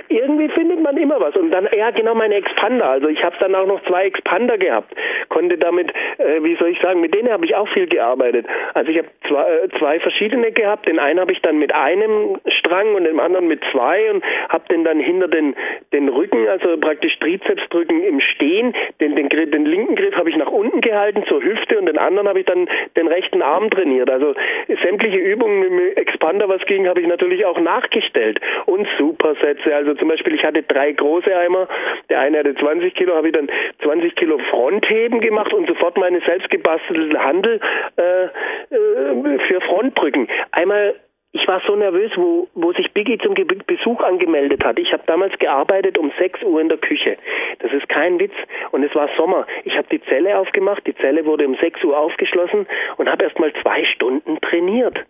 irgendwie 0.09 0.49
findet 0.49 0.83
man 0.83 0.97
immer 0.97 1.21
was. 1.21 1.35
Und 1.37 1.51
dann, 1.51 1.69
ja, 1.77 1.91
genau, 1.91 2.15
meine 2.15 2.35
Expander. 2.35 2.89
Also 2.89 3.09
ich 3.09 3.23
habe 3.23 3.37
dann 3.41 3.55
auch 3.55 3.67
noch 3.67 3.83
zwei 3.85 4.07
Expander 4.07 4.59
gehabt. 4.59 4.95
Konnte 5.29 5.59
damit, 5.59 5.93
äh, 6.19 6.43
wie 6.43 6.57
soll 6.57 6.69
ich 6.69 6.81
sagen, 6.81 7.01
mit 7.01 7.15
denen 7.15 7.31
habe 7.31 7.45
ich 7.45 7.55
auch 7.55 7.69
viel 7.69 7.87
gearbeitet. 7.87 8.47
Also 8.75 8.91
ich 8.91 8.99
habe 8.99 9.09
zwei, 9.29 9.43
äh, 9.43 9.69
zwei 9.79 10.01
verschiedene 10.01 10.53
gehabt. 10.53 10.87
Den 10.87 10.99
einen 10.99 11.21
habe 11.21 11.33
ich 11.33 11.41
dann 11.43 11.59
mit 11.59 11.75
einem 11.75 12.39
Strang 12.59 12.95
und 12.95 13.05
dem 13.05 13.21
anderen 13.21 13.49
mit 13.49 13.61
zwei 13.73 14.11
und 14.11 14.25
habe 14.49 14.65
den 14.71 14.85
dann 14.85 15.01
hinter 15.01 15.29
den, 15.29 15.55
den 15.93 16.09
Rücken, 16.09 16.49
also 16.49 16.77
praktisch 16.79 17.19
Trizeps 17.19 17.63
drücken 17.71 18.03
im 18.03 18.21
Stehen. 18.21 18.75
Den, 19.01 19.17
den, 19.17 19.29
den 19.29 19.67
linken 19.67 19.97
Griff 19.97 20.15
habe 20.17 20.31
ich 20.31 20.37
nach 20.37 20.51
unten 20.51 20.81
gehalten 20.81 21.25
zur 21.27 21.43
Hüfte 21.43 21.79
und 21.79 21.87
den 21.87 21.99
anderen 21.99 22.29
habe 22.29 22.41
ich 22.41 22.47
dann 22.47 22.69
den 22.97 23.09
rechten 23.09 23.43
Arm 23.43 23.71
trainiert. 23.71 24.11
Also 24.11 24.35
sämtliche 24.83 25.19
Übungen 25.19 25.61
mit 25.61 25.71
dem 25.71 25.97
Expander, 25.97 26.49
was 26.49 26.65
ging, 26.67 26.89
habe 26.89 27.01
ich 27.01 27.07
natürlich 27.07 27.45
auch 27.45 27.59
nachgestellt. 27.59 28.41
Und 28.67 28.87
Supersätze. 28.99 29.75
Also 29.75 29.95
zum 29.95 30.09
Beispiel, 30.09 30.35
ich 30.35 30.45
hatte 30.45 30.63
drei 30.63 30.93
große 30.93 31.35
Eimer. 31.35 31.69
Der 32.09 32.21
eine 32.21 32.39
hatte 32.39 32.55
20 32.55 32.95
Kilo, 32.95 33.15
habe 33.15 33.29
ich 33.29 33.30
dann 33.33 33.51
20 33.83 34.15
Kilo 34.17 34.39
Frontheben 34.51 35.21
gemacht 35.21 35.53
und 35.53 35.69
sofort 35.69 35.97
meine 35.97 36.21
selbstgebastelte 36.21 37.19
Handel 37.23 37.61
äh, 37.97 38.25
äh, 38.25 39.39
für 39.47 39.61
Frontbrücken. 39.61 40.29
Einmal 40.53 40.95
ich 41.33 41.47
war 41.47 41.63
so 41.65 41.77
nervös, 41.77 42.11
wo, 42.17 42.49
wo 42.55 42.73
sich 42.73 42.93
Biggie 42.93 43.19
zum 43.19 43.35
Besuch 43.35 44.01
angemeldet 44.01 44.65
hat. 44.65 44.81
Ich 44.81 44.93
habe 44.93 45.05
damals 45.07 45.39
gearbeitet 45.39 45.97
um 45.97 46.11
6 46.19 46.43
Uhr 46.43 46.61
in 46.61 46.69
der 46.69 46.79
Küche. 46.79 47.17
Das 47.61 47.73
ist 47.73 47.89
kein 47.89 48.19
Witz. 48.19 48.35
Und 48.73 48.83
es 48.83 48.93
war 48.97 49.09
Sommer. 49.17 49.47
Ich 49.65 49.77
habe 49.77 49.87
die 49.93 50.03
Zelle 50.07 50.37
aufgemacht. 50.37 50.85
Die 50.89 50.95
Zelle 50.97 51.25
wurde 51.25 51.47
um 51.47 51.55
6 51.55 51.85
Uhr 51.85 51.97
aufgeschlossen 51.97 52.67
und 52.97 53.09
habe 53.09 53.25
erst 53.25 53.39
mal 53.39 53.53
zwei 53.63 53.85
Stunden 53.85 54.41
trainiert 54.41 55.07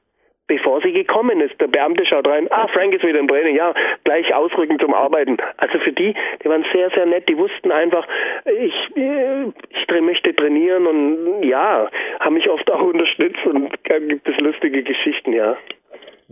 bevor 0.51 0.80
sie 0.82 0.92
gekommen 0.92 1.40
ist. 1.40 1.59
Der 1.61 1.68
Beamte 1.68 2.05
schaut 2.05 2.26
rein, 2.26 2.48
ah, 2.51 2.66
Frank 2.66 2.92
ist 2.92 3.05
wieder 3.05 3.20
im 3.20 3.28
Training, 3.28 3.55
ja, 3.55 3.72
gleich 4.03 4.34
ausrücken 4.34 4.80
zum 4.80 4.92
Arbeiten. 4.92 5.36
Also 5.59 5.78
für 5.78 5.92
die, 5.92 6.12
die 6.42 6.48
waren 6.48 6.66
sehr, 6.72 6.90
sehr 6.90 7.07
nett, 7.07 7.28
die 7.28 7.38
wussten 7.38 7.70
einfach, 7.70 8.05
ich, 8.44 8.74
ich 8.96 10.01
möchte 10.01 10.34
trainieren 10.34 10.86
und 10.88 11.44
ja, 11.44 11.88
haben 12.18 12.34
mich 12.34 12.51
oft 12.51 12.68
auch 12.68 12.80
unterstützt 12.92 13.46
und 13.46 13.72
da 13.84 13.98
gibt 14.01 14.28
es 14.28 14.36
lustige 14.38 14.82
Geschichten, 14.82 15.32
ja. 15.32 15.57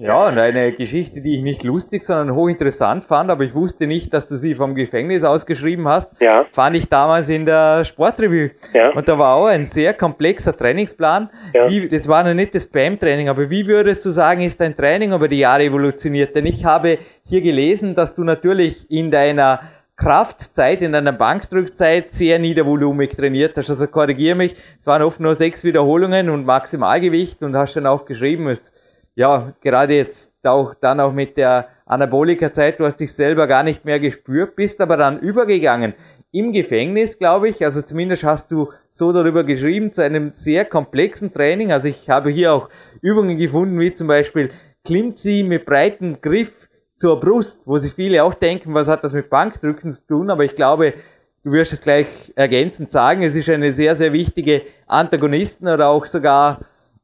Ja, 0.00 0.28
und 0.28 0.38
eine 0.38 0.70
Geschichte, 0.70 1.20
die 1.20 1.34
ich 1.34 1.42
nicht 1.42 1.64
lustig, 1.64 2.04
sondern 2.04 2.32
hochinteressant 2.32 3.04
fand, 3.04 3.30
aber 3.30 3.42
ich 3.42 3.52
wusste 3.52 3.88
nicht, 3.88 4.14
dass 4.14 4.28
du 4.28 4.36
sie 4.36 4.54
vom 4.54 4.76
Gefängnis 4.76 5.24
ausgeschrieben 5.24 5.88
hast, 5.88 6.12
ja. 6.20 6.46
fand 6.52 6.76
ich 6.76 6.88
damals 6.88 7.28
in 7.28 7.44
der 7.44 7.84
Sportrevue. 7.84 8.52
Ja. 8.72 8.90
Und 8.90 9.08
da 9.08 9.18
war 9.18 9.34
auch 9.34 9.46
ein 9.46 9.66
sehr 9.66 9.94
komplexer 9.94 10.56
Trainingsplan. 10.56 11.30
Ja. 11.52 11.68
Wie, 11.68 11.88
das 11.88 12.06
war 12.06 12.22
noch 12.22 12.34
nicht 12.34 12.54
das 12.54 12.68
BAM-Training, 12.68 13.28
aber 13.28 13.50
wie 13.50 13.66
würdest 13.66 14.06
du 14.06 14.10
sagen, 14.10 14.42
ist 14.42 14.60
dein 14.60 14.76
Training 14.76 15.12
über 15.12 15.26
die 15.26 15.40
Jahre 15.40 15.64
evolutioniert? 15.64 16.36
Denn 16.36 16.46
ich 16.46 16.64
habe 16.64 16.98
hier 17.24 17.40
gelesen, 17.40 17.96
dass 17.96 18.14
du 18.14 18.22
natürlich 18.22 18.88
in 18.88 19.10
deiner 19.10 19.60
Kraftzeit, 19.96 20.80
in 20.80 20.92
deiner 20.92 21.10
Bankdrückzeit 21.10 22.12
sehr 22.12 22.38
niedervolumig 22.38 23.16
trainiert 23.16 23.56
hast. 23.56 23.68
Also 23.68 23.88
korrigiere 23.88 24.36
mich, 24.36 24.54
es 24.78 24.86
waren 24.86 25.02
oft 25.02 25.18
nur 25.18 25.34
sechs 25.34 25.64
Wiederholungen 25.64 26.30
und 26.30 26.46
Maximalgewicht 26.46 27.42
und 27.42 27.56
hast 27.56 27.74
dann 27.74 27.86
auch 27.86 28.04
geschrieben, 28.04 28.46
es 28.48 28.72
ja, 29.18 29.52
gerade 29.62 29.96
jetzt 29.96 30.32
auch 30.44 30.74
dann 30.74 31.00
auch 31.00 31.12
mit 31.12 31.36
der 31.36 31.70
Anabolika-Zeit, 31.86 32.78
du 32.78 32.84
hast 32.84 32.98
dich 32.98 33.12
selber 33.12 33.48
gar 33.48 33.64
nicht 33.64 33.84
mehr 33.84 33.98
gespürt, 33.98 34.54
bist 34.54 34.80
aber 34.80 34.96
dann 34.96 35.18
übergegangen 35.18 35.94
im 36.30 36.52
Gefängnis, 36.52 37.18
glaube 37.18 37.48
ich. 37.48 37.64
Also 37.64 37.82
zumindest 37.82 38.22
hast 38.22 38.52
du 38.52 38.70
so 38.90 39.12
darüber 39.12 39.42
geschrieben, 39.42 39.92
zu 39.92 40.04
einem 40.04 40.30
sehr 40.30 40.64
komplexen 40.64 41.32
Training. 41.32 41.72
Also 41.72 41.88
ich 41.88 42.08
habe 42.08 42.30
hier 42.30 42.52
auch 42.52 42.68
Übungen 43.02 43.36
gefunden, 43.36 43.80
wie 43.80 43.92
zum 43.92 44.06
Beispiel 44.06 44.50
klimmt 44.84 45.18
sie 45.18 45.42
mit 45.42 45.66
breiten 45.66 46.20
Griff 46.20 46.68
zur 46.96 47.18
Brust, 47.18 47.62
wo 47.64 47.76
sich 47.78 47.94
viele 47.94 48.22
auch 48.22 48.34
denken, 48.34 48.72
was 48.72 48.86
hat 48.86 49.02
das 49.02 49.12
mit 49.12 49.30
Bankdrücken 49.30 49.90
zu 49.90 50.06
tun, 50.06 50.30
aber 50.30 50.44
ich 50.44 50.54
glaube, 50.54 50.94
du 51.42 51.50
wirst 51.50 51.72
es 51.72 51.80
gleich 51.80 52.06
ergänzend 52.36 52.92
sagen, 52.92 53.22
es 53.22 53.34
ist 53.34 53.48
eine 53.48 53.72
sehr, 53.72 53.96
sehr 53.96 54.12
wichtige 54.12 54.62
Antagonisten 54.86 55.66
oder 55.66 55.88
auch 55.88 56.06
sogar 56.06 56.60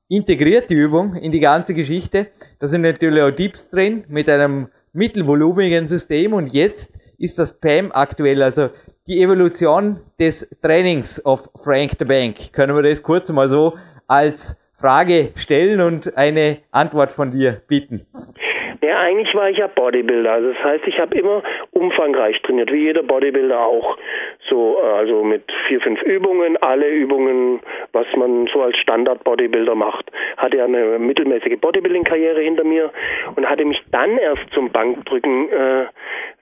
integrierte 0.09 0.75
Übung 0.75 1.15
in 1.15 1.33
die 1.33 1.41
ganze 1.41 1.75
Geschichte. 1.75 2.29
Da 2.59 2.67
sind 2.67 2.83
natürlich 2.83 3.23
auch 3.23 3.31
Dips 3.31 3.71
drin 3.71 4.05
mit 4.09 4.29
einem 4.29 4.69
mittelvolumigen 4.93 5.89
System 5.89 6.33
und 6.33 6.53
jetzt 6.53 6.99
ist 7.19 7.39
das 7.39 7.59
PAM 7.59 7.91
aktuell, 7.93 8.43
also 8.43 8.71
die 9.07 9.21
Evolution 9.21 10.01
des 10.19 10.49
Trainings 10.63 11.25
auf 11.25 11.51
Frank 11.63 11.93
the 11.99 12.05
Bank. 12.05 12.53
Können 12.53 12.75
wir 12.75 12.83
das 12.83 13.03
kurz 13.03 13.31
mal 13.31 13.49
so 13.49 13.75
als 14.07 14.57
Frage 14.75 15.33
stellen 15.37 15.81
und 15.81 16.17
eine 16.17 16.59
Antwort 16.71 17.13
von 17.13 17.31
dir 17.31 17.63
bitten? 17.67 18.07
Ja, 18.85 18.99
eigentlich 19.01 19.35
war 19.35 19.49
ich 19.49 19.57
ja 19.57 19.67
Bodybuilder. 19.67 20.31
Also 20.31 20.53
das 20.53 20.63
heißt, 20.63 20.87
ich 20.87 20.99
habe 20.99 21.17
immer 21.17 21.43
umfangreich 21.71 22.41
trainiert, 22.43 22.71
wie 22.71 22.83
jeder 22.83 23.03
Bodybuilder 23.03 23.59
auch. 23.59 23.97
So, 24.51 24.79
äh, 24.79 24.87
also 24.87 25.25
mit 25.25 25.51
vier, 25.69 25.81
fünf 25.81 26.03
Übungen, 26.03 26.59
alle 26.59 26.89
Übungen, 26.91 27.61
was 27.93 28.07
man 28.15 28.47
so 28.53 28.61
als 28.61 28.77
Standard-Bodybuilder 28.77 29.75
macht. 29.75 30.11
Hatte 30.37 30.59
ja 30.59 30.65
eine 30.67 30.99
mittelmäßige 30.99 31.59
Bodybuilding-Karriere 31.61 32.43
hinter 32.43 32.65
mir 32.65 32.91
und 33.37 33.49
hatte 33.49 33.65
mich 33.65 33.83
dann 33.91 34.19
erst 34.19 34.51
zum 34.53 34.71
Bankdrücken 34.71 35.49
äh, 35.51 35.85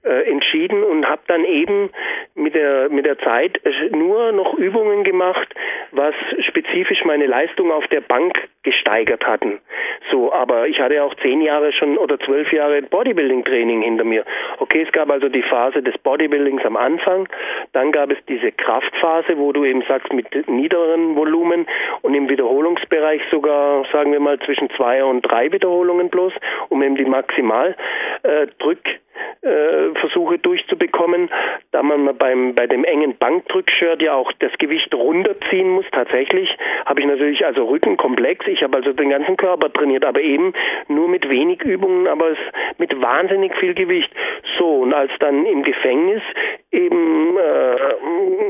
äh, 0.04 0.28
entschieden 0.28 0.82
und 0.82 1.08
habe 1.08 1.22
dann 1.28 1.44
eben 1.44 1.90
mit 2.34 2.56
der 2.56 2.88
mit 2.88 3.06
der 3.06 3.18
Zeit 3.18 3.60
nur 3.92 4.32
noch 4.32 4.54
Übungen 4.54 5.04
gemacht, 5.04 5.54
was 5.92 6.14
spezifisch 6.40 7.04
meine 7.04 7.26
Leistung 7.26 7.70
auf 7.70 7.86
der 7.86 8.00
Bank 8.00 8.48
gesteigert 8.64 9.24
hatten. 9.24 9.60
So, 10.10 10.32
aber 10.32 10.66
ich 10.66 10.80
hatte 10.80 11.02
auch 11.04 11.14
zehn 11.22 11.40
Jahre 11.40 11.72
schon 11.72 11.98
oder 11.98 12.18
zwölf 12.18 12.31
Jahre 12.52 12.82
Bodybuilding-Training 12.82 13.82
hinter 13.82 14.04
mir. 14.04 14.24
Okay, 14.58 14.82
es 14.86 14.92
gab 14.92 15.10
also 15.10 15.28
die 15.28 15.42
Phase 15.42 15.82
des 15.82 15.96
Bodybuildings 15.98 16.64
am 16.64 16.76
Anfang, 16.76 17.28
dann 17.72 17.92
gab 17.92 18.10
es 18.10 18.18
diese 18.28 18.52
Kraftphase, 18.52 19.38
wo 19.38 19.52
du 19.52 19.64
eben 19.64 19.82
sagst 19.88 20.12
mit 20.12 20.48
niederen 20.48 21.16
Volumen 21.16 21.66
und 22.02 22.14
im 22.14 22.28
Wiederholungsbereich 22.28 23.22
sogar, 23.30 23.84
sagen 23.92 24.12
wir 24.12 24.20
mal, 24.20 24.38
zwischen 24.40 24.70
zwei 24.70 25.04
und 25.04 25.22
drei 25.22 25.52
Wiederholungen 25.52 26.08
bloß, 26.08 26.32
um 26.68 26.82
eben 26.82 26.96
die 26.96 27.04
Maximal 27.04 27.76
Drück 28.58 28.86
äh, 28.86 28.98
Versuche 29.42 30.38
durchzubekommen, 30.38 31.28
da 31.72 31.82
man 31.82 32.16
beim 32.16 32.54
bei 32.54 32.66
dem 32.68 32.84
engen 32.84 33.16
Bankdrückshirt 33.16 34.00
ja 34.00 34.14
auch 34.14 34.30
das 34.38 34.52
Gewicht 34.58 34.94
runterziehen 34.94 35.68
muss. 35.68 35.84
Tatsächlich 35.90 36.56
habe 36.86 37.00
ich 37.00 37.06
natürlich 37.06 37.44
also 37.44 37.64
Rückenkomplex. 37.64 38.46
Ich 38.46 38.62
habe 38.62 38.76
also 38.76 38.92
den 38.92 39.10
ganzen 39.10 39.36
Körper 39.36 39.72
trainiert, 39.72 40.04
aber 40.04 40.20
eben 40.20 40.52
nur 40.86 41.08
mit 41.08 41.28
wenig 41.28 41.62
Übungen, 41.62 42.06
aber 42.06 42.30
es 42.30 42.38
mit 42.78 43.00
wahnsinnig 43.02 43.56
viel 43.56 43.74
Gewicht. 43.74 44.12
So 44.58 44.82
und 44.82 44.94
als 44.94 45.10
dann 45.18 45.44
im 45.44 45.64
Gefängnis 45.64 46.22
eben, 46.70 47.36
äh, 47.36 47.76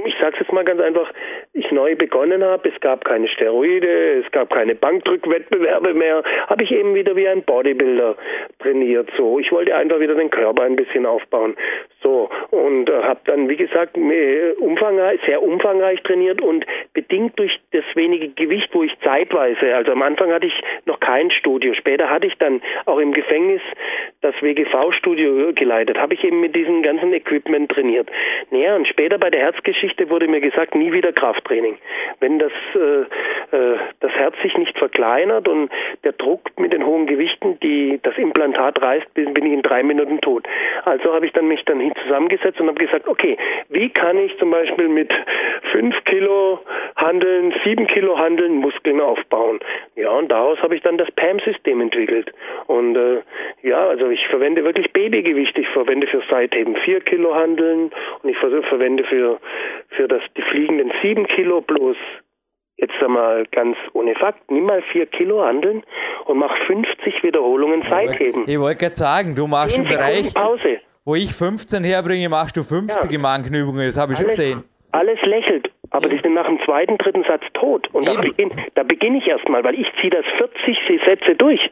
ich 0.06 0.14
sage 0.20 0.34
es 0.34 0.40
jetzt 0.40 0.52
mal 0.52 0.64
ganz 0.64 0.80
einfach, 0.80 1.10
ich 1.54 1.70
neu 1.72 1.96
begonnen 1.96 2.44
habe, 2.44 2.68
es 2.68 2.80
gab 2.80 3.04
keine 3.04 3.28
Steroide, 3.28 4.22
es 4.24 4.30
gab 4.30 4.50
keine 4.50 4.74
Bankdrückwettbewerbe 4.74 5.94
mehr, 5.94 6.22
habe 6.46 6.64
ich 6.64 6.70
eben 6.70 6.94
wieder 6.94 7.16
wie 7.16 7.28
ein 7.28 7.42
Bodybuilder 7.42 8.16
trainiert. 8.58 9.10
So, 9.16 9.38
ich 9.38 9.50
wollte 9.50 9.74
einfach 9.74 9.98
wieder 9.98 10.14
den 10.14 10.30
Körper 10.30 10.51
ein 10.60 10.76
bisschen 10.76 11.06
aufbauen. 11.06 11.56
So, 12.02 12.28
und 12.50 12.90
äh, 12.90 13.02
habe 13.02 13.20
dann, 13.24 13.48
wie 13.48 13.56
gesagt, 13.56 13.96
umfangreich, 14.58 15.20
sehr 15.24 15.42
umfangreich 15.42 16.02
trainiert 16.02 16.40
und 16.40 16.66
bedingt 16.94 17.38
durch 17.38 17.60
das 17.70 17.84
wenige 17.94 18.28
Gewicht, 18.28 18.68
wo 18.72 18.82
ich 18.82 18.92
zeitweise, 19.04 19.74
also 19.74 19.92
am 19.92 20.02
Anfang 20.02 20.32
hatte 20.32 20.46
ich 20.46 20.62
noch 20.86 20.98
kein 21.00 21.30
Studio, 21.30 21.74
später 21.74 22.10
hatte 22.10 22.26
ich 22.26 22.36
dann 22.38 22.60
auch 22.86 22.98
im 22.98 23.12
Gefängnis 23.12 23.62
das 24.20 24.34
WGV-Studio 24.40 25.52
geleitet, 25.54 25.98
habe 25.98 26.14
ich 26.14 26.24
eben 26.24 26.40
mit 26.40 26.56
diesem 26.56 26.82
ganzen 26.82 27.12
Equipment 27.12 27.70
trainiert. 27.70 28.08
Naja, 28.50 28.76
und 28.76 28.88
später 28.88 29.18
bei 29.18 29.30
der 29.30 29.40
Herzgeschichte 29.40 30.10
wurde 30.10 30.28
mir 30.28 30.40
gesagt, 30.40 30.74
nie 30.74 30.92
wieder 30.92 31.12
Krafttraining. 31.12 31.78
Wenn 32.20 32.38
das, 32.38 32.52
äh, 32.74 33.56
äh, 33.56 33.78
das 34.00 34.12
Herz 34.12 34.34
sich 34.42 34.56
nicht 34.56 34.76
verkleinert 34.78 35.48
und 35.48 35.70
der 36.04 36.12
Druck 36.12 36.50
mit 36.58 36.72
den 36.72 36.84
hohen 36.84 37.06
Gewichten, 37.06 37.58
die 37.60 38.00
das 38.02 38.16
Implantat 38.16 38.80
reißt, 38.80 39.14
bin 39.14 39.46
ich 39.46 39.52
in 39.52 39.62
drei 39.62 39.82
Minuten 39.82 40.20
tot. 40.20 40.41
Also 40.84 41.12
habe 41.12 41.26
ich 41.26 41.32
dann 41.32 41.48
mich 41.48 41.64
dann 41.64 41.80
zusammengesetzt 42.02 42.60
und 42.60 42.68
habe 42.68 42.84
gesagt, 42.84 43.06
okay, 43.08 43.36
wie 43.68 43.88
kann 43.90 44.18
ich 44.18 44.36
zum 44.38 44.50
Beispiel 44.50 44.88
mit 44.88 45.12
fünf 45.70 45.94
Kilo 46.04 46.60
handeln, 46.96 47.54
sieben 47.64 47.86
Kilo 47.86 48.18
handeln, 48.18 48.56
Muskeln 48.56 49.00
aufbauen? 49.00 49.60
Ja, 49.96 50.10
und 50.10 50.28
daraus 50.30 50.60
habe 50.60 50.74
ich 50.74 50.82
dann 50.82 50.98
das 50.98 51.10
PAM-System 51.12 51.80
entwickelt. 51.80 52.32
Und 52.66 52.96
äh, 52.96 53.22
ja, 53.62 53.88
also 53.88 54.08
ich 54.10 54.26
verwende 54.28 54.64
wirklich 54.64 54.92
Babygewicht. 54.92 55.56
Ich 55.58 55.68
verwende 55.68 56.06
für 56.06 56.22
Seitheben 56.30 56.76
vier 56.76 57.00
Kilo 57.00 57.34
handeln 57.34 57.90
und 58.22 58.28
ich 58.28 58.36
verwende 58.38 59.04
für, 59.04 59.38
für 59.90 60.08
das, 60.08 60.22
die 60.36 60.42
fliegenden 60.42 60.92
sieben 61.02 61.26
Kilo 61.26 61.60
bloß 61.60 61.96
jetzt 62.82 63.02
einmal 63.02 63.46
ganz 63.52 63.76
ohne 63.94 64.14
Fakt, 64.16 64.50
nimm 64.50 64.64
mal 64.64 64.82
vier 64.92 65.06
Kilo 65.06 65.42
handeln 65.42 65.82
und 66.26 66.38
mach 66.38 66.54
50 66.66 67.22
Wiederholungen 67.22 67.82
Seitheben. 67.88 68.44
Ich 68.46 68.58
wollte 68.58 68.80
gerade 68.80 68.96
sagen, 68.96 69.34
du 69.34 69.46
machst 69.46 69.78
einen 69.78 69.88
Bereich, 69.88 70.34
Pause. 70.34 70.80
wo 71.04 71.14
ich 71.14 71.32
15 71.32 71.84
herbringe, 71.84 72.28
machst 72.28 72.56
du 72.56 72.62
50 72.62 73.10
ja. 73.10 73.16
im 73.16 73.24
Ankenübungen, 73.24 73.86
das 73.86 73.96
habe 73.96 74.12
ich 74.12 74.18
alles, 74.18 74.34
schon 74.34 74.44
gesehen. 74.44 74.64
Alles 74.90 75.18
lächelt, 75.22 75.70
aber 75.90 76.08
ja. 76.08 76.16
die 76.16 76.22
sind 76.22 76.34
nach 76.34 76.46
dem 76.46 76.60
zweiten, 76.64 76.98
dritten 76.98 77.24
Satz 77.24 77.44
tot. 77.54 77.88
Und 77.94 78.06
Eben. 78.08 78.50
da 78.74 78.82
beginne 78.82 78.88
beginn 78.88 79.14
ich 79.16 79.26
erstmal, 79.28 79.64
weil 79.64 79.74
ich 79.74 79.86
ziehe 80.00 80.10
das 80.10 80.24
40 80.36 81.02
Sätze 81.06 81.34
durch. 81.36 81.70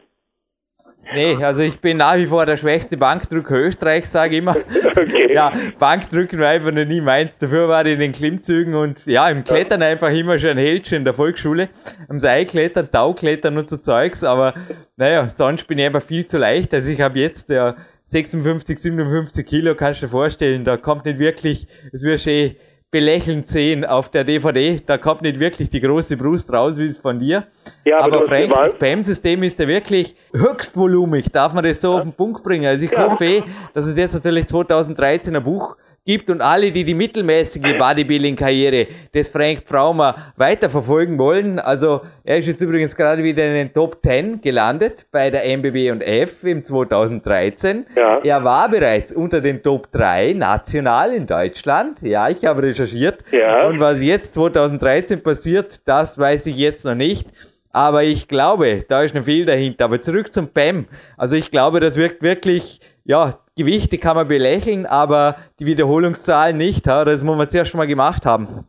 Nee, 1.13 1.35
also 1.43 1.61
ich 1.61 1.79
bin 1.79 1.97
nach 1.97 2.17
wie 2.17 2.25
vor 2.25 2.45
der 2.45 2.57
schwächste 2.57 2.97
Bankdrücker 2.97 3.55
Österreichs, 3.55 4.11
sage 4.11 4.33
ich 4.33 4.39
immer. 4.39 4.55
Okay. 4.91 5.33
Ja, 5.33 5.51
Bankdrücken 5.79 6.39
war 6.39 6.49
einfach 6.49 6.71
noch 6.71 6.85
nie 6.85 7.01
meins. 7.01 7.37
Dafür 7.39 7.67
war 7.67 7.85
ich 7.85 7.93
in 7.93 7.99
den 7.99 8.11
Klimmzügen 8.11 8.75
und 8.75 9.05
ja, 9.05 9.29
im 9.29 9.43
Klettern 9.43 9.81
einfach 9.81 10.09
immer 10.09 10.37
schon 10.37 10.51
ein 10.51 10.57
Heldchen 10.57 10.99
in 10.99 11.05
der 11.05 11.13
Volksschule. 11.13 11.69
Am 12.07 12.19
Seilklettern, 12.19 12.91
Tauklettern 12.91 13.57
und 13.57 13.69
so 13.69 13.77
Zeugs, 13.77 14.23
aber 14.23 14.53
naja, 14.97 15.29
sonst 15.35 15.67
bin 15.67 15.79
ich 15.79 15.85
einfach 15.85 16.03
viel 16.03 16.25
zu 16.25 16.37
leicht. 16.37 16.73
Also 16.73 16.91
ich 16.91 17.01
habe 17.01 17.19
jetzt 17.19 17.49
ja 17.49 17.75
56, 18.07 18.77
57 18.77 19.45
Kilo, 19.45 19.75
kannst 19.75 20.01
du 20.01 20.05
dir 20.05 20.11
vorstellen, 20.11 20.65
da 20.65 20.77
kommt 20.77 21.05
nicht 21.05 21.19
wirklich, 21.19 21.67
es 21.93 22.03
wird 22.03 22.19
schön 22.19 22.55
belächelnd 22.91 23.47
sehen 23.47 23.85
auf 23.85 24.09
der 24.09 24.25
DVD. 24.25 24.81
Da 24.85 24.97
kommt 24.97 25.21
nicht 25.21 25.39
wirklich 25.39 25.69
die 25.69 25.79
große 25.79 26.17
Brust 26.17 26.51
raus 26.51 26.77
wie 26.77 26.93
von 26.93 27.19
dir. 27.19 27.47
Ja, 27.85 27.99
aber, 27.99 28.17
aber 28.17 28.27
Frank, 28.27 28.53
das 28.53 28.77
PAM-System 28.77 29.41
ist 29.43 29.57
ja 29.59 29.67
wirklich 29.67 30.15
höchstvolumig. 30.33 31.31
Darf 31.31 31.53
man 31.53 31.63
das 31.63 31.79
so 31.79 31.93
ja. 31.93 31.97
auf 31.97 32.03
den 32.03 32.13
Punkt 32.13 32.43
bringen? 32.43 32.65
Also 32.65 32.85
ich 32.85 32.91
ja. 32.91 33.09
hoffe, 33.09 33.25
eh, 33.25 33.43
dass 33.73 33.85
es 33.85 33.95
jetzt 33.95 34.13
natürlich 34.13 34.47
2013 34.47 35.35
ein 35.35 35.43
Buch 35.43 35.77
gibt 36.05 36.29
und 36.29 36.41
alle, 36.41 36.71
die 36.71 36.83
die 36.83 36.95
mittelmäßige 36.95 37.77
Bodybuilding-Karriere 37.77 38.87
des 39.13 39.27
Frank 39.29 39.61
Pfraumer 39.61 40.33
weiterverfolgen 40.35 41.19
wollen. 41.19 41.59
Also 41.59 42.01
er 42.23 42.37
ist 42.37 42.47
jetzt 42.47 42.61
übrigens 42.61 42.95
gerade 42.95 43.23
wieder 43.23 43.45
in 43.45 43.53
den 43.53 43.73
Top 43.73 43.99
10 44.03 44.41
gelandet 44.41 45.05
bei 45.11 45.29
der 45.29 45.45
MBB 45.45 45.91
und 45.91 46.01
F 46.01 46.43
im 46.43 46.63
2013. 46.63 47.85
Ja. 47.95 48.19
Er 48.23 48.43
war 48.43 48.69
bereits 48.69 49.11
unter 49.11 49.41
den 49.41 49.61
Top 49.61 49.91
3 49.91 50.33
national 50.33 51.13
in 51.13 51.27
Deutschland. 51.27 52.01
Ja, 52.01 52.29
ich 52.29 52.45
habe 52.45 52.63
recherchiert. 52.63 53.23
Ja. 53.31 53.67
Und 53.67 53.79
was 53.79 54.01
jetzt 54.01 54.33
2013 54.33 55.21
passiert, 55.21 55.81
das 55.87 56.17
weiß 56.17 56.47
ich 56.47 56.57
jetzt 56.57 56.83
noch 56.83 56.95
nicht. 56.95 57.27
Aber 57.73 58.03
ich 58.03 58.27
glaube, 58.27 58.83
da 58.87 59.03
ist 59.03 59.15
noch 59.15 59.23
viel 59.23 59.45
dahinter. 59.45 59.85
Aber 59.85 60.01
zurück 60.01 60.33
zum 60.33 60.47
PEM. 60.47 60.87
Also 61.15 61.35
ich 61.35 61.51
glaube, 61.51 61.79
das 61.79 61.95
wirkt 61.95 62.21
wirklich, 62.21 62.81
ja, 63.05 63.39
Gewichte 63.63 63.99
kann 63.99 64.15
man 64.15 64.27
belächeln, 64.27 64.85
aber 64.87 65.35
die 65.59 65.65
Wiederholungszahlen 65.67 66.57
nicht. 66.57 66.87
Das 66.87 67.23
muss 67.23 67.37
man 67.37 67.49
zuerst 67.49 67.75
mal 67.75 67.85
gemacht 67.85 68.25
haben. 68.25 68.65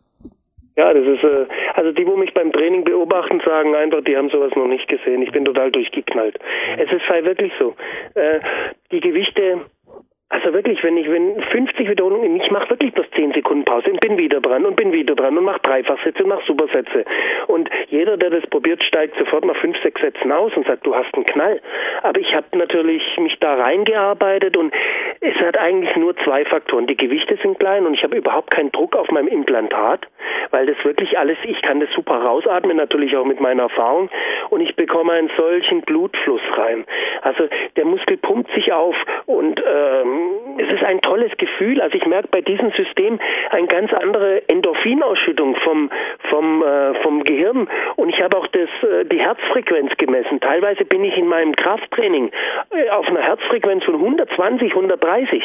Ja, 0.76 0.92
das 0.92 1.06
ist, 1.06 1.24
äh, 1.24 1.46
also 1.74 1.92
die, 1.92 2.06
wo 2.06 2.16
mich 2.16 2.32
beim 2.34 2.52
Training 2.52 2.84
beobachten, 2.84 3.40
sagen 3.44 3.74
einfach, 3.74 4.02
die 4.04 4.16
haben 4.16 4.30
sowas 4.30 4.52
noch 4.54 4.66
nicht 4.66 4.88
gesehen. 4.88 5.22
Ich 5.22 5.32
bin 5.32 5.44
total 5.44 5.70
durchgeknallt. 5.70 6.38
Es 6.78 6.90
ist 6.90 7.08
halt 7.08 7.24
wirklich 7.24 7.52
so. 7.58 7.74
Äh, 8.14 8.40
die 8.90 9.00
Gewichte, 9.00 9.60
also 10.32 10.54
wirklich, 10.54 10.82
wenn 10.82 10.96
ich, 10.96 11.10
wenn 11.10 11.42
50 11.42 11.90
Wiederholungen, 11.90 12.40
ich 12.40 12.50
mache 12.50 12.70
wirklich 12.70 12.94
bloß 12.94 13.04
10 13.14 13.32
Sekunden 13.32 13.66
Pause 13.66 13.90
und 13.90 14.00
bin 14.00 14.16
wieder 14.16 14.40
dran 14.40 14.64
und 14.64 14.76
bin 14.76 14.90
wieder 14.90 15.14
dran 15.14 15.36
und 15.36 15.44
mache 15.44 15.60
Dreifachsätze 15.60 16.22
und 16.22 16.30
mache 16.30 16.46
Supersätze. 16.46 17.04
Und 17.48 17.68
jeder, 17.88 18.16
der 18.16 18.30
das 18.30 18.46
probiert, 18.46 18.82
steigt 18.82 19.14
sofort 19.18 19.44
nach 19.44 19.56
5, 19.56 19.76
6 19.82 20.00
Sätzen 20.00 20.32
aus 20.32 20.50
und 20.56 20.66
sagt, 20.66 20.86
du 20.86 20.94
hast 20.94 21.14
einen 21.14 21.26
Knall. 21.26 21.60
Aber 22.02 22.18
ich 22.18 22.34
habe 22.34 22.46
natürlich 22.56 23.02
mich 23.18 23.38
da 23.40 23.56
reingearbeitet 23.56 24.56
und 24.56 24.72
es 25.20 25.34
hat 25.36 25.58
eigentlich 25.58 25.94
nur 25.96 26.16
zwei 26.24 26.46
Faktoren. 26.46 26.86
Die 26.86 26.96
Gewichte 26.96 27.36
sind 27.42 27.58
klein 27.58 27.84
und 27.84 27.92
ich 27.92 28.02
habe 28.02 28.16
überhaupt 28.16 28.54
keinen 28.54 28.72
Druck 28.72 28.96
auf 28.96 29.10
meinem 29.10 29.28
Implantat, 29.28 30.06
weil 30.50 30.64
das 30.64 30.82
wirklich 30.82 31.18
alles, 31.18 31.36
ich 31.44 31.60
kann 31.60 31.80
das 31.80 31.90
super 31.94 32.14
rausatmen, 32.14 32.78
natürlich 32.78 33.14
auch 33.18 33.26
mit 33.26 33.38
meiner 33.38 33.64
Erfahrung 33.64 34.08
und 34.48 34.62
ich 34.62 34.74
bekomme 34.76 35.12
einen 35.12 35.30
solchen 35.36 35.82
Blutfluss 35.82 36.40
rein. 36.56 36.86
Also 37.20 37.48
der 37.76 37.84
Muskel 37.84 38.16
pumpt 38.16 38.50
sich 38.54 38.72
auf 38.72 38.96
und 39.26 39.62
ähm, 39.66 40.21
es 40.58 40.72
ist 40.72 40.84
ein 40.84 41.00
tolles 41.00 41.32
Gefühl. 41.36 41.80
Also 41.80 41.96
ich 41.96 42.06
merke 42.06 42.28
bei 42.28 42.40
diesem 42.40 42.70
System 42.72 43.18
eine 43.50 43.66
ganz 43.66 43.92
andere 43.92 44.48
Endorphinausschüttung 44.48 45.56
vom, 45.56 45.90
vom, 46.30 46.62
äh, 46.62 46.94
vom 47.02 47.24
Gehirn. 47.24 47.68
Und 47.96 48.08
ich 48.10 48.20
habe 48.20 48.36
auch 48.36 48.46
das, 48.48 48.68
äh, 48.82 49.04
die 49.04 49.20
Herzfrequenz 49.20 49.96
gemessen. 49.96 50.40
Teilweise 50.40 50.84
bin 50.84 51.04
ich 51.04 51.16
in 51.16 51.26
meinem 51.26 51.54
Krafttraining 51.54 52.30
äh, 52.70 52.90
auf 52.90 53.06
einer 53.06 53.22
Herzfrequenz 53.22 53.84
von 53.84 53.94
120, 53.94 54.70
130. 54.70 55.42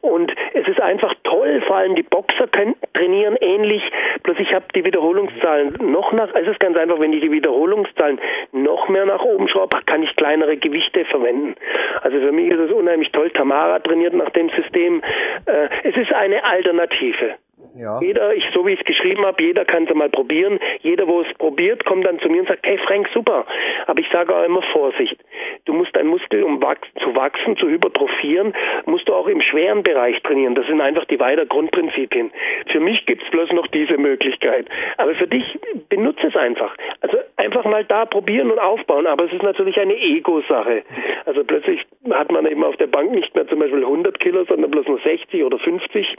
Und 0.00 0.32
es 0.54 0.66
ist 0.66 0.80
einfach 0.80 1.14
toll, 1.24 1.62
vor 1.66 1.76
allem 1.76 1.94
die 1.94 2.02
Boxer 2.02 2.46
können 2.48 2.74
trainieren 2.94 3.36
ähnlich, 3.40 3.82
bloß 4.22 4.38
ich 4.38 4.52
habe 4.52 4.64
die 4.74 4.84
Wiederholungszahlen 4.84 5.76
noch 5.90 6.12
nach, 6.12 6.28
es 6.34 6.46
ist 6.46 6.60
ganz 6.60 6.76
einfach, 6.76 6.98
wenn 7.00 7.12
ich 7.12 7.20
die 7.20 7.30
Wiederholungszahlen 7.30 8.20
noch 8.52 8.88
mehr 8.88 9.06
nach 9.06 9.22
oben 9.22 9.48
schraube, 9.48 9.78
kann 9.86 10.02
ich 10.02 10.14
kleinere 10.16 10.56
Gewichte 10.56 11.04
verwenden. 11.06 11.54
Also 12.02 12.18
für 12.18 12.32
mich 12.32 12.50
ist 12.50 12.60
es 12.60 12.72
unheimlich 12.72 13.10
toll, 13.12 13.30
Tamara 13.30 13.78
trainiert 13.78 14.14
nach 14.14 14.30
dem 14.30 14.50
System. 14.50 15.02
Äh, 15.46 15.68
es 15.84 15.96
ist 15.96 16.12
eine 16.12 16.44
Alternative. 16.44 17.36
Ja. 17.74 18.00
Jeder, 18.00 18.34
ich, 18.34 18.44
so 18.54 18.66
wie 18.66 18.72
ich 18.72 18.80
es 18.80 18.86
geschrieben 18.86 19.24
habe, 19.24 19.42
jeder 19.42 19.64
kann 19.64 19.84
es 19.84 19.94
mal 19.94 20.10
probieren. 20.10 20.58
Jeder, 20.80 21.06
wo 21.06 21.22
es 21.22 21.34
probiert, 21.38 21.84
kommt 21.84 22.06
dann 22.06 22.18
zu 22.20 22.28
mir 22.28 22.40
und 22.40 22.48
sagt, 22.48 22.66
hey 22.66 22.78
Frank, 22.78 23.08
super. 23.14 23.46
Aber 23.86 24.00
ich 24.00 24.08
sage 24.12 24.34
auch 24.34 24.44
immer 24.44 24.62
Vorsicht. 24.72 25.16
Du 25.64 25.72
musst 25.72 25.94
dein 25.94 26.06
Muskel, 26.06 26.42
um 26.42 26.62
wach 26.62 26.76
zu 27.00 27.14
wachsen, 27.14 27.56
zu 27.56 27.68
hypertrophieren, 27.68 28.52
musst 28.86 29.08
du 29.08 29.14
auch 29.14 29.26
im 29.26 29.40
schweren 29.40 29.82
Bereich 29.82 30.20
trainieren. 30.22 30.54
Das 30.54 30.66
sind 30.66 30.80
einfach 30.80 31.04
die 31.06 31.20
weiter 31.20 31.46
Grundprinzipien. 31.46 32.30
Für 32.70 32.80
mich 32.80 33.06
gibt 33.06 33.22
es 33.22 33.30
bloß 33.30 33.52
noch 33.52 33.66
diese 33.68 33.96
Möglichkeit. 33.96 34.66
Aber 34.96 35.14
für 35.14 35.26
dich 35.26 35.44
benutze 35.88 36.26
es 36.26 36.36
einfach. 36.36 36.76
Also 37.00 37.18
einfach 37.36 37.64
mal 37.64 37.84
da 37.84 38.04
probieren 38.04 38.50
und 38.50 38.58
aufbauen. 38.58 39.06
Aber 39.06 39.24
es 39.24 39.32
ist 39.32 39.42
natürlich 39.42 39.78
eine 39.78 39.94
Ego-Sache. 39.94 40.82
Also 41.26 41.44
plötzlich 41.44 41.80
hat 42.10 42.30
man 42.32 42.46
eben 42.46 42.64
auf 42.64 42.76
der 42.76 42.86
Bank 42.88 43.12
nicht 43.12 43.34
mehr 43.34 43.46
zum 43.46 43.60
Beispiel 43.60 43.84
100 43.84 44.18
Kilo, 44.20 44.44
sondern 44.44 44.70
bloß 44.70 44.86
nur 44.88 44.98
60 44.98 45.44
oder 45.44 45.58
50. 45.58 46.16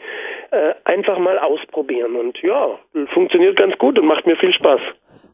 Äh, 0.51 0.74
einfach 0.86 1.20
mal 1.20 1.38
ausprobieren. 1.43 2.15
Und 2.15 2.37
ja, 2.41 2.79
funktioniert 3.13 3.57
ganz 3.57 3.77
gut 3.77 3.99
und 3.99 4.05
macht 4.05 4.25
mir 4.25 4.35
viel 4.37 4.53
Spaß. 4.53 4.79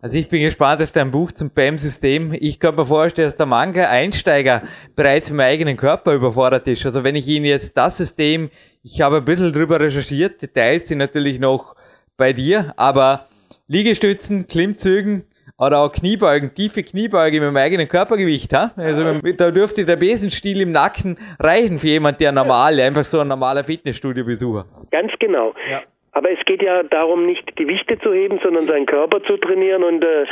Also 0.01 0.18
ich 0.18 0.30
bin 0.30 0.41
gespannt 0.41 0.82
auf 0.82 0.93
dein 0.93 1.12
Buch 1.12 1.34
zum 1.34 1.53
BAM-System. 1.53 2.34
Ich 2.39 2.60
kann 2.60 2.76
mir 2.76 2.86
vorstellen, 2.86 3.28
dass 3.28 3.36
der 3.36 3.45
Manga 3.45 3.89
Einsteiger 3.89 4.64
bereits 4.95 5.30
mit 5.30 5.38
meinem 5.38 5.51
eigenen 5.51 5.78
Körper 5.78 6.14
überfordert 6.14 6.68
ist. 6.68 6.86
Also 6.86 7.03
wenn 7.03 7.16
ich 7.16 7.28
Ihnen 7.28 7.45
jetzt 7.45 7.76
das 7.76 7.97
System, 7.97 8.49
ich 8.82 9.01
habe 9.01 9.18
ein 9.18 9.26
bisschen 9.26 9.51
drüber 9.51 9.80
recherchiert, 9.80 10.41
Details 10.41 10.88
sind 10.88 10.99
natürlich 10.99 11.39
noch 11.39 11.76
bei 12.16 12.32
dir, 12.32 12.74
aber 12.78 13.28
Liegestützen, 13.68 14.47
Klimmzügen, 14.47 15.26
oder 15.57 15.80
auch 15.80 15.91
Kniebeugen, 15.91 16.53
tiefe 16.53 16.84
Kniebeuge 16.84 17.41
mit 17.41 17.49
dem 17.49 17.57
eigenen 17.57 17.88
Körpergewicht. 17.88 18.53
Ha? 18.53 18.72
Also 18.78 19.20
da 19.20 19.51
dürfte 19.51 19.84
der 19.84 19.97
Besenstiel 19.97 20.62
im 20.62 20.72
Nacken 20.72 21.18
reichen 21.38 21.78
für 21.78 21.88
jemand, 21.88 22.22
der 22.22 22.32
normal, 22.32 22.80
einfach 22.80 23.03
so 23.03 23.20
ein 23.20 23.28
normaler 23.28 23.64
Fitnessstudio-Besucher. 23.66 24.66
Ganz 24.89 25.12
genau. 25.20 25.53
Ja. 25.70 25.82
Aber 26.20 26.32
es 26.32 26.44
geht 26.44 26.62
ja 26.62 26.84
darum, 26.84 27.26
nicht 27.26 27.58
die 27.58 27.66
Wichte 27.70 27.98
zu 28.00 28.12
heben, 28.12 28.42
sondern 28.44 28.68
seinen 28.68 28.86
Körper 28.86 29.24
zu 29.24 29.38
trainieren 29.38 29.86
und 29.86 30.04
äh, 30.04 30.26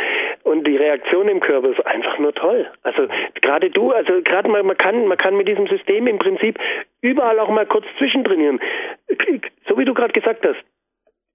und 0.44 0.68
die 0.68 0.76
Reaktion 0.76 1.30
im 1.30 1.40
Körper 1.40 1.70
ist 1.70 1.86
einfach 1.86 2.20
nur 2.20 2.34
toll. 2.34 2.70
Also 2.84 3.08
gerade 3.42 3.70
du, 3.70 3.92
also 3.92 4.22
gerade 4.22 4.50
mal, 4.50 4.64
man 4.64 4.76
kann 4.76 5.08
man 5.08 5.18
kann 5.18 5.38
mit 5.38 5.48
diesem 5.48 5.66
System 5.68 6.08
im 6.08 6.20
Prinzip 6.20 6.60
überall 7.00 7.40
auch 7.40 7.48
mal 7.48 7.66
kurz 7.66 7.86
zwischentrainieren. 8.00 8.60
So 9.70 9.78
wie 9.78 9.86
du 9.86 9.94
gerade 9.94 10.12
gesagt 10.12 10.46
hast, 10.46 10.60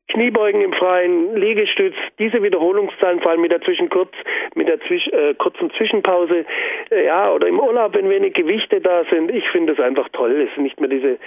Kniebeugen 0.09 0.61
im 0.61 0.73
Freien, 0.75 1.37
Liegestütz, 1.37 1.95
diese 2.19 2.43
Wiederholungszahlen, 2.43 3.21
vor 3.21 3.31
allem 3.31 3.41
mit 3.41 3.53
der 3.53 3.63
Zwischenkurz, 3.63 4.13
mit 4.55 4.69
der 4.69 4.81
Zwisch, 4.81 5.09
äh, 5.09 5.35
kurzen 5.35 5.71
Zwischenpause, 5.71 6.45
äh, 6.91 7.07
ja, 7.07 7.33
oder 7.33 7.47
im 7.47 7.59
Urlaub, 7.59 7.95
wenn 7.95 8.11
wenig 8.11 8.35
Gewichte 8.35 8.81
da 8.81 9.05
sind. 9.11 9.31
Ich 9.31 9.49
finde 9.49 9.75
das 9.75 9.85
einfach 9.85 10.09
toll. 10.11 10.33
Es 10.33 10.51
ist 10.51 10.59
nicht 10.59 10.81
mehr 10.81 10.91
diese 10.91 11.19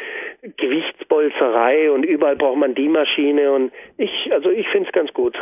Gewichtsbolzerei 0.58 1.90
und 1.90 2.04
überall 2.04 2.36
braucht 2.36 2.58
man 2.58 2.76
die 2.76 2.90
Maschine 2.90 3.52
und 3.52 3.72
ich, 3.98 4.32
also 4.32 4.52
ich 4.52 4.68
finde 4.70 4.88
es 4.88 4.94
ganz 4.94 5.12
gut. 5.14 5.36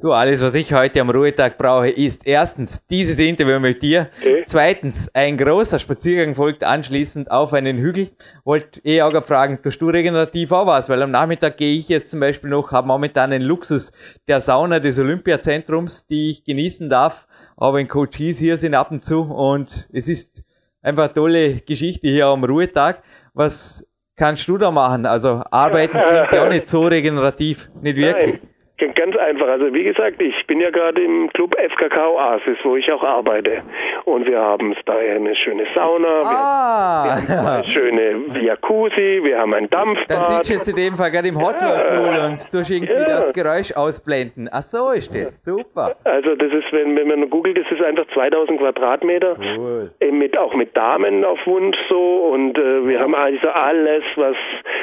Du, 0.00 0.12
alles, 0.12 0.40
was 0.42 0.54
ich 0.54 0.72
heute 0.72 1.00
am 1.00 1.10
Ruhetag 1.10 1.58
brauche, 1.58 1.90
ist 1.90 2.24
erstens 2.24 2.86
dieses 2.86 3.18
Interview 3.18 3.58
mit 3.58 3.82
dir. 3.82 4.08
Okay. 4.20 4.44
Zweitens, 4.46 5.12
ein 5.12 5.36
großer 5.36 5.80
Spaziergang 5.80 6.36
folgt 6.36 6.62
anschließend 6.62 7.32
auf 7.32 7.52
einen 7.52 7.78
Hügel. 7.78 8.10
Wollte 8.44 8.80
eh 8.84 9.02
auch 9.02 9.24
fragen, 9.24 9.60
tust 9.60 9.82
du 9.82 9.88
regenerativ 9.88 10.52
auch 10.52 10.68
was? 10.68 10.88
Weil 10.88 11.02
am 11.02 11.10
Nachmittag 11.10 11.56
gehe 11.56 11.74
ich 11.74 11.88
jetzt 11.88 12.12
zum 12.12 12.20
Beispiel 12.20 12.48
noch, 12.48 12.70
habe 12.70 12.86
momentan 12.86 13.32
den 13.32 13.42
Luxus 13.42 13.90
der 14.28 14.40
Sauna 14.40 14.78
des 14.78 15.00
Olympiazentrums, 15.00 16.06
die 16.06 16.30
ich 16.30 16.44
genießen 16.44 16.88
darf. 16.88 17.26
Aber 17.56 17.80
in 17.80 17.88
Coaches 17.88 18.38
hier 18.38 18.56
sind 18.56 18.76
ab 18.76 18.92
und 18.92 19.04
zu 19.04 19.22
und 19.22 19.88
es 19.92 20.08
ist 20.08 20.44
einfach 20.80 21.06
eine 21.06 21.14
tolle 21.14 21.54
Geschichte 21.56 22.06
hier 22.06 22.26
am 22.26 22.44
Ruhetag. 22.44 23.02
Was 23.34 23.84
kannst 24.14 24.48
du 24.48 24.58
da 24.58 24.70
machen? 24.70 25.06
Also 25.06 25.42
arbeiten 25.50 25.98
klingt 25.98 26.32
ja 26.32 26.44
auch 26.44 26.48
nicht 26.48 26.68
so 26.68 26.86
regenerativ, 26.86 27.68
nicht 27.82 27.96
wirklich. 27.96 28.40
Nein. 28.40 28.57
Ganz 28.78 29.16
einfach. 29.16 29.48
Also 29.48 29.74
wie 29.74 29.82
gesagt, 29.82 30.22
ich 30.22 30.46
bin 30.46 30.60
ja 30.60 30.70
gerade 30.70 31.02
im 31.02 31.28
Club 31.32 31.56
FKK 31.58 32.10
Oasis, 32.10 32.58
wo 32.62 32.76
ich 32.76 32.90
auch 32.92 33.02
arbeite. 33.02 33.62
Und 34.04 34.26
wir 34.26 34.38
haben 34.38 34.74
daher 34.86 35.16
eine 35.16 35.34
schöne 35.34 35.64
Sauna, 35.74 36.08
ah, 36.08 37.04
wir, 37.04 37.12
haben, 37.12 37.28
wir 37.28 37.36
haben 37.36 37.46
eine 37.46 37.64
schöne 37.64 38.40
Jacuzzi, 38.40 39.20
wir 39.24 39.38
haben 39.38 39.52
ein 39.54 39.68
Dampfbad. 39.68 40.08
Dann 40.08 40.26
sitzt 40.26 40.50
du 40.50 40.54
jetzt 40.54 40.68
in 40.68 40.76
dem 40.76 40.96
Fall 40.96 41.10
gerade 41.10 41.26
im 41.26 41.40
Hot 41.40 41.60
ja, 41.60 41.76
Pool 41.76 42.18
und 42.26 42.54
durch 42.54 42.70
irgendwie 42.70 42.92
ja. 42.92 43.20
das 43.20 43.32
Geräusch 43.32 43.72
ausblenden. 43.72 44.48
Ach 44.52 44.62
so 44.62 44.92
ist 44.92 45.12
das. 45.12 45.42
Super. 45.42 45.96
Also 46.04 46.36
das 46.36 46.52
ist, 46.52 46.72
wenn, 46.72 46.96
wenn 46.96 47.08
man 47.08 47.28
googelt, 47.30 47.58
das 47.58 47.70
ist 47.72 47.82
einfach 47.82 48.06
2000 48.14 48.60
Quadratmeter. 48.60 49.36
Cool. 49.56 49.90
Mit, 50.12 50.38
auch 50.38 50.54
mit 50.54 50.76
Damen 50.76 51.24
auf 51.24 51.38
Wunsch 51.46 51.76
so. 51.88 52.30
Und 52.32 52.56
äh, 52.56 52.86
wir 52.86 53.00
haben 53.00 53.14
also 53.14 53.48
alles, 53.48 54.04
was, 54.14 54.36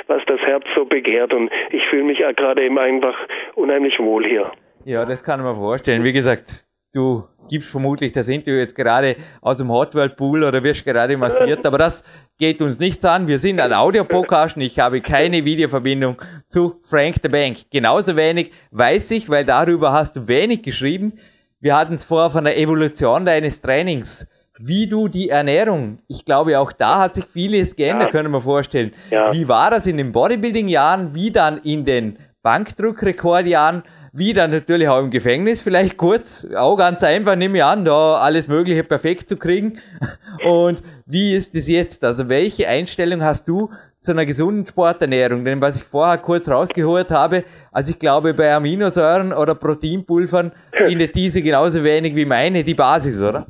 was 0.07 0.21
das 0.27 0.39
Herz 0.41 0.65
so 0.75 0.83
begehrt. 0.83 1.33
Und 1.33 1.49
ich 1.69 1.85
fühle 1.87 2.03
mich 2.03 2.17
gerade 2.17 2.63
eben 2.63 2.77
einfach 2.77 3.15
unheimlich 3.55 3.84
ziemlich 3.85 3.99
wohl 3.99 4.25
hier. 4.25 4.51
Ja, 4.85 5.05
das 5.05 5.23
kann 5.23 5.41
man 5.41 5.55
vorstellen. 5.55 6.03
Wie 6.03 6.13
gesagt, 6.13 6.65
du 6.93 7.23
gibst 7.49 7.69
vermutlich 7.69 8.11
das 8.11 8.29
Interview 8.29 8.59
jetzt 8.59 8.75
gerade 8.75 9.15
aus 9.41 9.57
dem 9.57 9.69
Hot 9.69 9.93
World 9.95 10.15
Pool 10.15 10.43
oder 10.43 10.63
wirst 10.63 10.83
gerade 10.83 11.17
massiert, 11.17 11.65
aber 11.65 11.77
das 11.77 12.03
geht 12.37 12.61
uns 12.61 12.79
nichts 12.79 13.05
an. 13.05 13.27
Wir 13.27 13.37
sind 13.37 13.59
ein 13.59 13.73
Audio-Podcast 13.73 14.55
und 14.55 14.63
ich 14.63 14.79
habe 14.79 15.01
keine 15.01 15.45
Videoverbindung 15.45 16.21
zu 16.47 16.79
Frank 16.83 17.17
the 17.21 17.29
Bank. 17.29 17.57
Genauso 17.71 18.15
wenig 18.15 18.51
weiß 18.71 19.11
ich, 19.11 19.29
weil 19.29 19.45
darüber 19.45 19.91
hast 19.91 20.15
du 20.15 20.27
wenig 20.27 20.63
geschrieben. 20.63 21.13
Wir 21.59 21.75
hatten 21.75 21.95
es 21.95 22.03
vorher 22.03 22.29
von 22.29 22.45
der 22.45 22.57
Evolution 22.57 23.25
deines 23.25 23.61
Trainings. 23.61 24.27
Wie 24.57 24.87
du 24.87 25.09
die 25.09 25.29
Ernährung, 25.29 25.99
ich 26.07 26.23
glaube 26.23 26.57
auch 26.59 26.71
da 26.71 26.99
hat 26.99 27.15
sich 27.15 27.25
vieles 27.25 27.75
geändert, 27.75 28.07
ja. 28.07 28.11
können 28.11 28.31
wir 28.31 28.39
vorstellen. 28.39 28.93
Ja. 29.11 29.33
Wie 29.33 29.47
war 29.49 29.69
das 29.69 29.85
in 29.85 29.97
den 29.97 30.13
Bodybuilding-Jahren, 30.13 31.13
wie 31.13 31.29
dann 31.29 31.57
in 31.57 31.83
den 31.83 32.17
Bankdruckrekordjahren, 32.45 33.81
wie 34.13 34.33
dann 34.33 34.51
natürlich 34.51 34.87
auch 34.87 34.99
im 34.99 35.09
Gefängnis, 35.09 35.63
vielleicht 35.63 35.97
kurz, 35.97 36.47
auch 36.55 36.77
ganz 36.77 37.03
einfach, 37.03 37.35
nehme 37.35 37.57
ich 37.57 37.63
an, 37.63 37.83
da 37.83 38.17
alles 38.17 38.47
Mögliche 38.47 38.83
perfekt 38.83 39.27
zu 39.27 39.35
kriegen. 39.35 39.79
Und 40.45 40.83
wie 41.07 41.33
ist 41.33 41.55
es 41.55 41.67
jetzt? 41.67 42.05
Also 42.05 42.29
welche 42.29 42.67
Einstellung 42.67 43.23
hast 43.23 43.47
du 43.47 43.71
zu 43.99 44.11
einer 44.11 44.27
gesunden 44.27 44.67
Sporternährung? 44.67 45.43
Denn 45.43 45.59
was 45.59 45.81
ich 45.81 45.87
vorher 45.87 46.19
kurz 46.19 46.47
rausgeholt 46.47 47.09
habe, 47.09 47.45
also 47.71 47.91
ich 47.91 47.99
glaube 47.99 48.35
bei 48.35 48.53
Aminosäuren 48.53 49.33
oder 49.33 49.55
Proteinpulvern 49.55 50.51
findet 50.71 51.15
diese 51.15 51.41
genauso 51.41 51.83
wenig 51.83 52.15
wie 52.15 52.25
meine 52.25 52.63
die 52.63 52.75
Basis, 52.75 53.19
oder? 53.19 53.47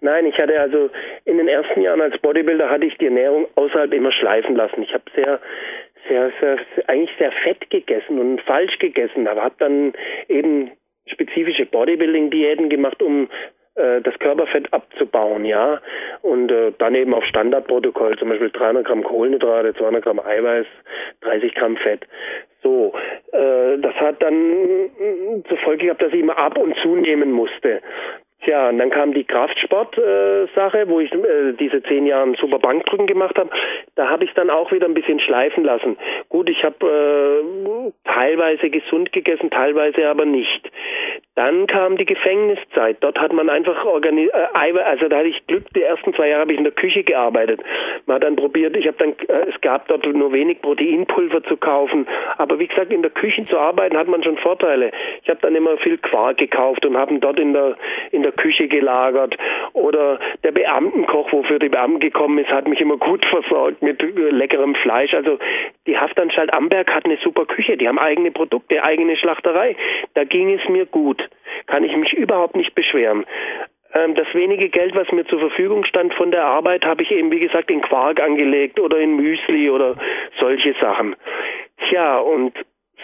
Nein, 0.00 0.26
ich 0.26 0.38
hatte 0.38 0.58
also 0.60 0.90
in 1.24 1.38
den 1.38 1.48
ersten 1.48 1.80
Jahren 1.80 2.00
als 2.00 2.16
Bodybuilder 2.18 2.70
hatte 2.70 2.86
ich 2.86 2.96
die 2.98 3.06
Ernährung 3.06 3.46
außerhalb 3.56 3.92
immer 3.92 4.12
schleifen 4.12 4.54
lassen. 4.54 4.82
Ich 4.82 4.94
habe 4.94 5.02
sehr 5.14 5.40
sehr, 6.08 6.32
sehr, 6.40 6.58
eigentlich 6.86 7.16
sehr 7.18 7.32
fett 7.32 7.70
gegessen 7.70 8.18
und 8.18 8.40
falsch 8.42 8.78
gegessen. 8.78 9.28
Aber 9.28 9.42
habe 9.44 9.54
dann 9.58 9.92
eben 10.28 10.70
spezifische 11.06 11.66
Bodybuilding-Diäten 11.66 12.68
gemacht, 12.68 13.02
um 13.02 13.28
äh, 13.78 14.00
das 14.02 14.18
Körperfett 14.18 14.72
abzubauen, 14.72 15.44
ja. 15.44 15.80
Und 16.22 16.50
äh, 16.50 16.72
dann 16.78 16.94
eben 16.94 17.14
auf 17.14 17.24
Standardprotokoll, 17.24 18.18
zum 18.18 18.28
Beispiel 18.28 18.50
300 18.50 18.84
Gramm 18.84 19.04
Kohlenhydrate, 19.04 19.74
200 19.74 20.02
Gramm 20.02 20.20
Eiweiß, 20.20 20.66
30 21.20 21.54
Gramm 21.54 21.76
Fett. 21.76 22.06
So, 22.62 22.92
äh, 23.32 23.78
das 23.78 23.94
hat 23.94 24.20
dann 24.20 24.90
zur 25.48 25.58
Folge 25.58 25.84
gehabt, 25.84 26.02
dass 26.02 26.12
ich 26.12 26.20
immer 26.20 26.36
ab 26.36 26.58
und 26.58 26.76
zunehmen 26.82 27.30
musste. 27.30 27.80
Tja, 28.44 28.68
und 28.68 28.78
dann 28.78 28.90
kam 28.90 29.12
die 29.14 29.24
Kraftsport-Sache, 29.24 30.78
äh, 30.78 30.88
wo 30.88 31.00
ich 31.00 31.12
äh, 31.12 31.52
diese 31.58 31.82
zehn 31.82 32.06
Jahre 32.06 32.34
super 32.40 32.60
Bankdrücken 32.60 33.08
gemacht 33.08 33.36
habe. 33.36 33.50
Da 33.96 34.08
habe 34.08 34.24
ich 34.24 34.32
dann 34.34 34.48
auch 34.48 34.70
wieder 34.70 34.86
ein 34.86 34.94
bisschen 34.94 35.18
schleifen 35.18 35.64
lassen. 35.64 35.96
Gut, 36.28 36.48
ich 36.48 36.62
habe 36.62 36.86
äh, 36.86 37.92
teilweise 38.04 38.70
gesund 38.70 39.12
gegessen, 39.12 39.50
teilweise 39.50 40.08
aber 40.08 40.24
nicht. 40.24 40.70
Dann 41.34 41.68
kam 41.68 41.96
die 41.96 42.04
Gefängniszeit. 42.04 42.96
Dort 43.00 43.18
hat 43.18 43.32
man 43.32 43.48
einfach 43.48 43.84
organisiert, 43.84 44.34
äh, 44.34 44.78
also 44.80 45.08
da 45.08 45.18
hatte 45.18 45.28
ich 45.28 45.46
Glück, 45.46 45.64
die 45.74 45.82
ersten 45.82 46.12
zwei 46.14 46.28
Jahre 46.28 46.42
habe 46.42 46.52
ich 46.52 46.58
in 46.58 46.64
der 46.64 46.72
Küche 46.72 47.04
gearbeitet. 47.04 47.60
Man 48.06 48.16
hat 48.16 48.24
dann 48.24 48.36
probiert, 48.36 48.76
ich 48.76 48.86
habe 48.86 48.96
dann, 48.98 49.10
äh, 49.28 49.48
es 49.48 49.60
gab 49.60 49.86
dort 49.88 50.04
nur 50.06 50.32
wenig 50.32 50.60
Proteinpulver 50.62 51.44
zu 51.44 51.56
kaufen. 51.56 52.06
Aber 52.38 52.58
wie 52.58 52.66
gesagt, 52.66 52.92
in 52.92 53.02
der 53.02 53.10
Küche 53.10 53.44
zu 53.44 53.58
arbeiten 53.58 53.96
hat 53.96 54.08
man 54.08 54.22
schon 54.22 54.36
Vorteile. 54.38 54.90
Ich 55.22 55.28
habe 55.28 55.38
dann 55.42 55.54
immer 55.54 55.76
viel 55.78 55.98
Quark 55.98 56.38
gekauft 56.38 56.84
und 56.84 56.96
haben 56.96 57.20
dort 57.20 57.38
in 57.38 57.52
der, 57.52 57.76
in 58.10 58.22
der 58.22 58.27
Küche 58.32 58.68
gelagert. 58.68 59.36
Oder 59.72 60.18
der 60.44 60.52
Beamtenkoch, 60.52 61.32
wofür 61.32 61.58
die 61.58 61.68
Beamten 61.68 62.00
gekommen 62.00 62.38
ist, 62.38 62.50
hat 62.50 62.68
mich 62.68 62.80
immer 62.80 62.96
gut 62.96 63.24
versorgt 63.26 63.82
mit 63.82 64.02
leckerem 64.02 64.74
Fleisch. 64.76 65.14
Also 65.14 65.38
die 65.86 65.98
Haftanstalt 65.98 66.54
Amberg 66.54 66.94
hat 66.94 67.04
eine 67.04 67.18
super 67.22 67.46
Küche. 67.46 67.76
Die 67.76 67.88
haben 67.88 67.98
eigene 67.98 68.30
Produkte, 68.30 68.82
eigene 68.82 69.16
Schlachterei. 69.16 69.76
Da 70.14 70.24
ging 70.24 70.52
es 70.52 70.68
mir 70.68 70.86
gut. 70.86 71.28
Kann 71.66 71.84
ich 71.84 71.96
mich 71.96 72.12
überhaupt 72.12 72.56
nicht 72.56 72.74
beschweren 72.74 73.24
ähm, 73.94 74.14
das 74.14 74.26
wenige 74.34 74.68
Geld, 74.68 74.94
was 74.94 75.10
mir 75.12 75.24
zur 75.26 75.40
Verfügung 75.40 75.84
stand 75.84 76.12
von 76.14 76.30
der 76.30 76.44
Arbeit, 76.44 76.84
habe 76.84 77.02
ich 77.02 77.10
eben, 77.10 77.30
wie 77.30 77.40
gesagt, 77.40 77.70
in 77.70 77.80
Quark 77.80 78.20
angelegt 78.20 78.78
oder 78.78 78.98
in 78.98 79.16
Müsli 79.16 79.70
oder 79.70 79.96
solche 80.38 80.74
Sachen. 80.80 81.16
Tja, 81.88 82.18
und 82.18 82.52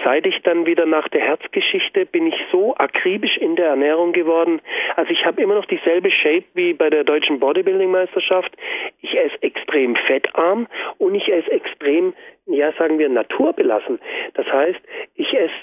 Seit 0.02 0.26
ich 0.26 0.42
dann 0.42 0.66
wieder 0.66 0.86
nach 0.86 1.08
der 1.08 1.20
Herzgeschichte 1.20 2.04
bin 2.06 2.26
ich 2.26 2.34
so 2.50 2.74
akribisch 2.74 3.36
in 3.36 3.54
der 3.56 3.66
Ernährung 3.66 4.12
geworden. 4.12 4.60
Also 4.96 5.12
ich 5.12 5.24
habe 5.24 5.40
immer 5.40 5.54
noch 5.54 5.66
dieselbe 5.66 6.10
Shape 6.10 6.44
wie 6.54 6.72
bei 6.74 6.90
der 6.90 7.04
deutschen 7.04 7.38
Bodybuilding 7.38 7.90
Meisterschaft. 7.90 8.56
Ich 9.00 9.16
esse 9.16 9.40
extrem 9.42 9.94
fettarm 9.94 10.66
und 10.98 11.14
ich 11.14 11.28
esse 11.28 11.50
extrem, 11.52 12.12
ja 12.46 12.72
sagen 12.72 12.98
wir, 12.98 13.08
naturbelassen. 13.08 14.00
Das 14.34 14.46
heißt, 14.46 14.80
ich 15.14 15.32
esse 15.32 15.54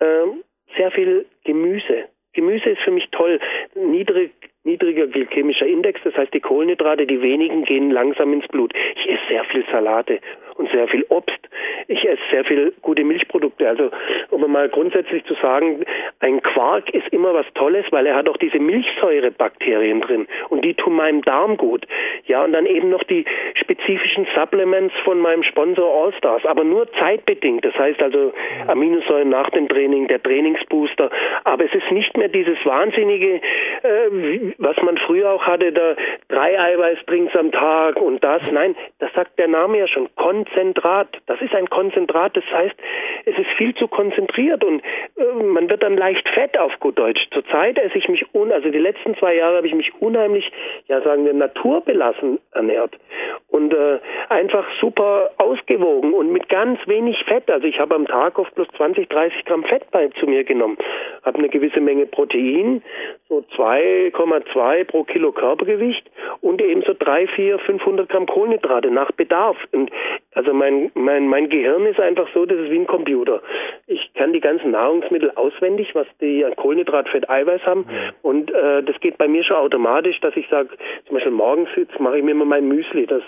äh, 0.00 0.76
sehr 0.76 0.90
viel 0.92 1.26
Gemüse. 1.44 2.04
Gemüse 2.32 2.70
ist 2.70 2.82
für 2.82 2.90
mich 2.90 3.08
toll. 3.10 3.40
Niedrig, 3.74 4.32
niedriger 4.64 5.06
glykämischer 5.06 5.66
Index, 5.66 6.00
das 6.04 6.14
heißt 6.16 6.34
die 6.34 6.40
Kohlenhydrate, 6.40 7.06
die 7.06 7.22
wenigen 7.22 7.64
gehen 7.64 7.90
langsam 7.90 8.32
ins 8.32 8.48
Blut. 8.48 8.72
Ich 8.96 9.08
esse 9.08 9.22
sehr 9.28 9.44
viel 9.44 9.64
Salate 9.70 10.20
und 10.56 10.70
sehr 10.70 10.88
viel 10.88 11.04
Obst. 11.08 11.48
Ich 11.88 12.04
esse 12.04 12.22
sehr 12.30 12.44
viel 12.44 12.72
gute 12.82 13.04
Milchprodukte. 13.04 13.68
Also 13.68 13.90
um 14.30 14.44
mal 14.50 14.68
grundsätzlich 14.68 15.24
zu 15.24 15.34
sagen, 15.34 15.84
ein 16.20 16.42
Quark 16.42 16.90
ist 16.94 17.08
immer 17.08 17.34
was 17.34 17.46
Tolles, 17.54 17.84
weil 17.90 18.06
er 18.06 18.16
hat 18.16 18.28
auch 18.28 18.36
diese 18.36 18.58
Milchsäurebakterien 18.58 20.00
drin 20.00 20.26
und 20.48 20.64
die 20.64 20.74
tun 20.74 20.94
meinem 20.94 21.22
Darm 21.22 21.56
gut. 21.56 21.86
Ja, 22.26 22.44
und 22.44 22.52
dann 22.52 22.66
eben 22.66 22.90
noch 22.90 23.02
die 23.04 23.24
spezifischen 23.54 24.26
Supplements 24.34 24.94
von 25.04 25.18
meinem 25.18 25.42
Sponsor 25.42 26.04
Allstars, 26.04 26.44
aber 26.46 26.64
nur 26.64 26.90
zeitbedingt. 26.92 27.64
Das 27.64 27.74
heißt 27.74 28.00
also 28.02 28.32
Aminosäuren 28.66 29.28
nach 29.28 29.50
dem 29.50 29.68
Training, 29.68 30.08
der 30.08 30.22
Trainingsbooster. 30.22 31.10
Aber 31.44 31.64
es 31.64 31.74
ist 31.74 31.90
nicht 31.90 32.16
mehr 32.16 32.28
dieses 32.28 32.58
wahnsinnige, 32.64 33.40
äh, 33.82 34.52
was 34.58 34.76
man 34.82 34.96
früher 34.98 35.30
auch 35.30 35.42
hatte, 35.42 35.72
da 35.72 35.96
drei 36.28 36.58
Eiweißdrinks 36.58 37.34
am 37.36 37.52
Tag 37.52 38.00
und 38.00 38.22
das. 38.22 38.42
Nein, 38.50 38.76
das 38.98 39.12
sagt 39.14 39.38
der 39.38 39.48
Name 39.48 39.78
ja 39.78 39.88
schon. 39.88 40.08
Konzentrat. 40.16 41.08
Das 41.26 41.40
ist 41.40 41.54
ein 41.54 41.68
Konzentrat. 41.74 42.36
Das 42.36 42.44
heißt, 42.52 42.76
es 43.24 43.36
ist 43.36 43.50
viel 43.56 43.74
zu 43.74 43.88
konzentriert 43.88 44.62
und 44.62 44.80
äh, 45.16 45.42
man 45.42 45.68
wird 45.68 45.82
dann 45.82 45.96
leicht 45.96 46.28
fett 46.28 46.56
auf 46.56 46.72
gut 46.78 46.98
Deutsch. 46.98 47.20
Zurzeit 47.32 47.78
esse 47.78 47.98
ich 47.98 48.08
mich 48.08 48.24
un, 48.32 48.52
also 48.52 48.70
die 48.70 48.78
letzten 48.78 49.16
zwei 49.16 49.34
Jahre 49.34 49.56
habe 49.56 49.66
ich 49.66 49.74
mich 49.74 49.92
unheimlich, 50.00 50.50
ja 50.86 51.00
sagen 51.02 51.24
wir, 51.24 51.32
naturbelassen 51.32 52.38
ernährt 52.52 52.96
und 53.48 53.74
äh, 53.74 53.98
einfach 54.28 54.66
super 54.80 55.30
ausgewogen 55.38 56.14
und 56.14 56.30
mit 56.30 56.48
ganz 56.48 56.78
wenig 56.86 57.24
Fett. 57.24 57.50
Also 57.50 57.66
ich 57.66 57.78
habe 57.80 57.94
am 57.94 58.06
Tag 58.06 58.38
oft 58.38 58.54
plus 58.54 58.68
20, 58.76 59.08
30 59.08 59.44
Gramm 59.44 59.64
Fett 59.64 59.90
bei 59.90 60.08
zu 60.20 60.26
mir 60.26 60.44
genommen, 60.44 60.78
habe 61.24 61.38
eine 61.38 61.48
gewisse 61.48 61.80
Menge 61.80 62.06
Protein, 62.06 62.82
so 63.28 63.44
2,2 63.56 64.84
pro 64.84 65.04
Kilo 65.04 65.32
Körpergewicht 65.32 66.08
und 66.40 66.62
eben 66.62 66.82
so 66.82 66.94
3, 66.98 67.26
4, 67.26 67.58
500 67.58 68.08
Gramm 68.08 68.26
Kohlenhydrate 68.26 68.90
nach 68.90 69.10
Bedarf. 69.12 69.56
Und 69.72 69.90
also 70.34 70.52
mein, 70.52 70.90
mein, 70.94 71.28
mein 71.28 71.48
Gehirn 71.48 71.63
ist 71.86 72.00
einfach 72.00 72.28
so, 72.34 72.46
das 72.46 72.58
ist 72.58 72.70
wie 72.70 72.78
ein 72.78 72.86
Computer. 72.86 73.42
Ich 73.86 74.12
kann 74.14 74.32
die 74.32 74.40
ganzen 74.40 74.70
Nahrungsmittel 74.72 75.30
auswendig, 75.34 75.94
was 75.94 76.06
die 76.20 76.44
an 76.44 76.56
Kohlenhydrat, 76.56 77.08
Fett, 77.08 77.28
Eiweiß 77.28 77.62
haben. 77.66 77.86
Ja. 77.88 78.12
Und 78.22 78.50
äh, 78.50 78.82
das 78.82 78.98
geht 79.00 79.18
bei 79.18 79.28
mir 79.28 79.44
schon 79.44 79.56
automatisch, 79.56 80.20
dass 80.20 80.36
ich 80.36 80.48
sage, 80.48 80.70
zum 81.06 81.14
Beispiel 81.14 81.32
morgens 81.32 81.68
jetzt 81.76 81.98
mache 82.00 82.18
ich 82.18 82.24
mir 82.24 82.32
immer 82.32 82.44
mein 82.44 82.68
Müsli. 82.68 83.06
Das 83.06 83.22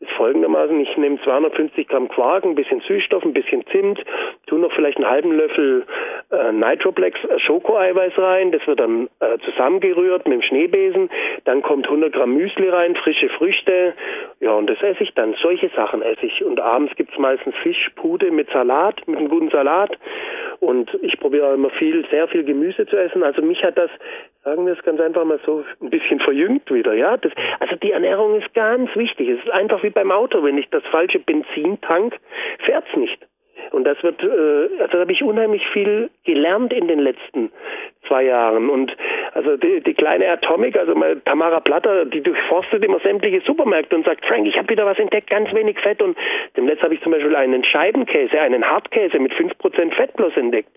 ist 0.00 0.10
folgendermaßen, 0.12 0.80
ich 0.80 0.96
nehme 0.96 1.20
250 1.22 1.88
Gramm 1.88 2.08
Quark, 2.08 2.44
ein 2.44 2.54
bisschen 2.54 2.80
Süßstoff, 2.80 3.24
ein 3.24 3.32
bisschen 3.32 3.64
Zimt, 3.66 4.02
tue 4.46 4.58
noch 4.58 4.72
vielleicht 4.72 4.98
einen 4.98 5.08
halben 5.08 5.32
Löffel 5.36 5.84
äh, 6.30 6.52
Nitroplex 6.52 7.18
Schokoeiweiß 7.38 8.18
rein, 8.18 8.52
das 8.52 8.66
wird 8.66 8.80
dann 8.80 9.08
äh, 9.20 9.38
zusammengerührt 9.44 10.26
mit 10.28 10.40
dem 10.40 10.42
Schneebesen, 10.42 11.10
dann 11.44 11.62
kommt 11.62 11.86
100 11.86 12.12
Gramm 12.12 12.34
Müsli 12.34 12.68
rein, 12.68 12.94
frische 12.96 13.28
Früchte, 13.30 13.94
ja 14.40 14.52
und 14.52 14.68
das 14.68 14.80
esse 14.82 15.02
ich 15.02 15.14
dann, 15.14 15.34
solche 15.42 15.68
Sachen 15.70 16.02
esse 16.02 16.26
ich. 16.26 16.44
Und 16.44 16.60
abends 16.60 16.94
gibt's 16.96 17.18
meistens 17.18 17.54
Fischpude 17.62 18.30
mit 18.30 18.50
Salat, 18.50 19.06
mit 19.06 19.18
einem 19.18 19.28
guten 19.28 19.50
Salat. 19.50 19.96
Und 20.60 20.90
ich 21.02 21.18
probiere 21.20 21.54
immer 21.54 21.70
viel, 21.70 22.04
sehr 22.10 22.26
viel 22.28 22.44
Gemüse 22.44 22.86
zu 22.86 22.96
essen, 22.96 23.22
also 23.22 23.42
mich 23.42 23.62
hat 23.62 23.78
das 23.78 23.90
sagen 24.44 24.66
wir 24.66 24.72
es 24.72 24.82
ganz 24.82 25.00
einfach 25.00 25.24
mal 25.24 25.40
so, 25.44 25.64
ein 25.80 25.90
bisschen 25.90 26.20
verjüngt 26.20 26.70
wieder, 26.72 26.94
ja. 26.94 27.16
Das, 27.16 27.32
also 27.60 27.76
die 27.76 27.92
Ernährung 27.92 28.40
ist 28.40 28.52
ganz 28.54 28.94
wichtig. 28.96 29.28
Es 29.28 29.44
ist 29.44 29.50
einfach 29.50 29.82
wie 29.82 29.90
beim 29.90 30.10
Auto, 30.10 30.42
wenn 30.42 30.58
ich 30.58 30.68
das 30.70 30.82
falsche 30.90 31.18
Benzin 31.18 31.80
tank, 31.80 32.16
fährt's 32.64 32.94
nicht. 32.96 33.26
Und 33.72 33.84
das 33.84 34.02
wird, 34.02 34.22
äh, 34.22 34.80
also 34.80 34.92
da 34.92 35.00
habe 35.00 35.12
ich 35.12 35.22
unheimlich 35.22 35.66
viel 35.68 36.10
gelernt 36.24 36.72
in 36.72 36.88
den 36.88 37.00
letzten 37.00 37.50
zwei 38.06 38.24
Jahren. 38.24 38.70
Und 38.70 38.96
also 39.34 39.56
die, 39.56 39.80
die 39.82 39.94
kleine 39.94 40.28
Atomic, 40.30 40.76
also 40.76 40.94
Tamara 41.24 41.60
Platter, 41.60 42.04
die 42.06 42.22
durchforstet 42.22 42.84
immer 42.84 42.98
sämtliche 43.00 43.40
Supermärkte 43.46 43.94
und 43.96 44.04
sagt, 44.04 44.24
Frank, 44.26 44.46
ich 44.46 44.56
habe 44.56 44.68
wieder 44.70 44.86
was 44.86 44.98
entdeckt, 44.98 45.30
ganz 45.30 45.52
wenig 45.52 45.78
Fett. 45.78 46.02
Und 46.02 46.16
demnächst 46.56 46.82
habe 46.82 46.94
ich 46.94 47.02
zum 47.02 47.12
Beispiel 47.12 47.36
einen 47.36 47.64
Scheibenkäse, 47.64 48.40
einen 48.40 48.64
Hartkäse 48.64 49.18
mit 49.18 49.32
5% 49.32 49.94
Fett 49.94 50.14
bloß 50.14 50.36
entdeckt. 50.36 50.70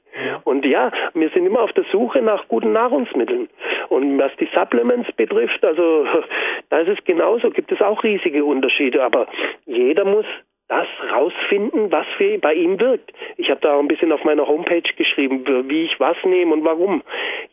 Und 0.44 0.66
ja, 0.66 0.92
wir 1.14 1.30
sind 1.30 1.46
immer 1.46 1.62
auf 1.62 1.74
der 1.74 1.86
Suche 1.92 2.22
nach 2.22 2.48
guten 2.48 2.74
Nahrungsmitteln. 2.74 3.50
Und 3.90 4.20
was 4.20 4.32
die 4.40 4.50
Supplements 4.54 5.12
betrifft, 5.14 5.64
also 5.64 6.06
da 6.70 6.80
ist 6.80 6.90
es 7.00 7.04
genauso, 7.06 7.50
gibt 7.50 7.72
es 7.72 7.82
auch 7.82 8.04
riesige 8.04 8.44
Unterschiede. 8.44 9.04
Aber 9.04 9.28
jeder 9.66 10.06
muss 10.06 10.26
das 10.72 10.88
rausfinden, 11.12 11.92
was 11.92 12.08
für 12.16 12.38
bei 12.38 12.54
ihm 12.54 12.80
wirkt. 12.80 13.12
Ich 13.36 13.50
habe 13.50 13.60
da 13.60 13.74
auch 13.74 13.80
ein 13.80 13.90
bisschen 13.90 14.14
auf 14.14 14.24
meiner 14.24 14.48
Homepage 14.48 14.90
geschrieben, 14.96 15.46
wie 15.70 15.84
ich 15.84 16.00
was 16.00 16.16
nehme 16.24 16.54
und 16.54 16.64
warum. 16.64 17.04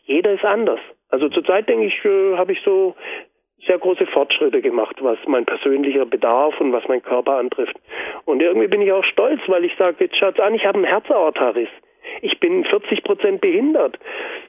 Jeder 0.05 0.31
ist 0.31 0.45
anders. 0.45 0.79
Also 1.09 1.27
zurzeit 1.27 1.67
denke 1.67 1.87
ich, 1.87 2.05
äh, 2.05 2.37
habe 2.37 2.53
ich 2.53 2.61
so 2.63 2.95
sehr 3.67 3.77
große 3.77 4.05
Fortschritte 4.07 4.61
gemacht, 4.61 4.95
was 5.01 5.17
mein 5.27 5.45
persönlicher 5.45 6.05
Bedarf 6.05 6.59
und 6.61 6.71
was 6.71 6.87
mein 6.87 7.03
Körper 7.03 7.33
antrifft. 7.33 7.75
Und 8.23 8.41
irgendwie 8.41 8.67
bin 8.67 8.81
ich 8.81 8.91
auch 8.93 9.03
stolz, 9.03 9.41
weil 9.47 9.65
ich 9.65 9.75
sage, 9.75 9.97
jetzt 9.99 10.17
schaut's 10.17 10.39
an, 10.39 10.55
ich 10.55 10.65
habe 10.65 10.77
einen 10.77 10.87
Herzaortaris. 10.87 11.67
Ich 12.21 12.39
bin 12.39 12.65
40 12.65 13.03
Prozent 13.03 13.41
behindert. 13.41 13.97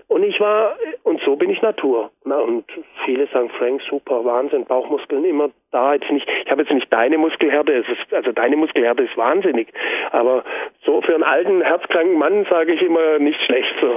Und 0.08 0.24
ich 0.24 0.40
war, 0.40 0.76
und 1.04 1.20
so 1.24 1.36
bin 1.36 1.50
ich 1.50 1.62
Natur. 1.62 2.10
Na, 2.24 2.38
und 2.38 2.64
viele 3.04 3.28
sagen, 3.28 3.48
Frank, 3.58 3.80
super, 3.88 4.24
Wahnsinn, 4.24 4.64
Bauchmuskeln 4.64 5.24
immer 5.24 5.50
da. 5.70 5.94
Jetzt 5.94 6.10
nicht, 6.10 6.28
ich 6.44 6.50
habe 6.50 6.62
jetzt 6.62 6.72
nicht 6.72 6.92
deine 6.92 7.16
Muskelhärte, 7.16 7.72
es 7.72 7.86
ist, 7.88 8.12
also 8.12 8.32
deine 8.32 8.56
Muskelhärte 8.56 9.04
ist 9.04 9.16
wahnsinnig. 9.16 9.68
Aber 10.10 10.42
so 10.84 11.00
für 11.02 11.14
einen 11.14 11.22
alten, 11.22 11.62
herzkranken 11.62 12.18
Mann 12.18 12.44
sage 12.50 12.72
ich 12.72 12.82
immer 12.82 13.18
nicht 13.20 13.40
schlecht 13.42 13.72
so. 13.80 13.94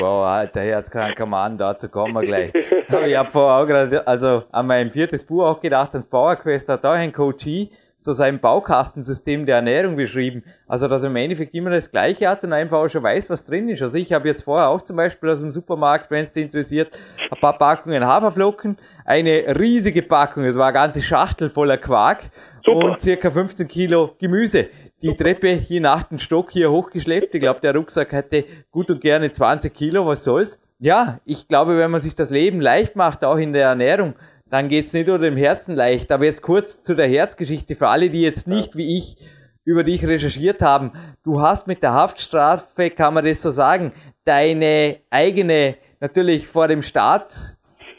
Wow, 0.00 0.26
alter 0.26 0.60
herzkranker 0.60 1.26
Mann, 1.26 1.58
dazu 1.58 1.88
kommen 1.88 2.12
wir 2.12 2.22
gleich. 2.22 2.52
ich 2.54 3.16
habe 3.16 3.30
vorher 3.30 3.62
auch 3.62 3.66
gerade, 3.66 4.06
also 4.06 4.42
an 4.52 4.66
mein 4.66 4.90
viertes 4.90 5.26
Buch 5.26 5.44
auch 5.44 5.60
gedacht, 5.60 5.92
ans 5.92 6.08
Powerquest 6.08 6.68
hat 6.68 6.84
auch 6.84 6.92
ein 6.92 7.12
Coachie 7.12 7.70
so 8.04 8.12
sein 8.12 8.38
Baukastensystem 8.38 9.46
der 9.46 9.56
Ernährung 9.56 9.96
beschrieben. 9.96 10.44
Also, 10.68 10.88
dass 10.88 11.02
er 11.02 11.08
im 11.08 11.16
Endeffekt 11.16 11.54
immer 11.54 11.70
das 11.70 11.90
Gleiche 11.90 12.28
hat 12.28 12.44
und 12.44 12.52
einfach 12.52 12.76
auch 12.78 12.88
schon 12.88 13.02
weiß, 13.02 13.30
was 13.30 13.46
drin 13.46 13.70
ist. 13.70 13.80
Also, 13.80 13.96
ich 13.96 14.12
habe 14.12 14.28
jetzt 14.28 14.42
vorher 14.42 14.68
auch 14.68 14.82
zum 14.82 14.96
Beispiel 14.96 15.30
aus 15.30 15.40
dem 15.40 15.50
Supermarkt, 15.50 16.10
wenn 16.10 16.22
es 16.22 16.30
dich 16.30 16.44
interessiert, 16.44 16.98
ein 17.30 17.40
paar 17.40 17.56
Packungen 17.56 18.04
Haferflocken, 18.04 18.76
eine 19.06 19.58
riesige 19.58 20.02
Packung, 20.02 20.44
es 20.44 20.58
war 20.58 20.66
eine 20.66 20.74
ganze 20.74 21.00
Schachtel 21.00 21.48
voller 21.48 21.78
Quark 21.78 22.30
Super. 22.62 22.84
und 22.84 23.00
circa 23.00 23.30
15 23.30 23.66
Kilo 23.68 24.14
Gemüse. 24.18 24.66
Die 25.00 25.06
Super. 25.06 25.24
Treppe 25.24 25.52
hier 25.52 25.80
nach 25.80 26.02
dem 26.02 26.18
Stock 26.18 26.50
hier 26.50 26.70
hochgeschleppt. 26.70 27.34
Ich 27.34 27.40
glaube, 27.40 27.60
der 27.60 27.74
Rucksack 27.74 28.12
hätte 28.12 28.44
gut 28.70 28.90
und 28.90 29.00
gerne 29.00 29.32
20 29.32 29.72
Kilo, 29.72 30.06
was 30.06 30.24
soll's. 30.24 30.60
Ja, 30.78 31.20
ich 31.24 31.48
glaube, 31.48 31.78
wenn 31.78 31.90
man 31.90 32.02
sich 32.02 32.14
das 32.14 32.28
Leben 32.28 32.60
leicht 32.60 32.96
macht, 32.96 33.24
auch 33.24 33.38
in 33.38 33.54
der 33.54 33.68
Ernährung, 33.68 34.14
dann 34.54 34.68
geht's 34.68 34.92
nicht 34.92 35.08
nur 35.08 35.18
dem 35.18 35.36
Herzen 35.36 35.74
leicht. 35.74 36.12
Aber 36.12 36.26
jetzt 36.26 36.40
kurz 36.40 36.80
zu 36.80 36.94
der 36.94 37.08
Herzgeschichte 37.08 37.74
für 37.74 37.88
alle, 37.88 38.08
die 38.08 38.20
jetzt 38.20 38.46
nicht 38.46 38.76
wie 38.76 38.96
ich 38.96 39.16
über 39.64 39.82
dich 39.82 40.06
recherchiert 40.06 40.62
haben. 40.62 40.92
Du 41.24 41.40
hast 41.40 41.66
mit 41.66 41.82
der 41.82 41.92
Haftstrafe, 41.92 42.90
kann 42.90 43.14
man 43.14 43.24
das 43.24 43.42
so 43.42 43.50
sagen, 43.50 43.90
deine 44.24 44.98
eigene, 45.10 45.74
natürlich 45.98 46.46
vor 46.46 46.68
dem 46.68 46.82
Staat 46.82 47.56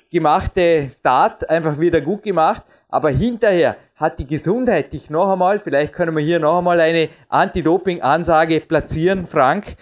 gemachte 0.10 0.92
Tat 1.04 1.50
einfach 1.50 1.78
wieder 1.78 2.00
gut 2.00 2.24
gemacht. 2.24 2.64
Aber 2.88 3.10
hinterher 3.10 3.76
hat 3.98 4.18
die 4.20 4.26
Gesundheit 4.26 4.94
dich 4.94 5.10
noch 5.10 5.30
einmal, 5.30 5.60
vielleicht 5.60 5.92
können 5.92 6.16
wir 6.16 6.24
hier 6.24 6.40
noch 6.40 6.60
einmal 6.60 6.80
eine 6.80 7.10
Anti-Doping-Ansage 7.28 8.62
platzieren, 8.62 9.26
Frank, 9.26 9.76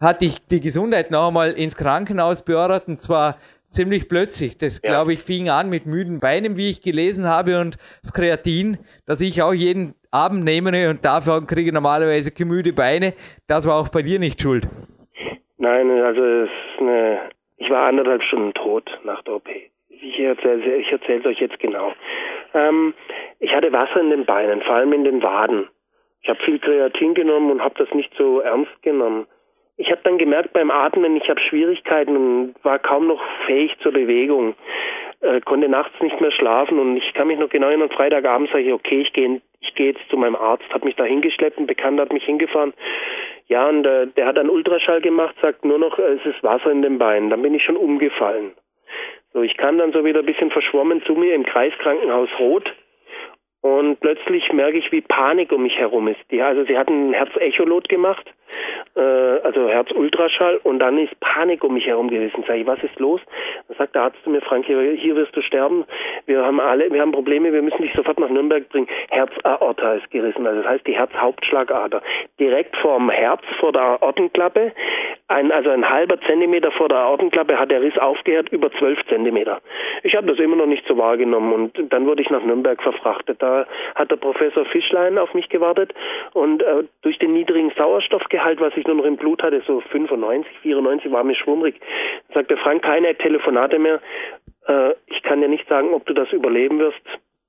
hat 0.00 0.22
dich 0.22 0.46
die 0.46 0.60
Gesundheit 0.60 1.10
noch 1.10 1.28
einmal 1.28 1.52
ins 1.52 1.76
Krankenhaus 1.76 2.40
beordert 2.40 2.88
und 2.88 3.02
zwar 3.02 3.36
ziemlich 3.74 4.08
plötzlich. 4.08 4.56
Das, 4.58 4.80
ja. 4.82 4.90
glaube 4.90 5.12
ich, 5.12 5.22
fing 5.22 5.48
an 5.48 5.68
mit 5.68 5.86
müden 5.86 6.20
Beinen, 6.20 6.56
wie 6.56 6.70
ich 6.70 6.80
gelesen 6.80 7.26
habe, 7.26 7.60
und 7.60 7.76
das 8.02 8.12
Kreatin, 8.12 8.78
das 9.06 9.20
ich 9.20 9.42
auch 9.42 9.52
jeden 9.52 9.94
Abend 10.10 10.44
nehme 10.44 10.88
und 10.88 11.04
dafür 11.04 11.44
kriege 11.46 11.72
normalerweise 11.72 12.30
gemüde 12.30 12.72
Beine. 12.72 13.14
Das 13.48 13.66
war 13.66 13.80
auch 13.80 13.88
bei 13.88 14.02
dir 14.02 14.18
nicht 14.18 14.40
schuld. 14.40 14.68
Nein, 15.58 15.90
also 15.90 16.22
es 16.22 16.50
ist 16.50 16.80
eine, 16.80 17.20
ich 17.56 17.68
war 17.70 17.86
anderthalb 17.86 18.22
Stunden 18.22 18.54
tot 18.54 18.88
nach 19.04 19.22
der 19.22 19.34
OP. 19.34 19.48
Ich 19.88 20.18
erzähle 20.20 20.76
ich 20.76 20.92
erzähle 20.92 21.28
euch 21.28 21.40
jetzt 21.40 21.58
genau. 21.58 21.92
Ähm, 22.52 22.94
ich 23.40 23.52
hatte 23.52 23.72
Wasser 23.72 24.00
in 24.00 24.10
den 24.10 24.24
Beinen, 24.24 24.62
vor 24.62 24.76
allem 24.76 24.92
in 24.92 25.04
den 25.04 25.22
Waden. 25.22 25.68
Ich 26.22 26.28
habe 26.28 26.38
viel 26.44 26.58
Kreatin 26.58 27.14
genommen 27.14 27.50
und 27.50 27.60
habe 27.60 27.74
das 27.78 27.92
nicht 27.94 28.12
so 28.16 28.40
ernst 28.40 28.82
genommen 28.82 29.26
ich 29.76 29.90
habe 29.90 30.00
dann 30.04 30.18
gemerkt 30.18 30.52
beim 30.52 30.70
Atmen, 30.70 31.16
ich 31.16 31.28
habe 31.28 31.40
Schwierigkeiten 31.40 32.16
und 32.16 32.54
war 32.62 32.78
kaum 32.78 33.08
noch 33.08 33.22
fähig 33.46 33.76
zur 33.82 33.92
Bewegung, 33.92 34.54
äh, 35.20 35.40
konnte 35.40 35.68
nachts 35.68 36.00
nicht 36.00 36.20
mehr 36.20 36.30
schlafen 36.30 36.78
und 36.78 36.96
ich 36.96 37.12
kann 37.14 37.28
mich 37.28 37.38
noch 37.38 37.48
genau 37.48 37.68
erinnern, 37.68 37.90
Freitagabend 37.90 38.50
sage 38.50 38.64
ich, 38.64 38.72
okay, 38.72 39.00
ich 39.00 39.12
gehe 39.12 39.40
ich 39.60 39.74
gehe 39.74 39.92
jetzt 39.92 40.08
zu 40.10 40.16
meinem 40.16 40.36
Arzt, 40.36 40.68
hat 40.70 40.84
mich 40.84 40.94
da 40.94 41.04
hingeschleppt, 41.04 41.58
ein 41.58 41.66
Bekannter 41.66 42.02
hat 42.02 42.12
mich 42.12 42.24
hingefahren. 42.24 42.74
Ja, 43.46 43.68
und 43.68 43.84
äh, 43.86 44.06
der 44.08 44.26
hat 44.26 44.36
dann 44.36 44.50
Ultraschall 44.50 45.00
gemacht, 45.00 45.34
sagt 45.40 45.64
nur 45.64 45.78
noch, 45.78 45.98
äh, 45.98 46.02
es 46.02 46.26
ist 46.26 46.42
Wasser 46.42 46.70
in 46.70 46.82
den 46.82 46.98
Beinen. 46.98 47.30
Dann 47.30 47.42
bin 47.42 47.54
ich 47.54 47.64
schon 47.64 47.76
umgefallen. 47.76 48.52
So, 49.32 49.42
ich 49.42 49.56
kam 49.56 49.78
dann 49.78 49.92
so 49.92 50.04
wieder 50.04 50.20
ein 50.20 50.26
bisschen 50.26 50.50
verschwommen 50.50 51.02
zu 51.02 51.14
mir 51.14 51.34
im 51.34 51.44
Kreiskrankenhaus 51.44 52.28
Rot 52.38 52.72
und 53.62 53.98
plötzlich 54.00 54.52
merke 54.52 54.78
ich, 54.78 54.92
wie 54.92 55.00
Panik 55.00 55.50
um 55.50 55.62
mich 55.62 55.76
herum 55.76 56.08
ist. 56.08 56.20
Die, 56.30 56.40
also 56.40 56.64
sie 56.64 56.78
hatten 56.78 57.10
ein 57.10 57.14
Herzecholot 57.14 57.88
gemacht, 57.88 58.30
äh, 58.96 59.00
also 59.00 59.68
Herzultraschall, 59.68 60.60
und 60.62 60.78
dann 60.78 60.98
ist 60.98 61.18
Panik 61.20 61.64
um 61.64 61.74
mich 61.74 61.86
herum 61.86 62.08
gewesen. 62.08 62.44
Sag 62.46 62.56
ich, 62.56 62.66
was 62.66 62.82
ist 62.82 62.98
los? 62.98 63.20
Dann 63.68 63.76
sagt 63.76 63.94
der 63.94 64.02
Arzt 64.02 64.22
zu 64.24 64.30
mir, 64.30 64.40
Frank, 64.40 64.66
hier, 64.66 64.80
hier 64.92 65.16
wirst 65.16 65.34
du 65.36 65.42
sterben. 65.42 65.84
Wir 66.26 66.44
haben 66.44 66.60
alle, 66.60 66.90
wir 66.90 67.00
haben 67.00 67.12
Probleme, 67.12 67.52
wir 67.52 67.62
müssen 67.62 67.82
dich 67.82 67.92
sofort 67.94 68.18
nach 68.18 68.28
Nürnberg 68.30 68.68
bringen. 68.68 68.88
Herzaorta 69.10 69.94
ist 69.94 70.10
gerissen, 70.10 70.46
also 70.46 70.62
das 70.62 70.70
heißt 70.70 70.86
die 70.86 70.96
Herzhauptschlagader. 70.96 72.02
Direkt 72.38 72.76
vorm 72.76 73.10
Herz, 73.10 73.42
vor 73.60 73.72
der 73.72 73.82
Aortenklappe, 73.82 74.72
ein, 75.28 75.52
also 75.52 75.70
ein 75.70 75.88
halber 75.88 76.20
Zentimeter 76.20 76.70
vor 76.72 76.88
der 76.88 76.98
Aortenklappe 76.98 77.58
hat 77.58 77.70
der 77.70 77.80
Riss 77.80 77.96
aufgehört, 77.96 78.50
über 78.50 78.70
zwölf 78.72 78.98
Zentimeter. 79.08 79.60
Ich 80.02 80.14
habe 80.14 80.26
das 80.26 80.38
immer 80.38 80.56
noch 80.56 80.66
nicht 80.66 80.86
so 80.86 80.98
wahrgenommen 80.98 81.52
und 81.52 81.92
dann 81.92 82.06
wurde 82.06 82.20
ich 82.20 82.28
nach 82.28 82.42
Nürnberg 82.42 82.82
verfrachtet. 82.82 83.40
Da 83.40 83.66
hat 83.94 84.10
der 84.10 84.16
Professor 84.16 84.66
Fischlein 84.66 85.16
auf 85.16 85.32
mich 85.32 85.48
gewartet 85.48 85.94
und 86.34 86.62
äh, 86.62 86.84
durch 87.02 87.18
den 87.18 87.32
niedrigen 87.32 87.72
Sauerstoffgehalt, 87.76 88.43
was 88.60 88.76
ich 88.76 88.86
nur 88.86 88.96
noch 88.96 89.04
im 89.04 89.16
Blut 89.16 89.42
hatte, 89.42 89.62
so 89.66 89.80
95, 89.80 90.58
94, 90.60 91.10
war 91.12 91.24
mir 91.24 91.34
schwummrig, 91.34 91.80
sagte 92.32 92.56
Frank, 92.56 92.82
keine 92.82 93.14
Telefonate 93.16 93.78
mehr. 93.78 94.00
Äh, 94.66 94.94
ich 95.06 95.22
kann 95.22 95.40
dir 95.40 95.48
nicht 95.48 95.68
sagen, 95.68 95.92
ob 95.92 96.06
du 96.06 96.14
das 96.14 96.30
überleben 96.32 96.78
wirst. 96.78 97.02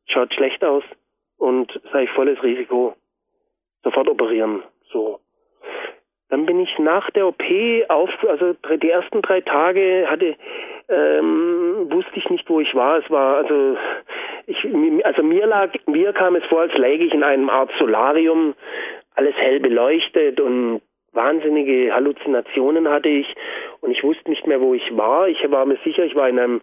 Schaut 0.07 0.33
schlecht 0.33 0.63
aus 0.63 0.83
und 1.37 1.79
sei 1.91 2.07
volles 2.07 2.41
Risiko. 2.43 2.95
Sofort 3.83 4.09
operieren. 4.09 4.63
So. 4.91 5.19
Dann 6.29 6.45
bin 6.45 6.59
ich 6.59 6.79
nach 6.79 7.09
der 7.11 7.27
OP 7.27 7.43
auf, 7.89 8.09
also 8.27 8.55
die 8.81 8.89
ersten 8.89 9.21
drei 9.21 9.41
Tage 9.41 10.05
hatte, 10.09 10.35
ähm, 10.89 11.87
wusste 11.91 12.11
ich 12.15 12.29
nicht, 12.29 12.49
wo 12.49 12.59
ich 12.59 12.73
war. 12.75 12.97
Es 12.97 13.09
war 13.09 13.37
also, 13.37 13.77
ich, 14.47 14.57
also 15.05 15.23
mir 15.23 15.45
lag, 15.45 15.71
mir 15.87 16.13
kam 16.13 16.35
es 16.35 16.43
vor, 16.45 16.61
als 16.61 16.73
läge 16.73 17.05
ich 17.05 17.13
in 17.13 17.23
einem 17.23 17.49
Art 17.49 17.71
Solarium, 17.79 18.55
alles 19.15 19.35
hell 19.35 19.59
beleuchtet 19.59 20.39
und 20.39 20.81
wahnsinnige 21.15 21.93
Halluzinationen 21.93 22.89
hatte 22.89 23.09
ich 23.09 23.33
und 23.81 23.91
ich 23.91 24.03
wusste 24.03 24.29
nicht 24.29 24.45
mehr, 24.45 24.61
wo 24.61 24.73
ich 24.73 24.95
war. 24.95 25.27
Ich 25.27 25.39
war 25.49 25.65
mir 25.65 25.77
sicher, 25.83 26.03
ich 26.03 26.15
war 26.15 26.29
in 26.29 26.37
einem, 26.37 26.61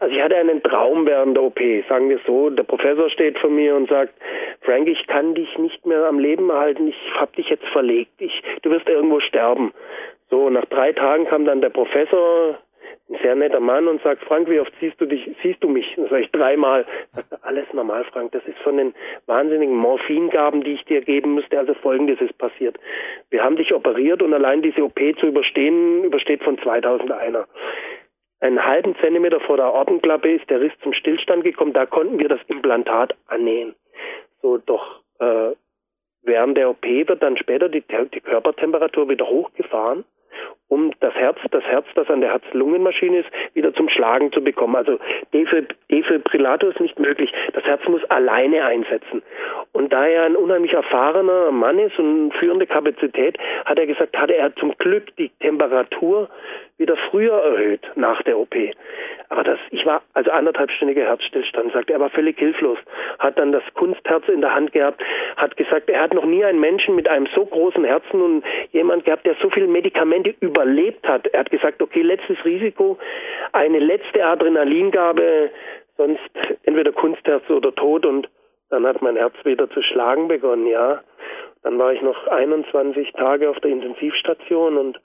also 0.00 0.14
ich 0.14 0.22
hatte 0.22 0.36
einen 0.36 0.62
Traum 0.62 1.06
während 1.06 1.36
der 1.36 1.44
OP, 1.44 1.60
sagen 1.88 2.08
wir 2.08 2.18
so. 2.26 2.50
Der 2.50 2.62
Professor 2.62 3.10
steht 3.10 3.38
vor 3.38 3.50
mir 3.50 3.76
und 3.76 3.88
sagt, 3.88 4.14
Frank, 4.62 4.88
ich 4.88 5.06
kann 5.06 5.34
dich 5.34 5.56
nicht 5.58 5.84
mehr 5.86 6.06
am 6.06 6.18
Leben 6.18 6.50
erhalten, 6.50 6.88
ich 6.88 7.14
habe 7.14 7.32
dich 7.36 7.48
jetzt 7.48 7.66
verlegt, 7.68 8.12
ich, 8.18 8.42
du 8.62 8.70
wirst 8.70 8.88
irgendwo 8.88 9.20
sterben. 9.20 9.72
So, 10.30 10.48
nach 10.48 10.64
drei 10.66 10.92
Tagen 10.92 11.26
kam 11.26 11.44
dann 11.44 11.60
der 11.60 11.70
Professor, 11.70 12.58
ein 13.08 13.18
sehr 13.22 13.34
netter 13.34 13.60
Mann 13.60 13.88
und 13.88 14.02
sagt, 14.02 14.22
Frank, 14.24 14.48
wie 14.48 14.60
oft 14.60 14.72
siehst 14.80 15.00
du 15.00 15.06
dich, 15.06 15.28
siehst 15.42 15.62
du 15.62 15.68
mich? 15.68 15.94
Das 15.96 16.10
sage 16.10 16.22
ich 16.22 16.30
dreimal. 16.30 16.86
Sagt 17.14 17.32
er, 17.32 17.44
alles 17.44 17.66
normal, 17.72 18.04
Frank. 18.04 18.32
Das 18.32 18.44
ist 18.46 18.58
von 18.58 18.76
den 18.76 18.94
wahnsinnigen 19.26 19.74
Morphingaben, 19.76 20.62
die 20.62 20.74
ich 20.74 20.84
dir 20.84 21.00
geben 21.00 21.34
müsste. 21.34 21.58
Also 21.58 21.74
folgendes 21.74 22.20
ist 22.20 22.36
passiert. 22.38 22.78
Wir 23.30 23.42
haben 23.42 23.56
dich 23.56 23.74
operiert 23.74 24.22
und 24.22 24.32
allein 24.32 24.62
diese 24.62 24.82
OP 24.82 24.98
zu 25.18 25.26
überstehen, 25.26 26.04
übersteht 26.04 26.42
von 26.42 26.58
2001 26.58 27.38
einen 28.40 28.64
halben 28.64 28.96
Zentimeter 28.96 29.40
vor 29.40 29.58
der 29.58 29.72
Ortenklappe 29.72 30.32
ist 30.32 30.48
der 30.48 30.60
Riss 30.60 30.72
zum 30.82 30.94
Stillstand 30.94 31.44
gekommen. 31.44 31.74
Da 31.74 31.86
konnten 31.86 32.18
wir 32.18 32.28
das 32.28 32.40
Implantat 32.48 33.14
annähen. 33.26 33.74
So, 34.40 34.56
doch 34.56 35.02
äh, 35.18 35.50
während 36.22 36.56
der 36.56 36.70
OP 36.70 36.84
wird 36.84 37.22
dann 37.22 37.36
später 37.36 37.68
die, 37.68 37.82
die 38.14 38.20
Körpertemperatur 38.20 39.08
wieder 39.08 39.28
hochgefahren 39.28 40.04
um 40.70 40.92
das 41.00 41.12
Herz, 41.14 41.36
das 41.50 41.64
Herz, 41.64 41.84
das 41.96 42.08
an 42.08 42.20
der 42.20 42.30
Herz-Lungen-Maschine 42.30 43.18
ist, 43.18 43.28
wieder 43.54 43.74
zum 43.74 43.88
Schlagen 43.88 44.32
zu 44.32 44.42
bekommen. 44.42 44.76
Also 44.76 44.98
Defibrillator 45.32 46.70
ist 46.70 46.80
nicht 46.80 46.98
möglich. 46.98 47.32
Das 47.52 47.64
Herz 47.64 47.82
muss 47.88 48.04
alleine 48.04 48.64
einsetzen. 48.64 49.22
Und 49.72 49.92
da 49.92 50.06
er 50.06 50.24
ein 50.24 50.36
unheimlich 50.36 50.72
erfahrener 50.72 51.50
Mann 51.50 51.78
ist 51.80 51.98
und 51.98 52.32
führende 52.34 52.66
Kapazität, 52.66 53.36
hat 53.64 53.78
er 53.78 53.86
gesagt, 53.86 54.16
hatte 54.16 54.36
er 54.36 54.54
zum 54.56 54.76
Glück 54.78 55.14
die 55.16 55.30
Temperatur 55.40 56.28
wieder 56.80 56.96
früher 57.10 57.34
erhöht 57.34 57.82
nach 57.94 58.22
der 58.22 58.38
OP. 58.38 58.54
Aber 59.28 59.44
das, 59.44 59.58
ich 59.70 59.84
war 59.86 60.02
also 60.14 60.30
anderthalbstündiger 60.30 61.04
Herzstillstand, 61.04 61.72
sagt 61.72 61.90
er, 61.90 61.96
er 61.96 62.00
war 62.00 62.10
völlig 62.10 62.38
hilflos, 62.38 62.78
hat 63.18 63.38
dann 63.38 63.52
das 63.52 63.62
Kunstherz 63.74 64.26
in 64.28 64.40
der 64.40 64.54
Hand 64.54 64.72
gehabt, 64.72 65.00
hat 65.36 65.56
gesagt, 65.56 65.88
er 65.90 66.00
hat 66.00 66.14
noch 66.14 66.24
nie 66.24 66.42
einen 66.42 66.58
Menschen 66.58 66.96
mit 66.96 67.06
einem 67.06 67.28
so 67.34 67.44
großen 67.44 67.84
Herzen 67.84 68.22
und 68.22 68.44
jemand 68.72 69.04
gehabt, 69.04 69.26
der 69.26 69.36
so 69.40 69.50
viele 69.50 69.68
Medikamente 69.68 70.34
überlebt 70.40 71.06
hat. 71.06 71.26
Er 71.28 71.40
hat 71.40 71.50
gesagt, 71.50 71.82
okay, 71.82 72.02
letztes 72.02 72.42
Risiko, 72.44 72.98
eine 73.52 73.78
letzte 73.78 74.24
Adrenalingabe, 74.24 75.50
sonst 75.98 76.30
entweder 76.64 76.92
Kunstherz 76.92 77.48
oder 77.50 77.74
Tod 77.74 78.06
und 78.06 78.28
dann 78.70 78.86
hat 78.86 79.02
mein 79.02 79.16
Herz 79.16 79.34
wieder 79.44 79.68
zu 79.68 79.82
schlagen 79.82 80.28
begonnen, 80.28 80.66
ja. 80.66 81.02
Dann 81.62 81.78
war 81.78 81.92
ich 81.92 82.00
noch 82.00 82.26
21 82.26 83.12
Tage 83.12 83.50
auf 83.50 83.60
der 83.60 83.70
Intensivstation 83.70 84.78
und 84.78 84.98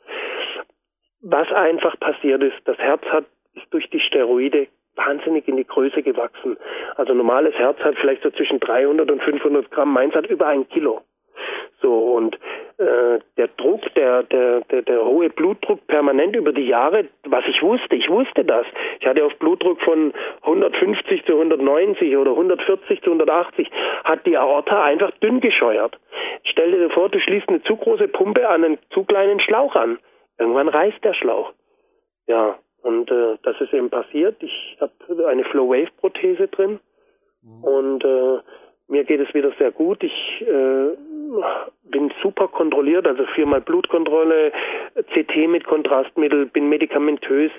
was 1.22 1.52
einfach 1.52 2.00
passiert 2.00 2.44
ist, 2.44 2.56
das 2.66 2.78
Herz 2.78 3.04
hat 3.06 3.26
ist 3.56 3.74
durch 3.74 3.90
die 3.90 4.00
Steroide 4.00 4.68
wahnsinnig 4.96 5.48
in 5.48 5.58
die 5.58 5.68
Größe 5.68 6.04
gewachsen. 6.04 6.58
Also 6.96 7.14
normales 7.14 7.54
Herz 7.56 7.80
hat 7.80 7.96
vielleicht 7.96 8.24
so 8.24 8.32
zwischen 8.32 8.60
300 8.60 9.10
und 9.12 9.22
500 9.24 9.72
Gramm, 9.72 9.94
meins 9.94 10.14
hat 10.14 10.28
über 10.28 10.48
ein 10.48 10.68
Kilo. 10.70 11.02
So 11.82 11.94
und 11.94 12.36
äh, 12.78 13.20
der 13.38 13.48
Druck, 13.58 13.82
der, 13.96 14.24
der, 14.24 14.62
der, 14.62 14.82
der 14.84 15.06
hohe 15.06 15.30
Blutdruck 15.30 15.86
permanent 15.88 16.36
über 16.36 16.54
die 16.54 16.68
Jahre, 16.68 17.06
was 17.26 17.44
ich 17.48 17.62
wusste, 17.62 17.96
ich 17.96 18.10
wusste 18.10 18.46
das. 18.46 18.66
Ich 19.00 19.06
hatte 19.06 19.24
auf 19.24 19.36
Blutdruck 19.38 19.82
von 19.82 20.14
150 20.44 21.26
zu 21.26 21.34
190 21.34 22.16
oder 22.16 22.32
140 22.32 23.02
zu 23.02 23.12
180, 23.12 23.70
hat 24.06 24.26
die 24.26 24.38
Aorta 24.38 24.84
einfach 24.84 25.12
dünn 25.22 25.42
gescheuert. 25.42 25.98
Stell 26.46 26.72
dir 26.72 26.90
vor, 26.90 27.10
du 27.10 27.20
schließt 27.20 27.50
eine 27.50 27.62
zu 27.64 27.76
große 27.76 28.08
Pumpe 28.08 28.48
an 28.48 28.64
einen 28.64 28.78
zu 28.92 29.04
kleinen 29.04 29.40
Schlauch 29.42 29.76
an. 29.76 30.00
Irgendwann 30.38 30.70
reißt 30.70 31.04
der 31.04 31.14
Schlauch. 31.14 31.54
Ja, 32.28 32.58
und 32.82 33.10
äh, 33.10 33.38
das 33.44 33.60
ist 33.62 33.74
eben 33.74 33.90
passiert. 33.90 34.42
Ich 34.42 34.78
habe 34.80 35.28
eine 35.28 35.44
Flow-Wave-Prothese 35.46 36.48
drin 36.48 36.80
mhm. 37.42 37.64
und 37.64 38.04
äh, 38.04 38.40
mir 38.88 39.04
geht 39.04 39.20
es 39.20 39.34
wieder 39.34 39.52
sehr 39.58 39.72
gut. 39.72 40.04
Ich 40.04 40.42
äh, 40.42 40.96
bin 41.84 42.14
super 42.22 42.48
kontrolliert, 42.48 43.08
also 43.08 43.26
viermal 43.34 43.62
Blutkontrolle, 43.62 44.52
CT 45.14 45.48
mit 45.48 45.66
Kontrastmittel, 45.66 46.46
bin 46.46 46.70
medikamentös 46.70 47.52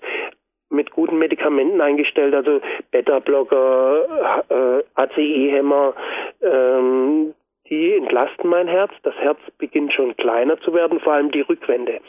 mit 0.68 0.90
guten 0.90 1.18
Medikamenten 1.18 1.80
eingestellt, 1.80 2.34
also 2.34 2.60
Beta-Blocker, 2.90 4.44
äh, 4.48 4.82
ACE-Hämmer, 4.94 5.94
ähm, 6.42 7.34
die 7.70 7.94
entlasten 7.94 8.48
mein 8.50 8.68
Herz. 8.68 8.92
Das 9.02 9.14
Herz 9.16 9.38
beginnt 9.58 9.92
schon 9.92 10.16
kleiner 10.16 10.58
zu 10.60 10.74
werden, 10.74 11.00
vor 11.00 11.14
allem 11.14 11.30
die 11.30 11.40
Rückwände. 11.40 12.00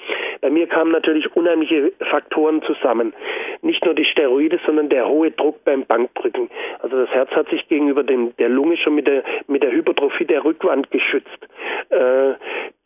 Bei 0.41 0.49
mir 0.49 0.68
kamen 0.68 0.91
natürlich 0.91 1.36
unheimliche 1.36 1.91
Faktoren 2.10 2.62
zusammen. 2.64 3.14
Nicht 3.62 3.84
nur 3.86 3.93
die 3.93 4.05
Steroide, 4.05 4.60
sondern 4.66 4.89
der 4.89 5.08
hohe 5.08 5.32
Druck 5.32 5.64
beim 5.64 5.86
Bankdrücken. 5.86 6.49
Also 6.80 6.97
das 6.97 7.10
Herz 7.10 7.32
hat 7.32 7.49
sich 7.49 7.68
gegenüber 7.68 8.03
dem, 8.03 8.36
der 8.38 8.49
Lunge 8.49 8.78
schon 8.78 8.95
mit 8.95 9.08
der, 9.08 9.24
mit 9.47 9.64
der 9.64 9.72
Hypertrophie 9.72 10.26
der 10.26 10.43
Rückwand 10.43 10.91
geschützt. 10.91 11.47
Äh, 11.89 12.34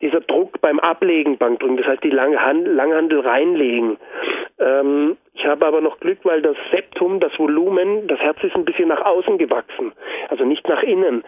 dieser 0.00 0.20
Druck 0.20 0.60
beim 0.60 0.80
Ablegen 0.80 1.38
Bankdrücken, 1.38 1.76
das 1.76 1.86
heißt 1.86 2.04
die 2.04 2.10
Langhand 2.10 2.66
Langhandel 2.66 3.20
reinlegen. 3.20 3.98
Ähm, 4.58 5.16
ich 5.34 5.46
habe 5.46 5.66
aber 5.66 5.80
noch 5.80 5.98
Glück, 6.00 6.18
weil 6.24 6.42
das 6.42 6.56
Septum, 6.70 7.18
das 7.18 7.36
Volumen, 7.38 8.06
das 8.06 8.20
Herz 8.20 8.38
ist 8.42 8.54
ein 8.54 8.64
bisschen 8.64 8.88
nach 8.88 9.04
außen 9.04 9.38
gewachsen, 9.38 9.92
also 10.28 10.44
nicht 10.44 10.68
nach 10.68 10.82
innen. 10.82 11.24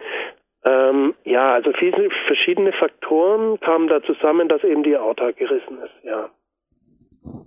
Ähm, 0.65 1.13
ja, 1.23 1.53
also 1.53 1.71
viele 1.77 2.09
verschiedene 2.25 2.73
Faktoren 2.73 3.59
kamen 3.59 3.87
da 3.87 4.01
zusammen, 4.01 4.49
dass 4.49 4.63
eben 4.63 4.81
die 4.81 4.95
Aorta 4.97 5.31
gerissen 5.31 5.77
ist, 5.83 6.03
ja. 6.03 6.29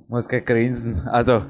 Muss 0.09 0.29
gar 0.29 0.41
grinsen. 0.41 1.03
Also, 1.11 1.43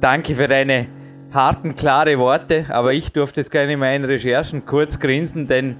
danke 0.00 0.34
für 0.34 0.46
deine 0.46 0.86
harten, 1.32 1.74
klare 1.74 2.18
Worte, 2.18 2.66
aber 2.70 2.92
ich 2.92 3.12
durfte 3.12 3.40
jetzt 3.40 3.50
gerne 3.50 3.72
in 3.72 3.80
meinen 3.80 4.04
Recherchen 4.04 4.64
kurz 4.64 5.00
grinsen, 5.00 5.48
denn 5.48 5.76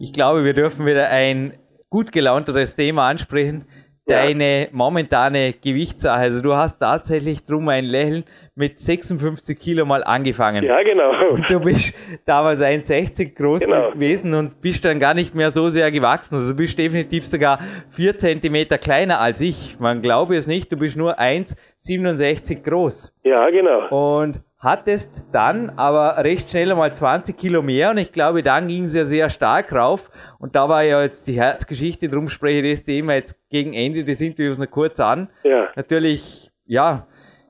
ich 0.00 0.12
glaube, 0.12 0.44
wir 0.44 0.54
dürfen 0.54 0.86
wieder 0.86 1.08
ein 1.08 1.54
gut 1.88 2.10
gelaunteres 2.10 2.74
Thema 2.74 3.08
ansprechen, 3.08 3.66
deine 4.06 4.68
momentane 4.72 5.52
Gewichtssache. 5.52 6.20
Also 6.20 6.42
du 6.42 6.54
hast 6.54 6.78
tatsächlich 6.78 7.44
drum 7.44 7.68
ein 7.68 7.84
Lächeln 7.84 8.24
mit 8.54 8.78
56 8.78 9.58
Kilo 9.58 9.84
mal 9.84 10.02
angefangen. 10.02 10.64
Ja, 10.64 10.82
genau. 10.82 11.32
Und 11.32 11.50
du 11.50 11.60
bist 11.60 11.94
damals 12.24 12.60
1,60 12.60 13.34
groß 13.34 13.64
genau. 13.64 13.92
gewesen 13.92 14.34
und 14.34 14.60
bist 14.60 14.84
dann 14.84 14.98
gar 14.98 15.14
nicht 15.14 15.34
mehr 15.34 15.50
so 15.50 15.68
sehr 15.68 15.90
gewachsen. 15.90 16.34
Also 16.36 16.50
du 16.50 16.56
bist 16.56 16.78
definitiv 16.78 17.24
sogar 17.26 17.58
4 17.90 18.18
Zentimeter 18.18 18.78
kleiner 18.78 19.20
als 19.20 19.40
ich. 19.40 19.78
Man 19.78 20.02
glaube 20.02 20.36
es 20.36 20.46
nicht, 20.46 20.72
du 20.72 20.76
bist 20.76 20.96
nur 20.96 21.18
1,67 21.18 22.62
groß. 22.62 23.14
Ja, 23.24 23.48
genau. 23.50 23.88
Und 24.18 24.40
hattest 24.60 25.24
dann 25.32 25.70
aber 25.70 26.22
recht 26.22 26.50
schnell 26.50 26.70
einmal 26.70 26.94
20 26.94 27.36
Kilo 27.36 27.62
mehr 27.62 27.90
und 27.90 27.98
ich 27.98 28.12
glaube, 28.12 28.42
dann 28.42 28.68
ging 28.68 28.84
es 28.84 28.94
ja 28.94 29.04
sehr 29.04 29.30
stark 29.30 29.72
rauf 29.72 30.10
und 30.38 30.54
da 30.54 30.68
war 30.68 30.82
ja 30.82 31.02
jetzt 31.02 31.26
die 31.26 31.32
Herzgeschichte, 31.32 32.08
darum 32.08 32.28
spreche 32.28 32.60
ich 32.60 32.78
das 32.78 32.84
Thema 32.84 33.14
jetzt 33.14 33.36
gegen 33.48 33.72
Ende 33.72 34.04
des 34.04 34.20
Interviews 34.20 34.58
noch 34.58 34.70
kurz 34.70 35.00
an. 35.00 35.30
Ja. 35.44 35.68
Natürlich, 35.76 36.50
ja, 36.66 37.06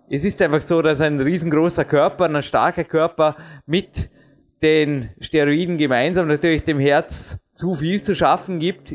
es 0.08 0.24
ist 0.24 0.40
einfach 0.40 0.60
so, 0.60 0.82
dass 0.82 1.00
ein 1.00 1.20
riesengroßer 1.20 1.84
Körper, 1.84 2.26
ein 2.26 2.42
starker 2.42 2.84
Körper 2.84 3.36
mit 3.66 4.08
den 4.62 5.10
Steroiden 5.20 5.78
gemeinsam 5.78 6.28
natürlich 6.28 6.62
dem 6.62 6.78
Herz 6.78 7.38
zu 7.54 7.74
viel 7.74 8.02
zu 8.02 8.14
schaffen 8.14 8.58
gibt. 8.60 8.92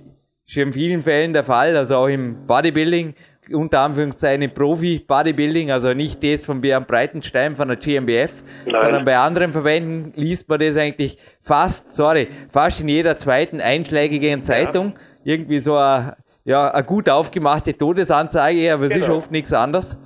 Ist 0.48 0.58
in 0.58 0.74
vielen 0.74 1.02
Fällen 1.02 1.34
der 1.34 1.44
Fall, 1.44 1.76
also 1.76 1.98
auch 1.98 2.08
im 2.08 2.46
Bodybuilding 2.46 3.16
unter 3.52 3.82
Anführungszeichen 3.82 4.54
Profi-Bodybuilding, 4.54 5.72
also 5.72 5.94
nicht 5.94 6.24
das 6.24 6.46
von 6.46 6.62
Björn 6.62 6.86
Breitenstein 6.86 7.56
von 7.56 7.68
der 7.68 7.78
GmbF, 7.78 8.32
Nein. 8.66 8.82
sondern 8.82 9.06
bei 9.06 9.18
anderen 9.18 9.52
Verbänden 9.52 10.14
liest 10.16 10.50
man 10.50 10.60
das 10.60 10.78
eigentlich 10.78 11.18
fast, 11.42 11.94
sorry, 11.94 12.28
fast 12.50 12.82
in 12.82 12.88
jeder 12.88 13.18
zweiten 13.18 13.62
einschlägigen 13.62 14.44
Zeitung. 14.44 14.94
Ja. 15.24 15.34
Irgendwie 15.34 15.60
so 15.60 15.76
eine, 15.76 16.18
ja, 16.44 16.72
eine 16.72 16.84
gut 16.84 17.10
aufgemachte 17.10 17.78
Todesanzeige, 17.78 18.74
aber 18.74 18.84
genau. 18.84 18.94
es 18.94 18.98
ist 19.02 19.06
genau. 19.06 19.18
oft 19.18 19.32
nichts 19.32 19.54
anderes. 19.54 19.98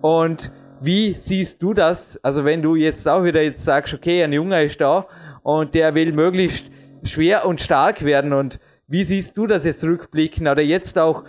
Und 0.00 0.52
wie 0.80 1.14
siehst 1.14 1.62
du 1.62 1.74
das? 1.74 2.22
Also 2.24 2.44
wenn 2.44 2.62
du 2.62 2.74
jetzt 2.74 3.06
auch 3.08 3.24
wieder 3.24 3.42
jetzt 3.42 3.64
sagst, 3.64 3.92
okay, 3.92 4.22
ein 4.22 4.32
Junge 4.32 4.62
ist 4.64 4.80
da 4.80 5.06
und 5.42 5.74
der 5.74 5.94
will 5.94 6.12
möglichst 6.12 6.70
schwer 7.04 7.46
und 7.46 7.60
stark 7.60 8.04
werden 8.04 8.32
und 8.32 8.58
wie 8.86 9.04
siehst 9.04 9.36
du 9.36 9.46
das 9.46 9.64
jetzt 9.64 9.84
rückblicken 9.84 10.48
oder 10.48 10.62
jetzt 10.62 10.98
auch 10.98 11.24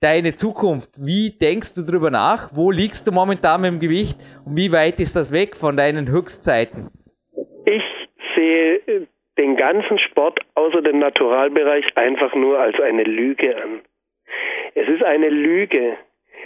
deine 0.00 0.34
Zukunft? 0.34 0.90
Wie 0.96 1.30
denkst 1.30 1.74
du 1.74 1.82
darüber 1.82 2.10
nach? 2.10 2.50
Wo 2.54 2.70
liegst 2.70 3.06
du 3.06 3.12
momentan 3.12 3.60
mit 3.60 3.70
dem 3.72 3.80
Gewicht 3.80 4.18
und 4.44 4.56
wie 4.56 4.72
weit 4.72 5.00
ist 5.00 5.16
das 5.16 5.32
weg 5.32 5.56
von 5.56 5.76
deinen 5.76 6.08
Höchstzeiten? 6.08 6.90
Ich 7.64 7.82
sehe 8.34 8.80
den 9.38 9.56
ganzen 9.56 9.98
Sport 9.98 10.40
außer 10.54 10.82
dem 10.82 10.98
Naturalbereich 10.98 11.84
einfach 11.96 12.34
nur 12.34 12.58
als 12.58 12.78
eine 12.80 13.04
Lüge 13.04 13.56
an. 13.56 13.80
Es 14.74 14.88
ist 14.88 15.02
eine 15.02 15.28
Lüge. 15.28 15.96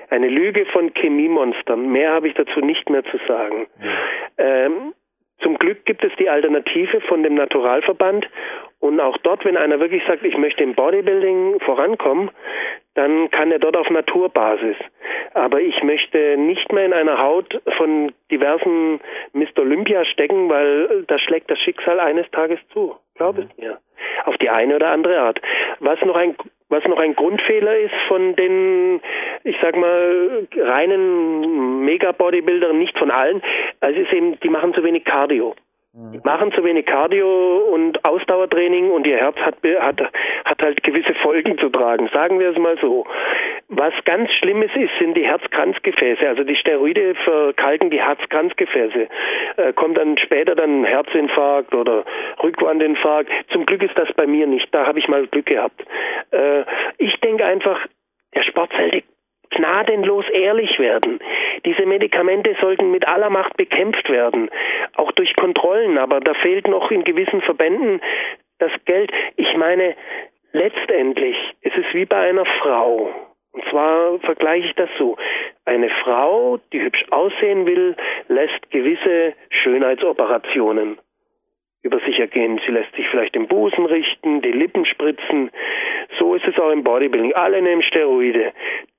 Eine 0.09 0.28
Lüge 0.28 0.66
von 0.66 0.92
Chemiemonstern. 0.94 1.90
Mehr 1.92 2.12
habe 2.12 2.28
ich 2.28 2.34
dazu 2.34 2.61
nicht 2.61 2.88
mehr 2.90 3.05
zu 3.05 3.18
sagen. 3.28 3.66
Ähm, 4.38 4.92
Zum 5.42 5.57
Glück 5.57 5.84
gibt 5.84 6.05
es 6.05 6.12
die 6.18 6.28
Alternative 6.28 7.01
von 7.03 7.22
dem 7.22 7.34
Naturalverband 7.34 8.28
und 8.80 8.98
auch 8.98 9.16
dort, 9.18 9.44
wenn 9.44 9.56
einer 9.56 9.78
wirklich 9.78 10.02
sagt, 10.06 10.24
ich 10.24 10.36
möchte 10.36 10.64
im 10.64 10.74
Bodybuilding 10.74 11.60
vorankommen, 11.60 12.30
dann 12.94 13.30
kann 13.30 13.52
er 13.52 13.58
dort 13.58 13.76
auf 13.76 13.88
Naturbasis. 13.90 14.76
Aber 15.34 15.60
ich 15.60 15.82
möchte 15.82 16.36
nicht 16.36 16.72
mehr 16.72 16.86
in 16.86 16.92
einer 16.92 17.22
Haut 17.22 17.60
von 17.76 18.12
diversen 18.30 19.00
Mr. 19.32 19.60
Olympia 19.60 20.04
stecken, 20.06 20.48
weil 20.48 21.04
da 21.06 21.18
schlägt 21.18 21.50
das 21.50 21.58
Schicksal 21.60 22.00
eines 22.00 22.28
Tages 22.30 22.58
zu. 22.72 22.96
Glaub 23.14 23.38
es 23.38 23.46
mir. 23.58 23.78
Auf 24.24 24.36
die 24.38 24.50
eine 24.50 24.76
oder 24.76 24.88
andere 24.88 25.20
Art. 25.20 25.40
Was 25.78 26.00
noch 26.00 26.16
ein 26.16 26.34
was 26.70 26.84
noch 26.84 26.98
ein 26.98 27.16
Grundfehler 27.16 27.76
ist 27.78 27.94
von 28.06 28.36
den, 28.36 29.00
ich 29.42 29.56
sag 29.60 29.76
mal, 29.76 30.46
reinen 30.56 31.84
Mega-Bodybuildern, 31.84 32.78
nicht 32.78 32.96
von 32.96 33.10
allen, 33.10 33.42
also 33.80 33.98
ist 33.98 34.12
eben, 34.12 34.38
die 34.38 34.48
machen 34.48 34.72
zu 34.72 34.84
wenig 34.84 35.04
Cardio. 35.04 35.56
Mhm. 35.93 36.20
machen 36.22 36.53
zu 36.53 36.62
wenig 36.62 36.86
Cardio 36.86 37.59
und 37.72 38.05
Ausdauertraining 38.05 38.93
und 38.93 39.09
ihr 39.09 39.16
Herz 39.16 39.36
hat, 39.38 39.57
hat, 39.80 40.01
hat 40.45 40.62
halt 40.62 40.82
gewisse 40.84 41.14
Folgen 41.14 41.59
zu 41.59 41.68
tragen. 41.68 42.09
Sagen 42.12 42.38
wir 42.38 42.51
es 42.51 42.59
mal 42.59 42.78
so. 42.80 43.07
Was 43.68 43.93
ganz 44.05 44.30
Schlimmes 44.34 44.70
ist, 44.76 44.93
sind 45.01 45.14
die 45.14 45.26
Herzkranzgefäße. 45.26 46.28
Also 46.28 46.45
die 46.45 46.55
Steroide 46.55 47.16
verkalken 47.24 47.91
die 47.91 48.01
Herzkranzgefäße. 48.01 49.09
Äh, 49.57 49.72
kommt 49.72 49.99
dann 49.99 50.16
später 50.18 50.55
dann 50.55 50.84
Herzinfarkt 50.84 51.74
oder 51.74 52.05
Rückwandinfarkt. 52.41 53.30
Zum 53.53 53.66
Glück 53.66 53.82
ist 53.82 53.99
das 53.99 54.12
bei 54.14 54.28
mir 54.28 54.47
nicht. 54.47 54.72
Da 54.72 54.86
habe 54.86 55.01
ich 55.01 55.09
mal 55.09 55.26
Glück 55.26 55.47
gehabt. 55.47 55.82
Äh, 56.30 56.64
ich 56.99 57.18
denke 57.20 57.45
einfach, 57.45 57.80
der 58.34 58.43
Sport 58.43 58.70
sollte 58.76 59.03
gnadenlos 59.61 60.24
ehrlich 60.30 60.78
werden. 60.78 61.20
Diese 61.64 61.86
Medikamente 61.86 62.56
sollten 62.61 62.90
mit 62.90 63.08
aller 63.08 63.30
Macht 63.30 63.56
bekämpft 63.56 64.08
werden, 64.08 64.50
auch 64.96 65.12
durch 65.12 65.34
Kontrollen, 65.36 65.98
aber 65.98 66.20
da 66.20 66.34
fehlt 66.34 66.68
noch 66.68 66.90
in 66.90 67.04
gewissen 67.04 67.42
Verbänden 67.42 68.00
das 68.58 68.72
Geld. 68.84 69.11
Ich 69.36 69.56
meine, 69.56 69.94
letztendlich 70.52 71.36
ist 71.61 71.76
es 71.76 71.86
wie 71.92 72.06
bei 72.06 72.28
einer 72.28 72.46
Frau. 72.61 73.11
Und 73.52 73.64
zwar 73.68 74.18
vergleiche 74.20 74.68
ich 74.68 74.74
das 74.76 74.90
so. 74.98 75.16
Eine 75.64 75.90
Frau, 76.04 76.58
die 76.72 76.80
hübsch 76.80 77.04
aussehen 77.11 77.66
will, 77.66 77.96
lässt 78.28 78.70
gewisse 78.70 79.34
Schönheitsoperationen 79.50 80.98
über 81.82 81.98
sich 82.00 82.18
ergehen. 82.18 82.60
Sie 82.66 82.72
lässt 82.72 82.94
sich 82.94 83.08
vielleicht 83.08 83.34
den 83.34 83.48
Busen 83.48 83.86
richten, 83.86 84.42
die 84.42 84.52
Lippen 84.52 84.84
spritzen. 84.84 85.50
So 86.18 86.34
ist 86.34 86.46
es 86.46 86.58
auch 86.58 86.70
im 86.70 86.84
Bodybuilding. 86.84 87.34
Alle 87.34 87.62
nehmen 87.62 87.82
Steroide. 87.82 88.52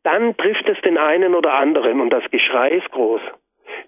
Dann 0.03 0.36
trifft 0.38 0.67
es 0.67 0.79
den 0.82 0.97
einen 0.97 1.36
oder 1.36 1.53
anderen 1.53 2.01
und 2.01 2.09
das 2.11 2.23
Geschrei 2.32 2.69
ist 2.69 2.89
groß. 2.91 3.21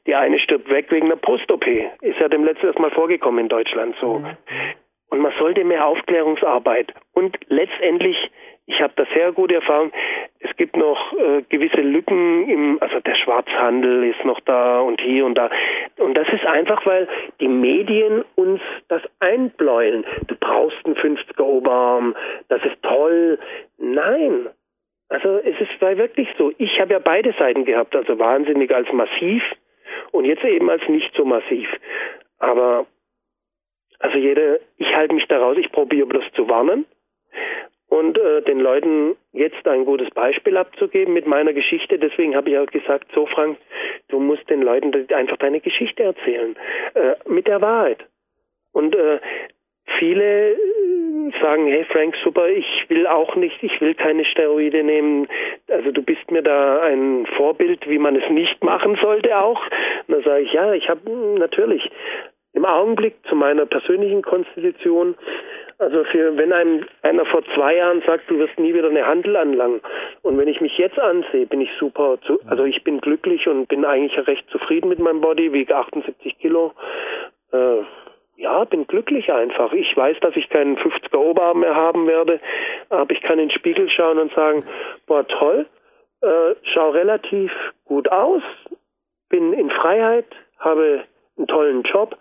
Die 0.06 0.16
eine 0.16 0.40
stirbt 0.40 0.70
weg 0.70 0.92
wegen 0.92 1.08
einer 1.08 1.16
Brust-OP. 1.16 1.66
Ist 2.02 2.20
ja 2.20 2.28
dem 2.28 2.44
letzten 2.44 2.82
Mal 2.82 2.92
vorgekommen 2.92 3.40
in 3.40 3.50
Deutschland 3.50 3.96
so. 4.00 4.20
Mhm. 4.20 4.38
Und 5.10 5.20
man 5.20 5.34
sollte 5.38 5.64
mehr 5.64 5.86
Aufklärungsarbeit 5.86 6.94
und 7.14 7.38
letztendlich 7.48 8.18
ich 8.66 8.82
habe 8.82 8.94
da 8.96 9.06
sehr 9.14 9.32
gute 9.34 9.56
Erfahrung. 9.56 9.92
Es 10.40 10.56
gibt 10.56 10.78
noch 10.78 11.14
äh, 11.14 11.42
gewisse 11.50 11.82
Lücken 11.82 12.48
im, 12.48 12.78
also 12.82 13.00
der 13.02 13.16
Schwarzhandel 13.16 14.06
ist 14.06 14.24
noch 14.24 14.40
da 14.42 14.80
und 14.80 15.02
hier 15.02 15.26
und 15.26 15.36
da. 15.36 15.50
Und 15.98 16.14
das 16.16 16.28
ist 16.32 16.46
einfach, 16.46 16.86
weil 16.86 17.08
die 17.42 17.50
Medien 17.50 18.24
uns 18.36 18.62
das 18.88 19.02
einbläuen. 19.20 20.06
Du 20.28 20.36
brauchst 20.36 20.78
einen 20.86 20.96
50er 20.96 21.44
Oberarm, 21.44 22.16
das 22.48 22.64
ist 22.64 22.82
toll. 22.84 23.38
Nein. 23.78 24.48
Also 25.10 25.38
es 25.40 25.60
ist 25.60 25.82
wirklich 25.82 26.30
so. 26.38 26.54
Ich 26.58 26.80
habe 26.80 26.94
ja 26.94 27.00
beide 27.00 27.34
Seiten 27.34 27.66
gehabt, 27.66 27.96
also 27.96 28.18
wahnsinnig 28.18 28.74
als 28.74 28.92
massiv 28.94 29.44
und 30.12 30.26
jetzt 30.26 30.44
eben 30.46 30.70
als 30.70 30.88
nicht 30.88 31.14
so 31.16 31.26
massiv. 31.26 31.68
Aber 32.40 32.86
also 34.00 34.18
jeder, 34.18 34.60
ich 34.78 34.96
halte 34.96 35.14
mich 35.14 35.28
daraus, 35.28 35.58
ich 35.58 35.72
probiere 35.72 36.08
bloß 36.08 36.24
zu 36.34 36.50
warnen 36.50 36.86
und 37.94 38.18
äh, 38.18 38.42
den 38.42 38.60
Leuten 38.60 39.16
jetzt 39.34 39.68
ein 39.68 39.86
gutes 39.86 40.10
Beispiel 40.10 40.58
abzugeben 40.58 41.14
mit 41.14 41.28
meiner 41.28 41.54
Geschichte. 41.54 42.00
Deswegen 42.00 42.36
habe 42.36 42.50
ich 42.50 42.58
auch 42.58 42.66
gesagt, 42.66 43.06
so 43.14 43.28
Frank, 43.28 43.60
du 44.08 44.20
musst 44.20 44.50
den 44.50 44.64
Leuten 44.64 44.92
einfach 45.14 45.38
deine 45.38 45.60
Geschichte 45.60 46.02
erzählen, 46.02 46.56
äh, 46.96 47.14
mit 47.28 47.46
der 47.46 47.62
Wahrheit. 47.62 48.00
Und 48.72 48.96
äh, 48.96 49.20
viele 50.00 50.58
sagen, 51.40 51.68
hey 51.68 51.86
Frank, 51.86 52.16
super, 52.24 52.48
ich 52.50 52.66
will 52.90 53.06
auch 53.06 53.36
nicht, 53.36 53.62
ich 53.62 53.80
will 53.80 53.94
keine 53.94 54.26
Steroide 54.26 54.84
nehmen. 54.84 55.28
Also 55.68 55.92
du 55.92 56.02
bist 56.02 56.32
mir 56.32 56.42
da 56.42 56.82
ein 56.82 57.28
Vorbild, 57.38 57.88
wie 57.88 58.00
man 58.00 58.16
es 58.16 58.28
nicht 58.32 58.64
machen 58.64 58.98
sollte 59.04 59.38
auch. 59.38 59.62
Und 60.08 60.16
dann 60.16 60.24
sage 60.24 60.42
ich, 60.42 60.52
ja, 60.52 60.74
ich 60.74 60.90
habe 60.90 61.08
natürlich 61.38 61.88
im 62.54 62.66
Augenblick 62.66 63.16
zu 63.30 63.36
meiner 63.36 63.68
persönlichen 63.68 64.24
Konstitution 64.24 65.16
also 65.80 66.04
für, 66.06 66.38
wenn 66.38 66.54
einem 66.54 66.86
einer 67.02 67.26
vor 67.26 67.44
zwei 67.56 67.76
Jahren 67.76 68.02
sagt, 68.06 68.30
du 68.30 68.38
wirst 68.38 68.58
nie 68.60 68.74
wieder 68.74 68.90
eine 68.90 69.06
Handel 69.06 69.36
anlangen. 69.36 69.82
Und 70.22 70.38
wenn 70.38 70.48
ich 70.48 70.62
mich 70.62 70.78
jetzt 70.78 71.00
ansehe, 71.00 71.46
bin 71.46 71.62
ich 71.62 71.70
super, 71.80 72.18
zu, 72.26 72.40
also 72.48 72.64
ich 72.66 72.84
bin 72.84 73.02
glücklich 73.02 73.48
und 73.48 73.68
bin 73.68 73.86
eigentlich 73.86 74.16
recht 74.28 74.50
zufrieden 74.50 74.90
mit 74.90 75.00
meinem 75.00 75.22
Body, 75.22 75.52
wiege 75.52 75.76
78 75.76 76.38
Kilo. 76.40 76.74
Äh, 77.52 77.82
ja, 78.36 78.64
bin 78.66 78.88
glücklich 78.88 79.32
einfach. 79.32 79.72
Ich 79.74 79.96
weiß, 79.96 80.18
dass 80.22 80.36
ich 80.36 80.50
keinen 80.50 80.78
50er 80.78 81.18
Oberarm 81.18 81.60
mehr 81.60 81.76
haben 81.76 82.08
werde, 82.08 82.40
aber 82.90 83.12
ich 83.12 83.22
kann 83.22 83.40
in 83.40 83.50
den 83.50 83.58
Spiegel 83.58 83.90
schauen 83.90 84.18
und 84.18 84.34
sagen, 84.34 84.66
boah, 85.06 85.28
toll, 85.28 85.66
äh, 86.22 86.56
schau 86.74 86.90
relativ 86.90 87.52
gut 87.86 88.12
aus, 88.12 88.42
bin 89.30 89.54
in 89.54 89.70
Freiheit, 89.70 90.26
habe 90.60 91.04
einen 91.38 91.48
tollen 91.48 91.84
Job 91.84 92.18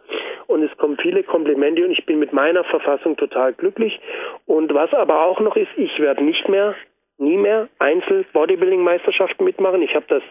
und 0.47 0.63
es 0.63 0.77
kommen 0.77 0.97
viele 0.99 1.23
Komplimente 1.23 1.85
und 1.85 1.93
ich 1.93 2.05
bin 2.07 2.19
mit 2.19 2.33
meiner 2.33 2.65
Verfassung 2.65 3.17
total 3.17 3.53
glücklich. 3.53 4.01
Und 4.47 4.73
was 4.75 4.93
aber 4.93 5.25
auch 5.25 5.41
noch 5.41 5.57
ist, 5.57 5.71
ich 5.77 5.99
werde 5.99 6.25
nicht 6.25 6.49
mehr, 6.49 6.75
nie 7.19 7.37
mehr 7.37 7.69
Einzel-Bodybuilding-Meisterschaften 7.79 9.45
mitmachen. 9.45 9.83
Ich 9.83 9.95
habe 9.95 10.07
das 10.09 10.23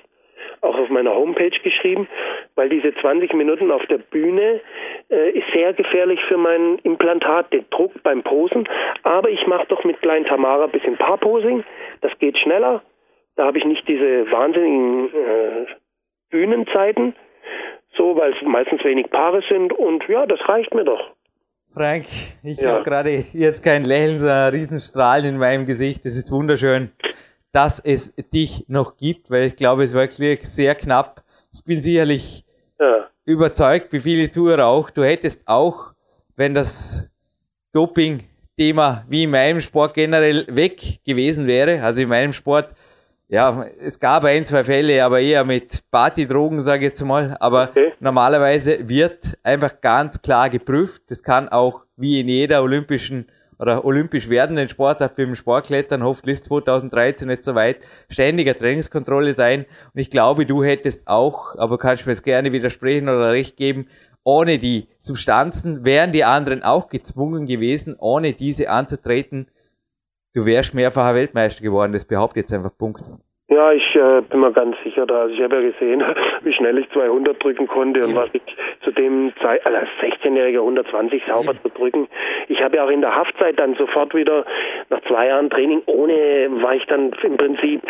auch 0.62 0.78
auf 0.78 0.90
meiner 0.90 1.14
Homepage 1.14 1.58
geschrieben, 1.64 2.08
weil 2.56 2.70
diese 2.70 2.94
20 2.96 3.34
Minuten 3.34 3.72
auf 3.72 3.86
der 3.88 3.98
Bühne 3.98 4.62
äh, 5.10 5.32
ist 5.32 5.48
sehr 5.54 5.74
gefährlich 5.74 6.20
für 6.28 6.38
mein 6.38 6.80
Implantat, 6.80 7.52
den 7.54 7.66
Druck 7.70 7.92
beim 8.04 8.24
Posen. 8.24 8.68
Aber 9.04 9.30
ich 9.30 9.46
mache 9.48 9.68
doch 9.68 9.84
mit 9.84 10.02
Klein 10.02 10.26
Tamara 10.26 10.66
ein 10.66 10.72
bisschen 10.72 10.98
Paarposing, 10.98 11.64
das 12.02 12.12
geht 12.20 12.38
schneller. 12.38 12.82
Da 13.36 13.46
habe 13.46 13.58
ich 13.58 13.66
nicht 13.66 13.88
diese 13.88 14.30
wahnsinnigen 14.32 15.08
äh, 15.08 15.66
Bühnenzeiten 16.30 17.16
so, 17.98 18.16
weil 18.16 18.34
es 18.34 18.42
meistens 18.44 18.84
wenig 18.84 19.10
Paare 19.10 19.42
sind 19.50 19.74
und 19.74 20.04
ja, 20.08 20.26
das 20.26 20.40
reicht 20.48 20.74
mir 20.74 20.86
doch. 20.86 21.12
Frank, 21.74 22.06
ich 22.44 22.60
ja. 22.60 22.74
habe 22.74 22.84
gerade 22.84 23.26
jetzt 23.34 23.64
kein 23.64 23.86
Lächeln, 23.86 24.20
sondern 24.20 24.48
einen 24.48 24.56
Riesenstrahlen 24.56 25.26
in 25.26 25.38
meinem 25.38 25.66
Gesicht. 25.66 26.06
Es 26.06 26.18
ist 26.18 26.32
wunderschön, 26.32 26.92
dass 27.54 27.80
es 27.80 28.14
dich 28.34 28.66
noch 28.68 28.98
gibt, 28.98 29.32
weil 29.32 29.46
ich 29.46 29.56
glaube, 29.56 29.84
es 29.84 29.94
war 29.94 30.02
wirklich 30.02 30.50
sehr 30.50 30.76
knapp. 30.76 31.24
Ich 31.54 31.64
bin 31.64 31.82
sicherlich 31.82 32.44
ja. 32.80 33.08
überzeugt, 33.26 33.94
wie 33.94 34.00
viele 34.00 34.30
Zuhörer 34.30 34.68
auch, 34.68 34.90
du 34.90 35.04
hättest 35.04 35.48
auch, 35.48 35.94
wenn 36.36 36.54
das 36.54 37.10
Doping-Thema 37.74 39.06
wie 39.08 39.24
in 39.24 39.32
meinem 39.32 39.62
Sport 39.62 39.94
generell 39.94 40.46
weg 40.50 41.00
gewesen 41.06 41.48
wäre, 41.48 41.84
also 41.84 42.02
in 42.02 42.10
meinem 42.10 42.34
Sport 42.34 42.74
ja, 43.32 43.66
es 43.80 43.98
gab 43.98 44.26
ein, 44.26 44.44
zwei 44.44 44.66
Fälle, 44.66 45.06
aber 45.06 45.22
eher 45.22 45.46
mit 45.46 45.90
Partydrogen, 45.90 46.60
sage 46.60 46.86
ich 46.86 46.90
jetzt 46.90 47.02
mal. 47.02 47.38
Aber 47.40 47.70
okay. 47.70 47.94
normalerweise 48.02 48.90
wird 48.90 49.38
einfach 49.42 49.80
ganz 49.80 50.22
klar 50.22 50.50
geprüft. 50.50 51.04
Das 51.08 51.24
kann 51.24 51.48
auch 51.48 51.84
wie 51.96 52.20
in 52.20 52.28
jeder 52.28 52.62
olympischen 52.62 53.28
oder 53.58 53.86
olympisch 53.86 54.28
werdenden 54.28 54.68
Sportart 54.68 55.18
wie 55.18 55.22
im 55.22 55.36
Sportklettern, 55.36 56.04
hoffentlich 56.04 56.44
2013 56.44 57.28
nicht 57.30 57.46
so 57.46 57.56
weit, 57.56 57.78
ständiger 58.10 58.58
Trainingskontrolle 58.58 59.34
sein. 59.34 59.66
Und 59.94 60.02
ich 60.02 60.10
glaube, 60.10 60.46
du 60.46 60.62
hättest 60.62 61.08
auch, 61.08 61.56
aber 61.58 61.78
kannst 61.78 62.06
mir 62.06 62.12
jetzt 62.12 62.24
gerne 62.24 62.52
widersprechen 62.52 63.08
oder 63.08 63.32
recht 63.32 63.56
geben, 63.56 63.88
ohne 64.26 64.60
die 64.60 64.88
Substanzen 65.00 65.86
wären 65.86 66.12
die 66.12 66.26
anderen 66.26 66.64
auch 66.64 66.90
gezwungen 66.90 67.46
gewesen, 67.46 67.96
ohne 67.98 68.34
diese 68.34 68.70
anzutreten, 68.70 69.48
Du 70.34 70.46
wärst 70.46 70.74
mehrfacher 70.74 71.16
Weltmeister 71.16 71.62
geworden, 71.62 71.92
das 71.92 72.06
behauptet 72.06 72.44
jetzt 72.44 72.54
einfach 72.54 72.72
Punkt. 72.78 73.02
Ja, 73.50 73.74
ich 73.74 73.96
äh, 73.96 74.22
bin 74.30 74.40
mir 74.40 74.54
ganz 74.54 74.78
sicher 74.82 75.06
da. 75.06 75.24
Also 75.24 75.36
ich 75.36 75.42
habe 75.42 75.58
ja 75.58 75.72
gesehen, 75.72 76.02
wie 76.44 76.54
schnell 76.54 76.78
ich 76.78 76.90
200 76.92 77.44
drücken 77.44 77.68
konnte 77.68 78.06
und 78.08 78.16
was 78.16 78.30
ich 78.32 78.42
zu 78.82 78.92
dem 78.92 79.34
Zeit, 79.42 79.66
also 79.66 79.78
als 79.78 79.90
16-Jähriger 80.02 80.60
120 80.60 81.22
sauber 81.28 81.54
zu 81.62 81.68
drücken. 81.68 82.08
Ich 82.48 82.64
habe 82.64 82.78
ja 82.78 82.86
auch 82.86 82.90
in 82.90 83.02
der 83.02 83.14
Haftzeit 83.14 83.60
dann 83.60 83.76
sofort 83.76 84.16
wieder, 84.16 84.46
nach 84.90 85.02
zwei 85.02 85.28
Jahren 85.28 85.50
Training, 85.50 85.82
ohne, 85.86 86.48
war 86.62 86.76
ich 86.76 86.86
dann 86.86 87.12
im 87.24 87.36
Prinzip 87.36 87.82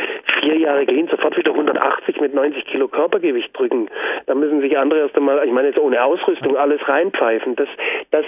vier 0.41 0.57
Jahre 0.57 0.87
clean, 0.87 1.07
sofort 1.09 1.37
wieder 1.37 1.51
180 1.51 2.19
mit 2.21 2.33
90 2.33 2.65
Kilo 2.65 2.87
Körpergewicht 2.87 3.55
drücken. 3.55 3.87
Da 4.25 4.33
müssen 4.33 4.61
sich 4.61 4.75
andere 4.75 5.01
erst 5.01 5.15
einmal, 5.15 5.45
ich 5.45 5.51
meine 5.51 5.67
jetzt 5.67 5.79
ohne 5.79 6.03
Ausrüstung, 6.03 6.57
alles 6.57 6.81
reinpfeifen. 6.87 7.55
Das, 7.55 7.69
das, 8.09 8.25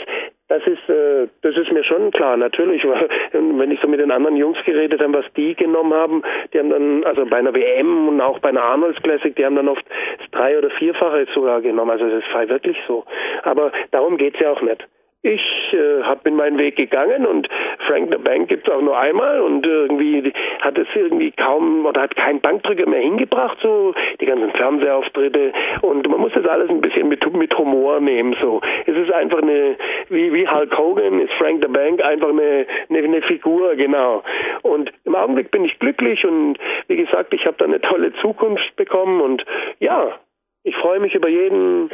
Das 0.50 0.62
ist, 0.68 0.90
äh, 0.90 1.28
das 1.42 1.56
ist 1.56 1.72
mir 1.72 1.84
schon 1.84 2.12
klar, 2.12 2.36
natürlich. 2.38 2.84
Wenn 2.84 3.72
ich 3.72 3.80
so 3.80 3.88
mit 3.88 4.00
den 4.00 4.12
anderen 4.12 4.36
Jungs 4.36 4.58
geredet 4.66 5.02
habe, 5.02 5.14
was 5.14 5.26
die 5.36 5.56
genommen 5.56 5.94
haben, 5.94 6.22
die 6.54 6.60
haben 6.60 6.70
dann, 6.70 7.04
also 7.06 7.26
bei 7.26 7.38
einer 7.38 7.54
WM 7.54 8.10
und 8.10 8.22
auch 8.22 8.40
bei 8.40 8.50
einer 8.50 8.64
Arnolds 8.64 9.02
Classic, 9.02 9.36
die 9.36 9.46
haben 9.46 9.56
dann 9.56 9.70
oft 9.70 9.86
das 10.20 10.30
drei- 10.32 10.58
oder 10.58 10.70
vierfache 10.70 11.28
sogar 11.34 11.62
genommen. 11.62 11.92
Also 11.92 12.10
das 12.10 12.24
war 12.34 12.48
wirklich 12.50 12.78
so. 12.88 13.06
Aber 13.44 13.72
darum 13.92 14.18
geht's 14.18 14.40
ja 14.40 14.52
auch 14.52 14.62
nicht. 14.62 14.86
Ich 15.26 15.42
äh, 15.72 16.04
habe 16.04 16.20
bin 16.26 16.36
meinen 16.36 16.58
Weg 16.58 16.76
gegangen 16.76 17.26
und 17.26 17.48
Frank 17.88 18.10
the 18.12 18.18
Bank 18.18 18.50
gibt's 18.50 18.70
auch 18.70 18.82
nur 18.82 18.98
einmal 18.98 19.40
und 19.40 19.66
irgendwie 19.66 20.34
hat 20.60 20.78
es 20.78 20.88
irgendwie 20.94 21.32
kaum 21.32 21.86
oder 21.86 22.02
hat 22.02 22.16
kein 22.18 22.42
Bankdrücker 22.42 22.86
mehr 22.90 23.00
hingebracht, 23.00 23.58
so 23.62 23.94
die 24.20 24.26
ganzen 24.26 24.52
Fernsehauftritte 24.52 25.54
und 25.82 26.06
man 26.10 26.20
muss 26.20 26.34
das 26.34 26.46
alles 26.46 26.70
ein 26.70 26.82
bisschen 26.82 27.08
mit, 27.08 27.26
mit 27.34 27.58
Humor 27.58 28.02
nehmen. 28.02 28.36
So, 28.42 28.60
es 28.86 28.98
ist 28.98 29.14
einfach 29.14 29.42
eine 29.42 29.78
wie 30.10 30.34
wie 30.34 30.46
Hulk 30.46 30.78
Hogan 30.78 31.22
ist 31.22 31.32
Frank 31.36 31.64
the 31.64 31.72
Bank 31.72 32.04
einfach 32.04 32.30
eine 32.30 32.66
eine, 32.90 33.00
eine 33.00 33.22
Figur 33.22 33.78
genau. 33.78 34.24
Und 34.62 34.92
im 35.06 35.16
Augenblick 35.16 35.52
bin 35.52 35.64
ich 35.64 35.80
glücklich 35.80 36.26
und 36.26 36.58
wie 36.88 36.98
gesagt, 36.98 37.34
ich 37.34 37.46
habe 37.46 37.56
da 37.60 37.64
eine 37.64 37.80
tolle 37.80 38.12
Zukunft 38.16 38.76
bekommen 38.76 39.22
und 39.22 39.46
ja, 39.80 40.20
ich 40.64 40.76
freue 40.78 41.00
mich 41.00 41.14
über 41.14 41.30
jeden 41.30 41.90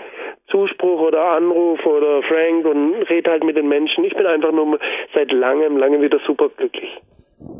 Zuspruch 0.49 1.01
oder 1.01 1.31
Anruf 1.31 1.83
oder 1.85 2.21
Frank 2.23 2.65
und 2.65 2.93
rede 3.09 3.31
halt 3.31 3.43
mit 3.43 3.57
den 3.57 3.67
Menschen. 3.67 4.03
Ich 4.03 4.15
bin 4.15 4.25
einfach 4.25 4.51
nur 4.51 4.79
seit 5.13 5.31
langem, 5.31 5.77
langem 5.77 6.01
wieder 6.01 6.19
super 6.25 6.49
glücklich. 6.55 6.89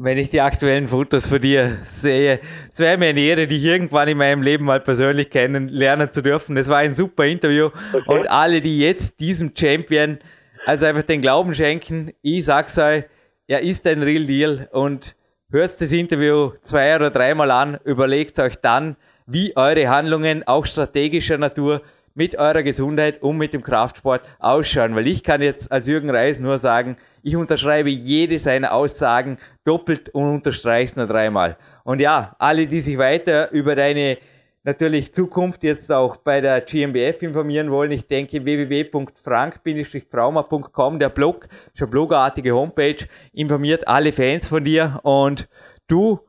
Wenn 0.02 0.18
ich 0.18 0.30
die 0.30 0.42
aktuellen 0.42 0.88
Fotos 0.88 1.28
von 1.28 1.40
dir 1.40 1.78
sehe, 1.84 2.40
es 2.72 2.80
wäre 2.80 2.98
mir 2.98 3.08
eine 3.08 3.22
Ehre, 3.22 3.48
dich 3.48 3.64
irgendwann 3.64 4.10
in 4.10 4.18
meinem 4.18 4.42
Leben 4.42 4.66
mal 4.66 4.82
persönlich 4.82 5.30
kennenlernen 5.30 6.12
zu 6.12 6.22
dürfen. 6.22 6.58
Es 6.58 6.70
war 6.70 6.78
ein 6.78 6.94
super 6.94 7.26
Interview 7.26 7.70
okay. 7.94 8.04
und 8.08 8.30
alle, 8.30 8.60
die 8.60 8.80
jetzt 8.80 9.20
diesem 9.20 9.54
Champion 9.58 10.20
also 10.66 10.86
einfach 10.86 11.04
den 11.04 11.22
Glauben 11.22 11.54
schenken, 11.54 12.12
ich 12.22 12.46
sag's 12.46 12.78
euch, 12.78 13.06
er 13.48 13.62
ist 13.62 13.88
ein 13.88 14.04
Real 14.04 14.26
Deal 14.26 14.70
und 14.72 15.16
hört 15.50 15.82
das 15.82 15.92
Interview 15.92 16.52
zwei 16.64 16.96
oder 16.96 17.10
dreimal 17.10 17.50
an, 17.50 17.80
überlegt 17.86 18.38
euch 18.40 18.58
dann, 18.58 18.98
wie 19.30 19.56
eure 19.56 19.88
Handlungen 19.88 20.46
auch 20.48 20.66
strategischer 20.66 21.38
Natur 21.38 21.84
mit 22.16 22.38
eurer 22.38 22.64
Gesundheit 22.64 23.22
und 23.22 23.38
mit 23.38 23.54
dem 23.54 23.64
Kraftsport 23.64 24.28
ausschauen. 24.40 24.96
Weil 24.96 25.08
ich 25.08 25.24
kann 25.24 25.42
jetzt 25.42 25.72
als 25.72 25.88
Jürgen 25.88 26.10
Reis 26.10 26.40
nur 26.40 26.58
sagen, 26.58 26.98
ich 27.22 27.36
unterschreibe 27.36 27.90
jede 27.90 28.40
seiner 28.40 28.74
Aussagen 28.74 29.38
doppelt 29.64 30.10
und 30.10 30.30
unterstreiche 30.30 30.92
es 30.92 30.96
nur 30.96 31.08
dreimal. 31.08 31.58
Und 31.84 32.00
ja, 32.02 32.36
alle, 32.40 32.66
die 32.68 32.80
sich 32.80 32.98
weiter 32.98 33.52
über 33.52 33.76
deine 33.76 34.18
natürlich 34.64 35.14
Zukunft 35.14 35.64
jetzt 35.64 35.92
auch 35.92 36.16
bei 36.18 36.42
der 36.42 36.62
GmbF 36.62 37.22
informieren 37.22 37.70
wollen, 37.72 37.92
ich 37.92 38.08
denke 38.08 38.44
www.frank-trauma.com, 38.44 41.00
der 41.00 41.10
Blog, 41.10 41.48
schon 41.74 41.90
blogartige 41.90 42.54
Homepage, 42.54 43.08
informiert 43.32 43.88
alle 43.88 44.12
Fans 44.12 44.48
von 44.48 44.64
dir 44.64 45.00
und 45.04 45.48
du 45.88 46.20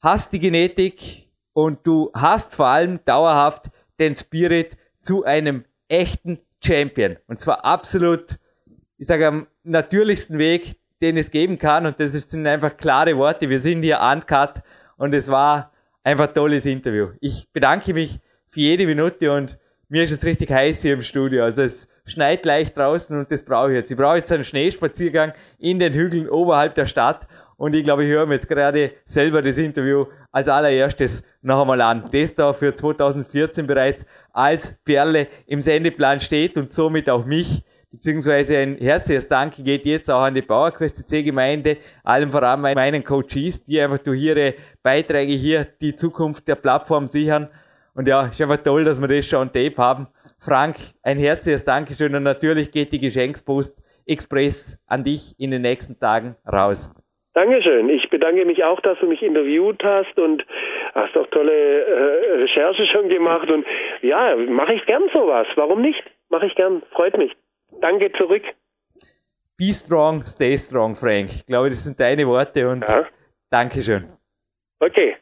hast 0.00 0.32
die 0.32 0.38
Genetik, 0.38 1.27
und 1.52 1.86
du 1.86 2.10
hast 2.14 2.54
vor 2.54 2.66
allem 2.66 3.00
dauerhaft 3.04 3.66
den 3.98 4.14
Spirit 4.16 4.76
zu 5.02 5.24
einem 5.24 5.64
echten 5.88 6.38
Champion. 6.64 7.16
Und 7.26 7.40
zwar 7.40 7.64
absolut, 7.64 8.38
ich 8.96 9.06
sage, 9.06 9.26
am 9.26 9.46
natürlichsten 9.64 10.38
Weg, 10.38 10.76
den 11.00 11.16
es 11.16 11.30
geben 11.30 11.58
kann. 11.58 11.86
Und 11.86 12.00
das 12.00 12.12
sind 12.12 12.46
einfach 12.46 12.76
klare 12.76 13.16
Worte. 13.16 13.48
Wir 13.48 13.60
sind 13.60 13.82
hier 13.82 14.00
uncut 14.00 14.62
und 14.96 15.14
es 15.14 15.28
war 15.28 15.72
einfach 16.02 16.28
ein 16.28 16.34
tolles 16.34 16.66
Interview. 16.66 17.10
Ich 17.20 17.48
bedanke 17.52 17.94
mich 17.94 18.20
für 18.50 18.60
jede 18.60 18.86
Minute 18.86 19.32
und 19.32 19.58
mir 19.88 20.02
ist 20.02 20.12
es 20.12 20.24
richtig 20.24 20.50
heiß 20.50 20.82
hier 20.82 20.94
im 20.94 21.02
Studio. 21.02 21.44
Also 21.44 21.62
es 21.62 21.88
schneit 22.04 22.44
leicht 22.44 22.76
draußen 22.76 23.18
und 23.18 23.30
das 23.30 23.42
brauche 23.42 23.70
ich 23.70 23.76
jetzt. 23.76 23.90
Ich 23.90 23.96
brauche 23.96 24.16
jetzt 24.16 24.32
einen 24.32 24.44
Schneespaziergang 24.44 25.32
in 25.58 25.78
den 25.78 25.94
Hügeln 25.94 26.28
oberhalb 26.28 26.74
der 26.74 26.86
Stadt 26.86 27.26
und 27.56 27.74
ich 27.74 27.84
glaube, 27.84 28.04
ich 28.04 28.10
höre 28.10 28.26
mir 28.26 28.34
jetzt 28.34 28.48
gerade 28.48 28.92
selber 29.04 29.42
das 29.42 29.58
Interview 29.58 30.06
als 30.30 30.48
allererstes 30.48 31.22
noch 31.42 31.60
einmal 31.60 31.80
an. 31.80 32.04
Das 32.12 32.34
da 32.34 32.52
für 32.52 32.74
2014 32.74 33.66
bereits 33.66 34.04
als 34.32 34.74
Perle 34.84 35.28
im 35.46 35.62
Sendeplan 35.62 36.20
steht 36.20 36.56
und 36.56 36.72
somit 36.72 37.08
auch 37.08 37.24
mich 37.24 37.62
beziehungsweise 37.90 38.58
ein 38.58 38.76
herzliches 38.76 39.28
Danke 39.28 39.62
geht 39.62 39.86
jetzt 39.86 40.10
auch 40.10 40.22
an 40.22 40.34
die 40.34 40.42
PowerQuest 40.42 41.08
C 41.08 41.22
Gemeinde, 41.22 41.78
allem 42.04 42.30
voran 42.30 42.60
meinen 42.60 43.02
Coaches, 43.02 43.64
die 43.64 43.80
einfach 43.80 43.98
durch 43.98 44.22
ihre 44.22 44.54
Beiträge 44.82 45.32
hier 45.32 45.66
die 45.80 45.96
Zukunft 45.96 46.46
der 46.48 46.56
Plattform 46.56 47.06
sichern. 47.06 47.48
Und 47.94 48.06
ja, 48.06 48.26
ist 48.26 48.40
einfach 48.40 48.58
toll, 48.58 48.84
dass 48.84 49.00
wir 49.00 49.08
das 49.08 49.26
schon 49.26 49.40
on 49.40 49.52
Tape 49.52 49.76
haben. 49.76 50.06
Frank, 50.38 50.76
ein 51.02 51.18
herzliches 51.18 51.64
Dankeschön 51.64 52.14
und 52.14 52.22
natürlich 52.22 52.70
geht 52.70 52.92
die 52.92 53.00
Geschenkspost 53.00 53.82
Express 54.06 54.78
an 54.86 55.04
dich 55.04 55.34
in 55.38 55.50
den 55.50 55.62
nächsten 55.62 55.98
Tagen 55.98 56.36
raus. 56.50 56.90
Dankeschön. 57.38 57.88
Ich 57.88 58.10
bedanke 58.10 58.44
mich 58.44 58.64
auch, 58.64 58.80
dass 58.80 58.98
du 58.98 59.06
mich 59.06 59.22
interviewt 59.22 59.80
hast 59.84 60.18
und 60.18 60.44
hast 60.92 61.16
auch 61.16 61.28
tolle 61.28 61.52
äh, 61.52 62.32
Recherche 62.42 62.84
schon 62.86 63.08
gemacht. 63.08 63.48
Und 63.48 63.64
ja, 64.02 64.34
mache 64.34 64.74
ich 64.74 64.84
gern 64.86 65.04
sowas. 65.12 65.46
Warum 65.54 65.80
nicht? 65.80 66.02
Mache 66.30 66.46
ich 66.46 66.56
gern. 66.56 66.82
Freut 66.90 67.16
mich. 67.16 67.30
Danke 67.80 68.10
zurück. 68.14 68.42
Be 69.56 69.72
strong, 69.72 70.26
stay 70.26 70.58
strong, 70.58 70.96
Frank. 70.96 71.30
Ich 71.30 71.46
glaube, 71.46 71.70
das 71.70 71.84
sind 71.84 72.00
deine 72.00 72.26
Worte 72.26 72.68
und 72.68 72.80
ja. 72.88 73.06
Dankeschön. 73.50 74.08
Okay. 74.80 75.14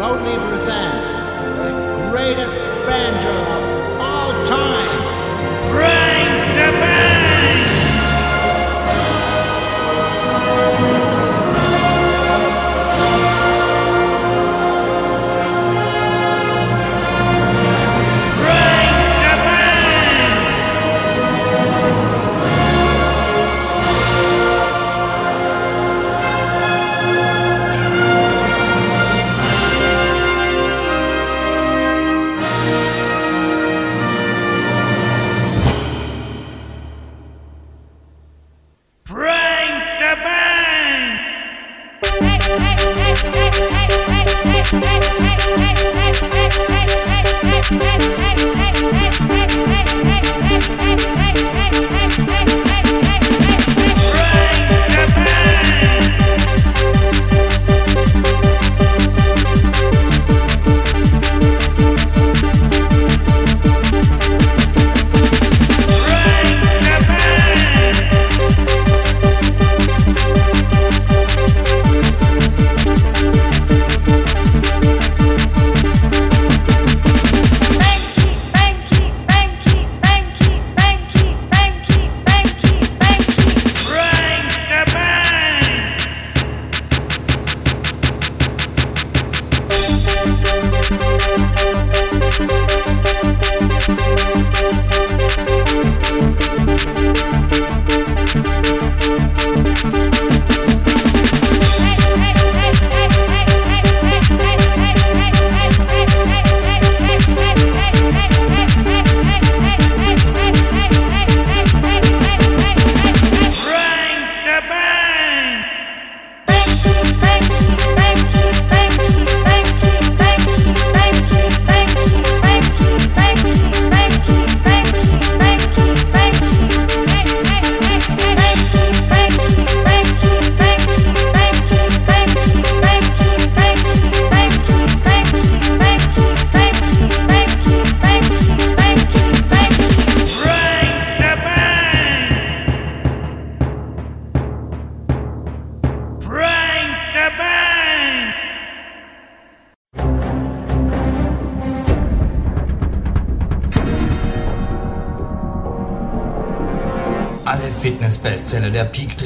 proudly 0.00 0.34
present 0.48 0.96
the 1.58 2.08
greatest 2.08 2.56
banjo 2.86 3.69
Hey. 47.70 48.09